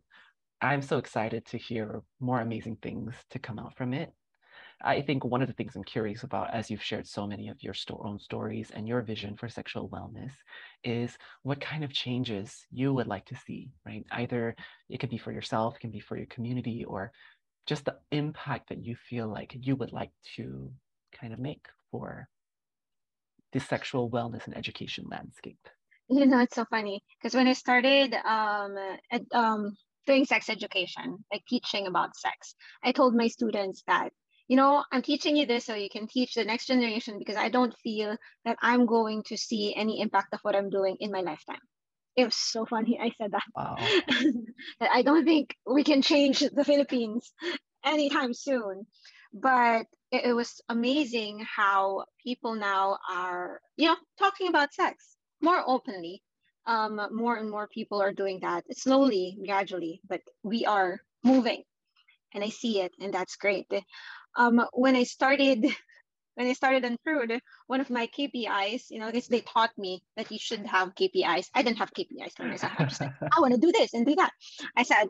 I'm 0.61 0.81
so 0.81 0.97
excited 0.97 1.45
to 1.47 1.57
hear 1.57 2.03
more 2.19 2.41
amazing 2.41 2.77
things 2.81 3.15
to 3.31 3.39
come 3.39 3.59
out 3.59 3.77
from 3.77 3.93
it. 3.93 4.13
I 4.81 5.01
think 5.01 5.25
one 5.25 5.41
of 5.41 5.47
the 5.47 5.53
things 5.53 5.75
I'm 5.75 5.83
curious 5.83 6.23
about, 6.23 6.53
as 6.53 6.71
you've 6.71 6.83
shared 6.83 7.07
so 7.07 7.27
many 7.27 7.49
of 7.49 7.63
your 7.63 7.75
own 8.01 8.19
stories 8.19 8.71
and 8.71 8.87
your 8.87 9.01
vision 9.01 9.37
for 9.37 9.49
sexual 9.49 9.89
wellness, 9.89 10.31
is 10.83 11.17
what 11.43 11.61
kind 11.61 11.83
of 11.83 11.93
changes 11.93 12.65
you 12.71 12.93
would 12.93 13.07
like 13.07 13.25
to 13.27 13.35
see, 13.35 13.71
right? 13.85 14.05
Either 14.11 14.55
it 14.89 14.99
could 14.99 15.09
be 15.11 15.17
for 15.17 15.33
yourself, 15.33 15.75
it 15.75 15.81
can 15.81 15.91
be 15.91 16.01
for 16.01 16.17
your 16.17 16.27
community, 16.27 16.85
or 16.85 17.11
just 17.67 17.85
the 17.85 17.97
impact 18.11 18.69
that 18.69 18.83
you 18.83 18.95
feel 18.95 19.27
like 19.27 19.55
you 19.59 19.75
would 19.75 19.93
like 19.93 20.11
to 20.37 20.71
kind 21.19 21.33
of 21.33 21.39
make 21.39 21.67
for 21.91 22.29
the 23.55 23.61
sexual 23.61 24.09
wellness 24.11 24.45
and 24.45 24.57
education 24.57 25.05
landscape? 25.09 25.69
You 26.09 26.25
know, 26.25 26.39
it's 26.39 26.55
so 26.55 26.65
funny 26.65 27.01
because 27.17 27.33
when 27.33 27.47
I 27.47 27.53
started 27.53 28.13
um, 28.13 28.75
ed, 29.09 29.25
um, 29.33 29.77
doing 30.05 30.25
sex 30.25 30.49
education, 30.49 31.23
like 31.31 31.43
teaching 31.47 31.87
about 31.87 32.17
sex, 32.17 32.53
I 32.83 32.91
told 32.91 33.15
my 33.15 33.29
students 33.29 33.81
that, 33.87 34.09
you 34.49 34.57
know, 34.57 34.83
I'm 34.91 35.01
teaching 35.01 35.37
you 35.37 35.45
this 35.45 35.65
so 35.65 35.73
you 35.73 35.89
can 35.89 36.05
teach 36.05 36.33
the 36.35 36.43
next 36.43 36.67
generation 36.67 37.17
because 37.17 37.37
I 37.37 37.47
don't 37.47 37.73
feel 37.81 38.17
that 38.43 38.57
I'm 38.61 38.85
going 38.85 39.23
to 39.27 39.37
see 39.37 39.73
any 39.73 40.01
impact 40.01 40.33
of 40.33 40.41
what 40.41 40.55
I'm 40.55 40.69
doing 40.69 40.97
in 40.99 41.09
my 41.09 41.21
lifetime. 41.21 41.63
It 42.17 42.25
was 42.25 42.35
so 42.35 42.65
funny. 42.65 42.99
I 43.01 43.11
said 43.17 43.31
that. 43.31 43.43
Wow. 43.55 43.77
that 44.81 44.91
I 44.91 45.01
don't 45.01 45.25
think 45.25 45.55
we 45.65 45.85
can 45.85 46.01
change 46.01 46.39
the 46.39 46.65
Philippines 46.65 47.33
anytime 47.85 48.33
soon. 48.33 48.85
But 49.33 49.87
it, 50.15 50.25
it 50.25 50.33
was 50.33 50.61
amazing 50.69 51.45
how 51.45 52.05
people 52.23 52.55
now 52.55 52.97
are, 53.09 53.61
you 53.77 53.87
know, 53.87 53.97
talking 54.17 54.47
about 54.47 54.73
sex 54.73 55.17
more 55.41 55.63
openly. 55.65 56.21
Um, 56.67 56.99
more 57.11 57.35
and 57.35 57.51
more 57.51 57.67
people 57.67 58.01
are 58.01 58.11
doing 58.11 58.39
that 58.41 58.63
slowly, 58.75 59.37
gradually, 59.45 60.01
but 60.07 60.21
we 60.41 60.65
are 60.65 60.99
moving, 61.23 61.61
and 62.33 62.43
I 62.43 62.49
see 62.49 62.81
it, 62.81 62.91
and 62.99 63.13
that's 63.13 63.35
great. 63.35 63.67
Um, 64.35 64.65
when 64.73 64.95
I 64.95 65.03
started 65.03 65.63
when 66.35 66.47
I 66.47 66.53
started 66.53 66.83
Unprude, 66.83 67.39
one 67.67 67.81
of 67.81 67.91
my 67.91 68.07
KPIs, 68.07 68.89
you 68.89 68.99
know, 68.99 69.11
this 69.11 69.27
they 69.27 69.41
taught 69.41 69.77
me 69.77 70.01
that 70.17 70.31
you 70.31 70.39
should 70.39 70.65
have 70.65 70.95
KPIs. 70.95 71.49
I 71.53 71.61
didn't 71.61 71.77
have 71.77 71.93
KPIs 71.93 72.35
for 72.35 72.43
myself. 72.45 72.73
I 72.79 72.83
like, 72.83 73.13
I 73.21 73.39
want 73.41 73.53
to 73.53 73.59
do 73.59 73.71
this 73.71 73.93
and 73.93 74.03
do 74.03 74.15
that. 74.15 74.31
I 74.75 74.81
said, 74.81 75.07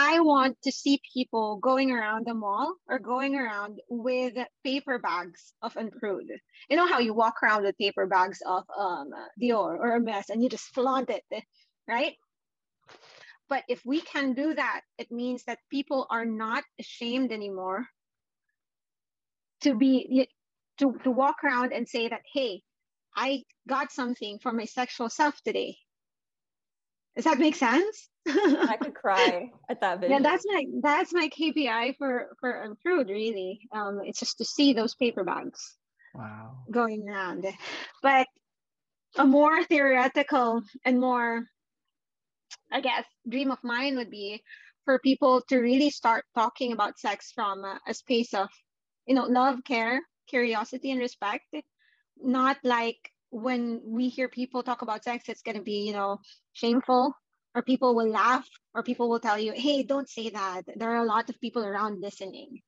I 0.00 0.20
want 0.20 0.56
to 0.62 0.70
see 0.70 1.00
people 1.12 1.58
going 1.60 1.90
around 1.90 2.24
the 2.24 2.34
mall 2.34 2.76
or 2.88 3.00
going 3.00 3.34
around 3.34 3.80
with 3.88 4.34
paper 4.64 5.00
bags 5.00 5.52
of 5.60 5.76
Unprude. 5.76 6.30
You 6.70 6.76
know 6.76 6.86
how 6.86 7.00
you 7.00 7.12
walk 7.12 7.42
around 7.42 7.64
with 7.64 7.76
paper 7.76 8.06
bags 8.06 8.38
of 8.46 8.62
um, 8.78 9.10
Dior 9.42 9.76
or 9.76 9.90
Hermes 9.90 10.30
and 10.30 10.40
you 10.40 10.48
just 10.48 10.72
flaunt 10.72 11.10
it, 11.10 11.24
right? 11.88 12.14
But 13.48 13.64
if 13.68 13.82
we 13.84 14.00
can 14.00 14.34
do 14.34 14.54
that, 14.54 14.82
it 14.98 15.10
means 15.10 15.42
that 15.44 15.58
people 15.68 16.06
are 16.10 16.24
not 16.24 16.62
ashamed 16.78 17.32
anymore 17.32 17.84
to 19.62 19.74
be 19.74 20.28
to, 20.78 20.94
to 21.02 21.10
walk 21.10 21.42
around 21.42 21.72
and 21.72 21.88
say 21.88 22.08
that, 22.08 22.22
hey, 22.32 22.62
I 23.16 23.42
got 23.68 23.90
something 23.90 24.38
for 24.38 24.52
my 24.52 24.66
sexual 24.66 25.10
self 25.10 25.42
today. 25.42 25.76
Does 27.18 27.24
that 27.24 27.40
make 27.40 27.56
sense? 27.56 28.08
I 28.28 28.78
could 28.80 28.94
cry 28.94 29.50
at 29.68 29.80
that 29.80 29.98
video. 30.00 30.18
Yeah, 30.18 30.22
that's 30.22 30.44
my 30.46 30.64
that's 30.80 31.12
my 31.12 31.28
KPI 31.28 31.96
for 31.96 32.36
for 32.38 32.62
Unprude 32.62 33.08
really. 33.08 33.58
Um, 33.72 33.98
it's 34.04 34.20
just 34.20 34.38
to 34.38 34.44
see 34.44 34.72
those 34.72 34.94
paper 34.94 35.24
bags. 35.24 35.58
Wow. 36.14 36.58
Going 36.70 37.08
around, 37.08 37.44
but 38.04 38.28
a 39.16 39.26
more 39.26 39.64
theoretical 39.64 40.62
and 40.84 41.00
more, 41.00 41.42
I 42.70 42.80
guess, 42.80 43.04
dream 43.28 43.50
of 43.50 43.58
mine 43.64 43.96
would 43.96 44.10
be 44.10 44.40
for 44.84 45.00
people 45.00 45.42
to 45.48 45.58
really 45.58 45.90
start 45.90 46.24
talking 46.36 46.72
about 46.72 47.00
sex 47.00 47.32
from 47.34 47.64
a, 47.64 47.80
a 47.88 47.94
space 47.94 48.32
of, 48.32 48.48
you 49.06 49.16
know, 49.16 49.24
love, 49.24 49.64
care, 49.64 50.00
curiosity 50.28 50.92
and 50.92 51.00
respect 51.00 51.46
not 52.20 52.58
like 52.62 53.10
when 53.30 53.80
we 53.84 54.08
hear 54.08 54.28
people 54.28 54.62
talk 54.62 54.82
about 54.82 55.04
sex 55.04 55.28
it's 55.28 55.42
going 55.42 55.56
to 55.56 55.62
be 55.62 55.86
you 55.86 55.92
know 55.92 56.18
shameful 56.52 57.14
or 57.54 57.62
people 57.62 57.94
will 57.94 58.08
laugh 58.08 58.46
or 58.74 58.82
people 58.82 59.08
will 59.08 59.20
tell 59.20 59.38
you 59.38 59.52
hey 59.52 59.82
don't 59.82 60.08
say 60.08 60.30
that. 60.30 60.62
There 60.76 60.90
are 60.90 61.02
a 61.02 61.12
lot 61.14 61.28
of 61.28 61.40
people 61.40 61.64
around 61.64 62.00
listening. 62.00 62.60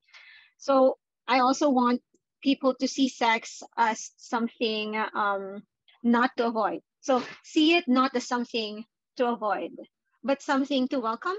So 0.57 0.97
i 1.27 1.39
also 1.39 1.69
want 1.69 2.01
people 2.43 2.73
to 2.75 2.87
see 2.87 3.07
sex 3.07 3.61
as 3.77 4.11
something 4.17 4.97
um, 5.13 5.61
not 6.03 6.31
to 6.37 6.47
avoid. 6.47 6.81
So 7.01 7.23
see 7.43 7.75
it 7.75 7.85
not 7.87 8.15
as 8.15 8.27
something 8.27 8.83
to 9.17 9.27
avoid 9.27 9.71
but 10.23 10.41
something 10.41 10.87
to 10.89 10.99
welcome 10.99 11.37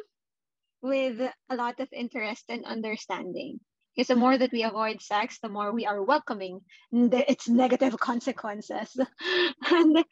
with 0.82 1.20
a 1.48 1.56
lot 1.56 1.78
of 1.80 1.88
interest 1.92 2.44
and 2.48 2.64
understanding 2.64 3.60
because 3.94 4.08
the 4.08 4.16
more 4.16 4.38
that 4.38 4.52
we 4.52 4.62
avoid 4.62 5.02
sex, 5.02 5.38
the 5.42 5.48
more 5.48 5.72
we 5.72 5.86
are 5.86 6.02
welcoming 6.02 6.60
its 6.92 7.48
negative 7.48 7.98
consequences. 8.00 8.96
and 9.70 10.04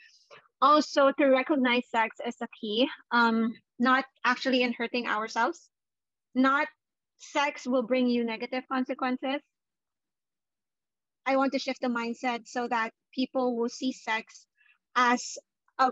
also 0.61 1.13
to 1.13 1.27
recognize 1.27 1.89
sex 1.89 2.17
as 2.25 2.37
a 2.43 2.49
key, 2.61 2.89
um, 3.11 3.55
not 3.79 4.05
actually 4.25 4.63
in 4.63 4.75
hurting 4.75 5.07
ourselves, 5.07 5.71
not 6.35 6.69
sex 7.19 7.67
will 7.67 7.83
bring 7.83 8.07
you 8.07 8.25
negative 8.25 8.65
consequences. 8.71 9.41
I 11.25 11.37
want 11.37 11.53
to 11.53 11.59
shift 11.59 11.81
the 11.81 11.89
mindset 11.89 12.47
so 12.47 12.69
that 12.69 12.93
people 13.15 13.57
will 13.57 13.69
see 13.69 13.93
sex 13.93 14.47
as 14.97 15.39
a 15.79 15.91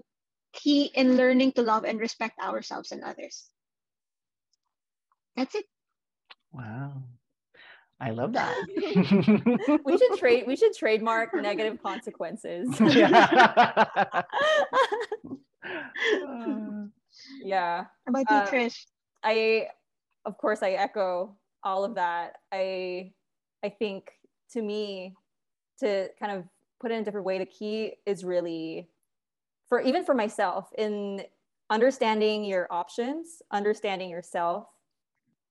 key 0.53 0.91
in 0.95 1.17
learning 1.17 1.53
to 1.53 1.63
love 1.63 1.85
and 1.85 2.01
respect 2.01 2.39
ourselves 2.41 2.93
and 2.93 3.03
others. 3.05 3.49
That's 5.37 5.55
it. 5.55 5.67
Wow. 6.53 7.05
I 8.01 8.11
love 8.11 8.33
that. 8.35 8.55
we 9.85 9.99
should 9.99 10.19
trade 10.19 10.45
we 10.47 10.55
should 10.55 10.73
trademark 10.75 11.35
negative 11.35 11.83
consequences. 11.83 12.69
yeah. 12.81 14.23
yeah. 17.43 17.85
How 17.85 18.11
about 18.11 18.31
you, 18.31 18.37
Uh, 18.37 18.47
Trish? 18.47 18.87
I 19.25 19.69
of 20.25 20.39
course 20.39 20.63
I 20.63 20.73
echo 20.73 21.37
all 21.65 21.85
of 21.85 21.97
that. 21.97 22.37
I 22.53 23.13
I 23.65 23.71
think 23.71 24.13
to 24.53 24.63
me 24.63 25.15
to 25.81 26.09
kind 26.21 26.33
of 26.33 26.45
put 26.81 26.93
it 26.93 26.95
in 26.95 27.03
a 27.03 27.05
different 27.05 27.27
way 27.27 27.39
the 27.39 27.47
key 27.47 27.95
is 28.07 28.25
really 28.25 28.89
for 29.69 29.81
even 29.81 30.05
for 30.05 30.15
myself 30.15 30.71
in 30.79 31.25
understanding 31.69 32.45
your 32.45 32.69
options, 32.71 33.43
understanding 33.51 34.09
yourself 34.09 34.69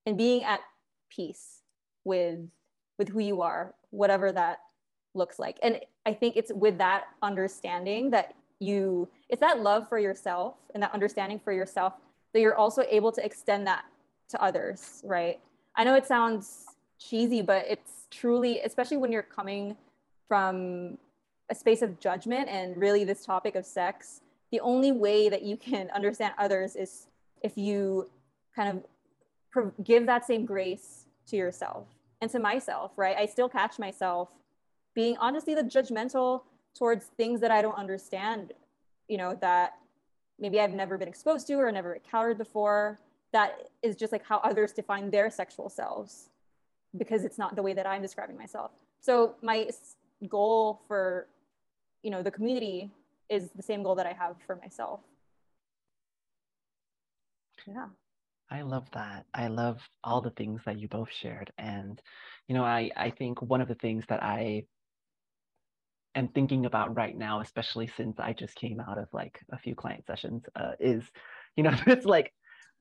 and 0.05 0.17
being 0.17 0.43
at 0.45 0.61
peace 1.09 1.56
with 2.07 2.39
with 2.97 3.09
who 3.09 3.19
you 3.19 3.41
are, 3.41 3.75
whatever 3.91 4.31
that 4.31 4.59
looks 5.13 5.37
like. 5.37 5.57
And 5.61 5.79
I 6.05 6.13
think 6.13 6.35
it's 6.35 6.51
with 6.53 6.77
that 6.79 7.05
understanding 7.21 8.09
that 8.11 8.33
you 8.59 9.07
it's 9.29 9.41
that 9.41 9.59
love 9.59 9.87
for 9.87 9.99
yourself 9.99 10.55
and 10.73 10.81
that 10.81 10.93
understanding 10.93 11.39
for 11.39 11.51
yourself 11.51 11.93
that 12.33 12.39
you're 12.39 12.55
also 12.55 12.83
able 12.89 13.11
to 13.11 13.23
extend 13.23 13.67
that 13.67 13.85
to 14.29 14.41
others, 14.41 15.01
right? 15.03 15.39
I 15.75 15.83
know 15.83 15.95
it 15.95 16.05
sounds 16.05 16.65
cheesy, 16.99 17.41
but 17.41 17.65
it's 17.67 18.07
truly, 18.09 18.59
especially 18.61 18.97
when 18.97 19.11
you're 19.11 19.21
coming 19.21 19.75
from 20.27 20.97
a 21.49 21.55
space 21.55 21.81
of 21.81 21.99
judgment 21.99 22.49
and 22.49 22.75
really 22.75 23.03
this 23.03 23.25
topic 23.25 23.55
of 23.55 23.65
sex, 23.65 24.21
the 24.51 24.59
only 24.59 24.91
way 24.91 25.29
that 25.29 25.43
you 25.43 25.55
can 25.55 25.89
understand 25.95 26.33
others 26.37 26.75
is 26.75 27.07
if 27.41 27.57
you 27.57 28.09
kind 28.55 28.83
of 29.55 29.83
give 29.83 30.05
that 30.05 30.25
same 30.25 30.45
grace 30.45 31.05
to 31.27 31.35
yourself 31.35 31.85
and 32.21 32.31
to 32.31 32.39
myself, 32.39 32.91
right? 32.95 33.15
I 33.17 33.25
still 33.25 33.49
catch 33.49 33.79
myself 33.79 34.29
being 34.95 35.17
honestly 35.17 35.53
the 35.53 35.63
judgmental 35.63 36.41
towards 36.75 37.05
things 37.17 37.39
that 37.41 37.51
I 37.51 37.61
don't 37.61 37.77
understand, 37.77 38.53
you 39.07 39.17
know, 39.17 39.37
that 39.41 39.73
maybe 40.39 40.59
I've 40.59 40.73
never 40.73 40.97
been 40.97 41.07
exposed 41.07 41.47
to 41.47 41.53
or 41.55 41.71
never 41.71 41.93
encountered 41.93 42.37
before. 42.37 42.99
That 43.33 43.69
is 43.83 43.95
just 43.95 44.11
like 44.11 44.25
how 44.25 44.37
others 44.39 44.71
define 44.71 45.11
their 45.11 45.29
sexual 45.29 45.69
selves 45.69 46.29
because 46.97 47.23
it's 47.25 47.37
not 47.37 47.55
the 47.55 47.61
way 47.61 47.73
that 47.73 47.85
I'm 47.85 48.01
describing 48.01 48.37
myself. 48.37 48.71
So 49.01 49.35
my 49.41 49.69
goal 50.27 50.81
for, 50.87 51.27
you 52.01 52.09
know, 52.09 52.23
the 52.23 52.31
community 52.31 52.89
is 53.29 53.49
the 53.55 53.61
same 53.61 53.83
goal 53.83 53.95
that 53.95 54.07
I 54.07 54.13
have 54.13 54.35
for 54.45 54.55
myself. 54.55 55.01
Yeah. 57.67 57.87
I 58.49 58.61
love 58.61 58.89
that. 58.93 59.25
I 59.33 59.47
love 59.47 59.79
all 60.03 60.21
the 60.21 60.31
things 60.31 60.61
that 60.65 60.79
you 60.79 60.87
both 60.87 61.11
shared. 61.11 61.51
And, 61.57 62.01
you 62.47 62.55
know, 62.55 62.63
I, 62.63 62.91
I 62.95 63.09
think 63.09 63.41
one 63.41 63.61
of 63.61 63.67
the 63.67 63.75
things 63.75 64.05
that 64.07 64.23
I 64.23 64.63
am 66.15 66.29
thinking 66.29 66.65
about 66.65 66.95
right 66.95 67.15
now, 67.15 67.41
especially 67.41 67.87
since 67.87 68.19
I 68.19 68.33
just 68.33 68.55
came 68.55 68.79
out 68.79 68.97
of 68.97 69.07
like 69.11 69.39
a 69.51 69.57
few 69.57 69.75
client 69.75 70.05
sessions, 70.05 70.43
uh, 70.55 70.71
is, 70.79 71.03
you 71.55 71.63
know, 71.63 71.75
it's 71.87 72.05
like 72.05 72.33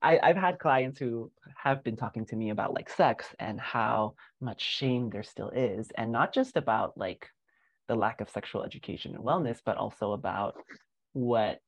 I, 0.03 0.21
I've 0.23 0.37
had 0.37 0.59
clients 0.59 0.99
who 0.99 1.33
have 1.57 1.83
been 1.83 1.97
talking 1.97 2.27
to 2.27 2.37
me 2.37 2.51
about 2.51 2.75
like 2.75 2.89
sex 2.89 3.27
and 3.41 3.61
how 3.61 4.14
much 4.41 4.62
shame 4.62 5.11
there 5.11 5.25
still 5.25 5.51
is, 5.51 5.91
and 5.97 6.12
not 6.12 6.33
just 6.33 6.57
about 6.57 6.97
like 6.97 7.27
the 7.89 7.97
lack 7.97 8.21
of 8.21 8.31
sexual 8.31 8.62
education 8.62 9.14
and 9.14 9.25
wellness, 9.25 9.59
but 9.64 9.77
also 9.77 10.12
about 10.12 10.55
what 11.12 11.61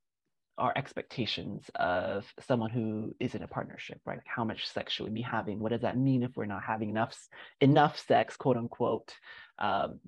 our 0.59 0.73
expectations 0.77 1.71
of 1.77 2.27
someone 2.41 2.71
who 2.71 3.15
is 3.21 3.35
in 3.35 3.43
a 3.43 3.49
partnership, 3.49 4.01
right? 4.05 4.19
Like 4.19 4.27
how 4.27 4.45
much 4.45 4.69
sex 4.69 4.93
should 4.93 5.05
we 5.05 5.11
be 5.13 5.23
having? 5.23 5.61
What 5.61 5.73
does 5.73 5.83
that 5.83 5.97
mean 5.97 6.23
if 6.23 6.37
we're 6.37 6.47
not 6.47 6.63
having 6.63 6.91
enough 6.91 7.17
enough 7.61 7.99
sex, 8.07 8.37
quote 8.37 8.57
unquote? 8.57 9.15
Um, 9.59 10.01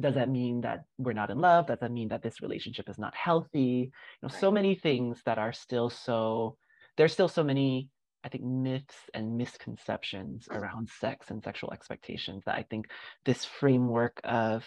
does 0.00 0.14
that 0.14 0.30
mean 0.30 0.62
that 0.62 0.84
we're 0.98 1.12
not 1.12 1.30
in 1.30 1.38
love? 1.38 1.66
Does 1.66 1.80
that 1.80 1.92
mean 1.92 2.08
that 2.08 2.22
this 2.22 2.40
relationship 2.40 2.88
is 2.88 2.98
not 2.98 3.14
healthy? 3.14 3.92
You 4.20 4.22
know, 4.22 4.28
so 4.28 4.50
many 4.50 4.74
things 4.74 5.20
that 5.26 5.38
are 5.38 5.52
still 5.52 5.90
so 5.90 6.56
there's 6.96 7.12
still 7.12 7.28
so 7.28 7.44
many, 7.44 7.90
I 8.24 8.28
think, 8.28 8.44
myths 8.44 8.96
and 9.14 9.36
misconceptions 9.36 10.48
around 10.50 10.88
sex 11.00 11.30
and 11.30 11.42
sexual 11.42 11.72
expectations 11.72 12.42
that 12.46 12.54
I 12.54 12.64
think 12.68 12.86
this 13.24 13.44
framework 13.44 14.20
of 14.24 14.64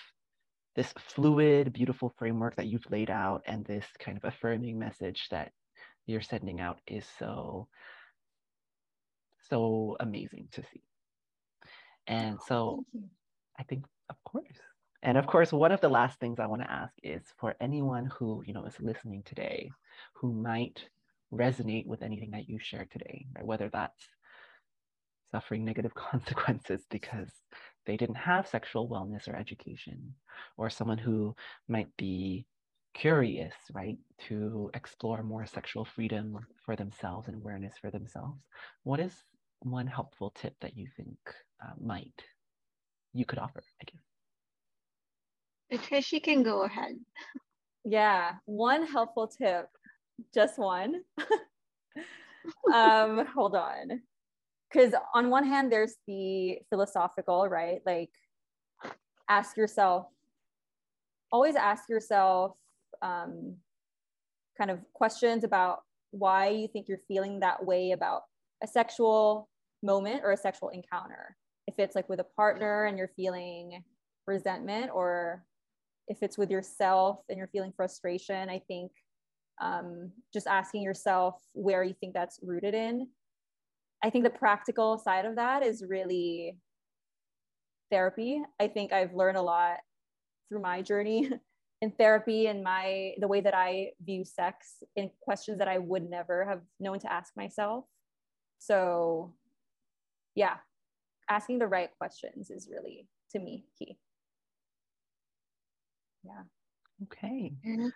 this 0.76 0.94
fluid, 0.98 1.72
beautiful 1.72 2.14
framework 2.18 2.56
that 2.58 2.68
you've 2.68 2.90
laid 2.92 3.10
out 3.10 3.44
and 3.46 3.66
this 3.66 3.86
kind 4.00 4.18
of 4.18 4.26
affirming 4.26 4.78
message 4.78 5.28
that 5.32 5.52
you're 6.06 6.22
sending 6.22 6.60
out 6.60 6.80
is 6.86 7.06
so, 7.18 7.68
so 9.50 9.96
amazing 10.00 10.48
to 10.52 10.62
see. 10.62 10.82
And 12.08 12.38
oh, 12.40 12.46
so 12.48 12.86
I 13.58 13.64
think, 13.64 13.86
of 14.10 14.16
course. 14.24 14.60
And 15.02 15.18
of 15.18 15.28
course, 15.28 15.54
one 15.54 15.72
of 15.72 15.82
the 15.82 15.90
last 15.90 16.20
things 16.20 16.40
I 16.40 16.48
want 16.48 16.64
to 16.64 16.72
ask 16.72 16.94
is 17.04 17.24
for 17.40 17.56
anyone 17.62 18.10
who, 18.18 18.44
you 18.46 18.54
know, 18.54 18.66
is 18.66 18.76
listening 18.80 19.24
today 19.24 19.72
who 20.16 20.34
might 20.34 20.84
resonate 21.34 21.86
with 21.86 22.02
anything 22.02 22.32
that 22.32 22.50
you 22.50 22.60
shared 22.60 22.92
today, 22.92 23.26
right? 23.36 23.46
Whether 23.46 23.70
that's 23.70 24.10
suffering 25.32 25.64
negative 25.64 25.94
consequences 25.96 26.82
because 26.90 27.30
they 27.86 27.98
didn't 27.98 28.16
have 28.16 28.48
sexual 28.48 28.90
wellness 28.90 29.28
or 29.28 29.36
education, 29.36 30.16
or 30.58 30.70
someone 30.70 30.98
who 30.98 31.36
might 31.68 31.96
be 31.98 32.46
curious, 32.94 33.54
right, 33.74 33.98
to 34.28 34.72
explore 34.74 35.22
more 35.22 35.46
sexual 35.46 35.86
freedom 35.86 36.40
for 36.66 36.76
themselves 36.76 37.28
and 37.28 37.36
awareness 37.38 37.76
for 37.80 37.92
themselves. 37.92 38.40
What 38.84 39.00
is 39.00 39.14
one 39.60 39.88
helpful 39.88 40.32
tip 40.32 40.56
that 40.62 40.78
you 40.78 40.88
think 40.96 41.18
uh, 41.64 41.74
might 41.80 42.24
you 43.14 43.26
could 43.26 43.40
offer? 43.40 43.64
I 43.82 43.86
guess. 43.86 44.02
Trish, 45.88 46.12
you 46.12 46.22
can 46.22 46.44
go 46.44 46.64
ahead. 46.64 46.96
Yeah, 47.84 48.34
one 48.46 48.86
helpful 48.88 49.28
tip, 49.28 49.68
just 50.34 50.58
one. 50.58 51.02
um, 52.74 53.26
hold 53.28 53.56
on. 53.56 54.02
Because 54.72 54.94
on 55.14 55.30
one 55.30 55.46
hand, 55.46 55.72
there's 55.72 55.96
the 56.08 56.60
philosophical, 56.70 57.48
right? 57.48 57.80
Like, 57.86 58.10
ask 59.30 59.58
yourself, 59.58 60.08
always 61.32 61.56
ask 61.56 61.90
yourself 61.90 62.54
um, 63.02 63.56
kind 64.58 64.72
of 64.72 64.80
questions 64.94 65.44
about 65.44 65.80
why 66.12 66.50
you 66.50 66.68
think 66.68 66.88
you're 66.88 67.02
feeling 67.08 67.40
that 67.40 67.66
way 67.66 67.92
about 67.92 68.24
a 68.64 68.68
sexual 68.68 69.50
moment 69.84 70.22
or 70.24 70.32
a 70.32 70.38
sexual 70.38 70.70
encounter. 70.70 71.36
If 71.68 71.76
it's 71.80 71.96
like 71.96 72.10
with 72.10 72.20
a 72.20 72.26
partner 72.36 72.86
and 72.86 72.98
you're 72.98 73.12
feeling 73.16 73.84
resentment, 74.28 74.92
or 74.94 75.44
if 76.08 76.22
it's 76.22 76.38
with 76.38 76.52
yourself 76.52 77.20
and 77.30 77.38
you're 77.38 77.48
feeling 77.48 77.74
frustration, 77.76 78.50
I 78.50 78.60
think 78.68 78.92
um, 79.62 80.12
just 80.34 80.48
asking 80.48 80.84
yourself 80.84 81.36
where 81.54 81.84
you 81.84 81.96
think 82.00 82.14
that's 82.14 82.40
rooted 82.44 82.74
in. 82.74 83.08
I 84.06 84.12
think 84.12 84.24
the 84.24 84.30
practical 84.30 85.00
side 85.00 85.26
of 85.26 85.38
that 85.38 85.64
is 85.64 85.84
really 85.90 86.56
therapy. 87.90 88.40
I 88.60 88.68
think 88.68 88.94
I've 88.94 89.16
learned 89.16 89.36
a 89.36 89.42
lot 89.42 89.78
through 90.48 90.62
my 90.62 90.84
journey 90.84 91.32
in 91.82 91.90
therapy 91.90 92.46
and 92.46 92.64
my 92.64 93.14
the 93.18 93.28
way 93.28 93.42
that 93.42 93.56
I 93.56 93.94
view 94.06 94.24
sex 94.24 94.84
in 94.96 95.10
questions 95.22 95.58
that 95.58 95.68
I 95.68 95.80
would 95.80 96.08
never 96.08 96.46
have 96.46 96.62
known 96.80 97.00
to 97.00 97.12
ask 97.12 97.34
myself. 97.36 97.86
So 98.60 99.34
yeah, 100.36 100.58
asking 101.28 101.58
the 101.58 101.68
right 101.68 101.90
questions 101.98 102.52
is 102.52 102.70
really 102.72 103.08
to 103.32 103.40
me 103.40 103.66
key. 103.80 103.98
Yeah. 106.24 106.44
Okay. 107.06 107.54
Mm-hmm. 107.66 107.88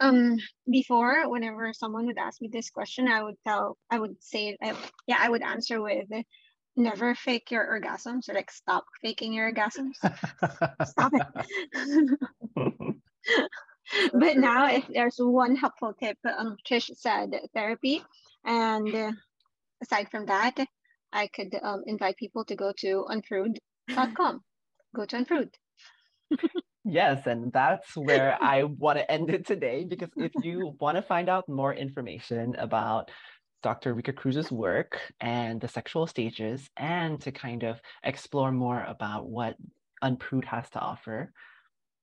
Um, 0.00 0.36
before, 0.70 1.28
whenever 1.28 1.72
someone 1.72 2.06
would 2.06 2.18
ask 2.18 2.40
me 2.40 2.48
this 2.52 2.70
question, 2.70 3.08
I 3.08 3.22
would 3.22 3.36
tell, 3.46 3.76
I 3.90 3.98
would 3.98 4.22
say, 4.22 4.56
I, 4.62 4.74
yeah, 5.06 5.18
I 5.18 5.28
would 5.28 5.42
answer 5.42 5.82
with, 5.82 6.06
never 6.76 7.14
fake 7.14 7.50
your 7.50 7.66
orgasms, 7.66 8.28
or 8.28 8.34
like 8.34 8.50
stop 8.50 8.84
faking 9.02 9.32
your 9.32 9.52
orgasms. 9.52 9.94
Stop 10.86 11.12
it. 11.14 12.18
but 14.12 14.36
now, 14.36 14.70
if 14.70 14.86
there's 14.88 15.16
one 15.18 15.56
helpful 15.56 15.92
tip, 15.92 16.16
um, 16.24 16.56
Trish 16.66 16.90
said 16.96 17.32
therapy, 17.52 18.02
and 18.44 18.94
uh, 18.94 19.12
aside 19.82 20.08
from 20.10 20.26
that, 20.26 20.56
I 21.12 21.26
could 21.26 21.54
um, 21.62 21.82
invite 21.86 22.16
people 22.16 22.44
to 22.44 22.54
go 22.54 22.72
to 22.78 23.04
unprude.com. 23.08 24.42
Go 24.94 25.04
to 25.04 25.16
unprude. 25.16 25.54
Yes, 26.84 27.26
and 27.26 27.52
that's 27.52 27.96
where 27.96 28.38
I 28.40 28.64
want 28.64 28.98
to 28.98 29.10
end 29.10 29.30
it 29.30 29.46
today 29.46 29.84
because 29.84 30.10
if 30.16 30.32
you 30.42 30.76
want 30.80 30.96
to 30.96 31.02
find 31.02 31.28
out 31.28 31.48
more 31.48 31.74
information 31.74 32.54
about 32.56 33.10
Dr. 33.62 33.94
Rika 33.94 34.12
Cruz's 34.12 34.52
work 34.52 35.00
and 35.20 35.60
the 35.60 35.68
sexual 35.68 36.06
stages, 36.06 36.68
and 36.76 37.20
to 37.22 37.32
kind 37.32 37.64
of 37.64 37.80
explore 38.04 38.52
more 38.52 38.82
about 38.86 39.28
what 39.28 39.56
Unprude 40.02 40.44
has 40.44 40.70
to 40.70 40.78
offer, 40.78 41.32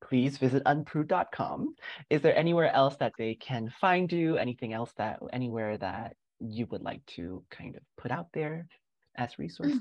please 0.03 0.37
visit 0.37 0.63
unprude.com. 0.65 1.75
Is 2.09 2.21
there 2.21 2.37
anywhere 2.37 2.71
else 2.71 2.97
that 2.97 3.13
they 3.17 3.35
can 3.35 3.71
find 3.79 4.11
you? 4.11 4.37
Anything 4.37 4.73
else 4.73 4.91
that 4.97 5.19
anywhere 5.31 5.77
that 5.77 6.15
you 6.39 6.67
would 6.69 6.83
like 6.83 7.05
to 7.05 7.43
kind 7.49 7.75
of 7.75 7.81
put 7.97 8.11
out 8.11 8.27
there 8.33 8.67
as 9.15 9.39
resources? 9.39 9.79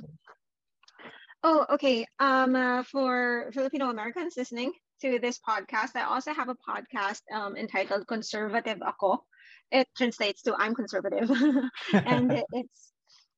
Oh, 1.43 1.67
okay. 1.71 2.07
Um, 2.21 2.55
uh, 2.55 2.85
for 2.85 3.51
Filipino 3.53 3.91
Americans 3.91 4.35
listening 4.37 4.73
to 5.03 5.19
this 5.19 5.39
podcast, 5.39 5.97
I 5.97 6.05
also 6.05 6.33
have 6.33 6.49
a 6.49 6.57
podcast 6.57 7.23
um, 7.35 7.57
entitled 7.57 8.07
"Conservative 8.07 8.79
Ako." 8.83 9.25
It 9.71 9.89
translates 9.97 10.43
to 10.43 10.55
"I'm 10.55 10.75
conservative," 10.75 11.31
and 11.93 12.33
it, 12.33 12.45
it's 12.53 12.93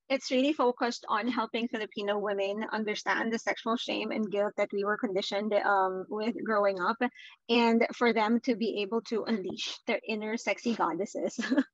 it's 0.08 0.30
really 0.30 0.52
focused 0.52 1.04
on 1.08 1.26
helping 1.26 1.68
Filipino 1.68 2.18
women 2.18 2.64
understand 2.72 3.32
the 3.32 3.38
sexual 3.38 3.76
shame 3.76 4.12
and 4.12 4.30
guilt 4.30 4.52
that 4.56 4.70
we 4.72 4.84
were 4.84 4.96
conditioned 4.96 5.52
um, 5.54 6.04
with 6.08 6.34
growing 6.44 6.80
up, 6.80 6.96
and 7.48 7.86
for 7.94 8.12
them 8.12 8.40
to 8.40 8.54
be 8.54 8.82
able 8.82 9.00
to 9.02 9.24
unleash 9.24 9.78
their 9.86 10.00
inner 10.08 10.36
sexy 10.36 10.74
goddesses. 10.74 11.38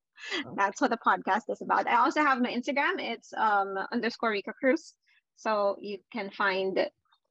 Oh. 0.46 0.54
That's 0.56 0.80
what 0.80 0.90
the 0.90 0.98
podcast 1.04 1.50
is 1.50 1.62
about. 1.62 1.88
I 1.88 1.96
also 1.96 2.22
have 2.22 2.40
my 2.40 2.52
Instagram. 2.52 2.98
It's 2.98 3.32
um, 3.34 3.74
underscore 3.90 4.30
Rika 4.30 4.52
Cruz. 4.52 4.94
So 5.36 5.76
you 5.80 5.98
can 6.12 6.30
find, 6.30 6.86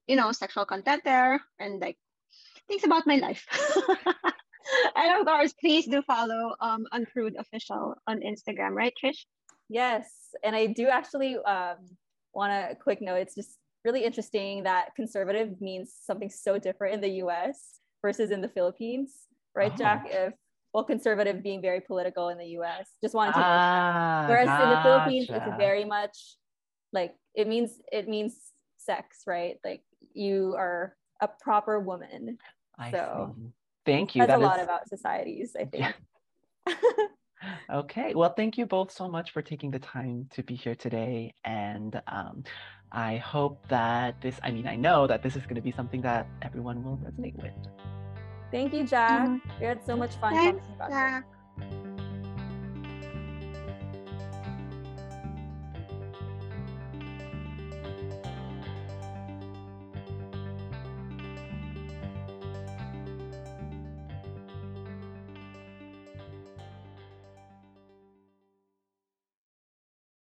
you 0.07 0.15
know, 0.17 0.31
sexual 0.33 0.65
content 0.65 1.03
there 1.05 1.41
and 1.59 1.79
like 1.79 1.97
things 2.67 2.83
about 2.83 3.07
my 3.07 3.15
life. 3.15 3.45
and 4.95 5.19
of 5.19 5.25
course, 5.25 5.53
please 5.53 5.85
do 5.87 6.01
follow 6.01 6.55
um, 6.59 6.85
Unprude 6.91 7.35
Official 7.37 7.95
on 8.07 8.19
Instagram, 8.21 8.71
right, 8.71 8.93
Trish? 9.01 9.25
Yes, 9.69 10.09
and 10.43 10.55
I 10.55 10.67
do 10.67 10.87
actually 10.87 11.37
um, 11.37 11.77
want 12.33 12.51
a 12.51 12.75
quick 12.75 13.01
note. 13.01 13.15
It's 13.15 13.35
just 13.35 13.57
really 13.85 14.03
interesting 14.03 14.63
that 14.63 14.95
conservative 14.95 15.59
means 15.61 15.93
something 16.01 16.29
so 16.29 16.57
different 16.57 16.95
in 16.95 17.01
the 17.01 17.09
U.S. 17.23 17.79
versus 18.01 18.31
in 18.31 18.41
the 18.41 18.49
Philippines, 18.49 19.13
right, 19.55 19.71
oh. 19.73 19.77
Jack? 19.77 20.07
If 20.09 20.33
well, 20.73 20.83
conservative 20.85 21.43
being 21.43 21.61
very 21.61 21.81
political 21.81 22.29
in 22.29 22.37
the 22.37 22.47
U.S. 22.59 22.89
Just 23.03 23.13
wanted 23.13 23.33
to. 23.33 23.39
Ah, 23.39 24.25
whereas 24.27 24.47
gotcha. 24.47 24.63
in 24.63 24.69
the 24.69 24.81
Philippines, 24.83 25.27
it's 25.29 25.57
very 25.57 25.83
much 25.83 26.37
like 26.93 27.13
it 27.35 27.47
means 27.47 27.71
it 27.91 28.07
means 28.07 28.35
sex, 28.77 29.23
right? 29.27 29.57
Like 29.65 29.83
you 30.13 30.55
are 30.57 30.95
a 31.21 31.27
proper 31.27 31.79
woman. 31.79 32.37
I 32.77 32.91
so 32.91 33.35
see. 33.35 33.51
thank 33.85 34.15
you. 34.15 34.25
That's 34.25 34.33
a 34.33 34.35
is... 34.35 34.41
lot 34.41 34.61
about 34.61 34.89
societies, 34.89 35.55
I 35.59 35.65
think. 35.65 35.93
Yeah. 36.67 36.73
okay 37.71 38.13
well 38.13 38.33
thank 38.33 38.57
you 38.57 38.65
both 38.65 38.91
so 38.91 39.07
much 39.07 39.31
for 39.31 39.41
taking 39.41 39.71
the 39.71 39.79
time 39.79 40.27
to 40.31 40.43
be 40.43 40.55
here 40.55 40.75
today 40.75 41.33
and 41.43 42.01
um, 42.07 42.43
i 42.91 43.17
hope 43.17 43.67
that 43.67 44.19
this 44.21 44.39
i 44.43 44.51
mean 44.51 44.67
i 44.67 44.75
know 44.75 45.07
that 45.07 45.23
this 45.23 45.35
is 45.35 45.43
going 45.43 45.55
to 45.55 45.61
be 45.61 45.71
something 45.71 46.01
that 46.01 46.27
everyone 46.43 46.83
will 46.83 46.97
resonate 46.97 47.35
with 47.41 47.53
thank 48.51 48.73
you 48.73 48.85
jack 48.85 49.27
mm-hmm. 49.27 49.59
we 49.59 49.65
had 49.65 49.83
so 49.83 49.95
much 49.95 50.15
fun 50.15 50.33
Thanks, 50.33 50.61
talking 50.61 50.75
about 50.75 50.89
jack. 50.91 51.25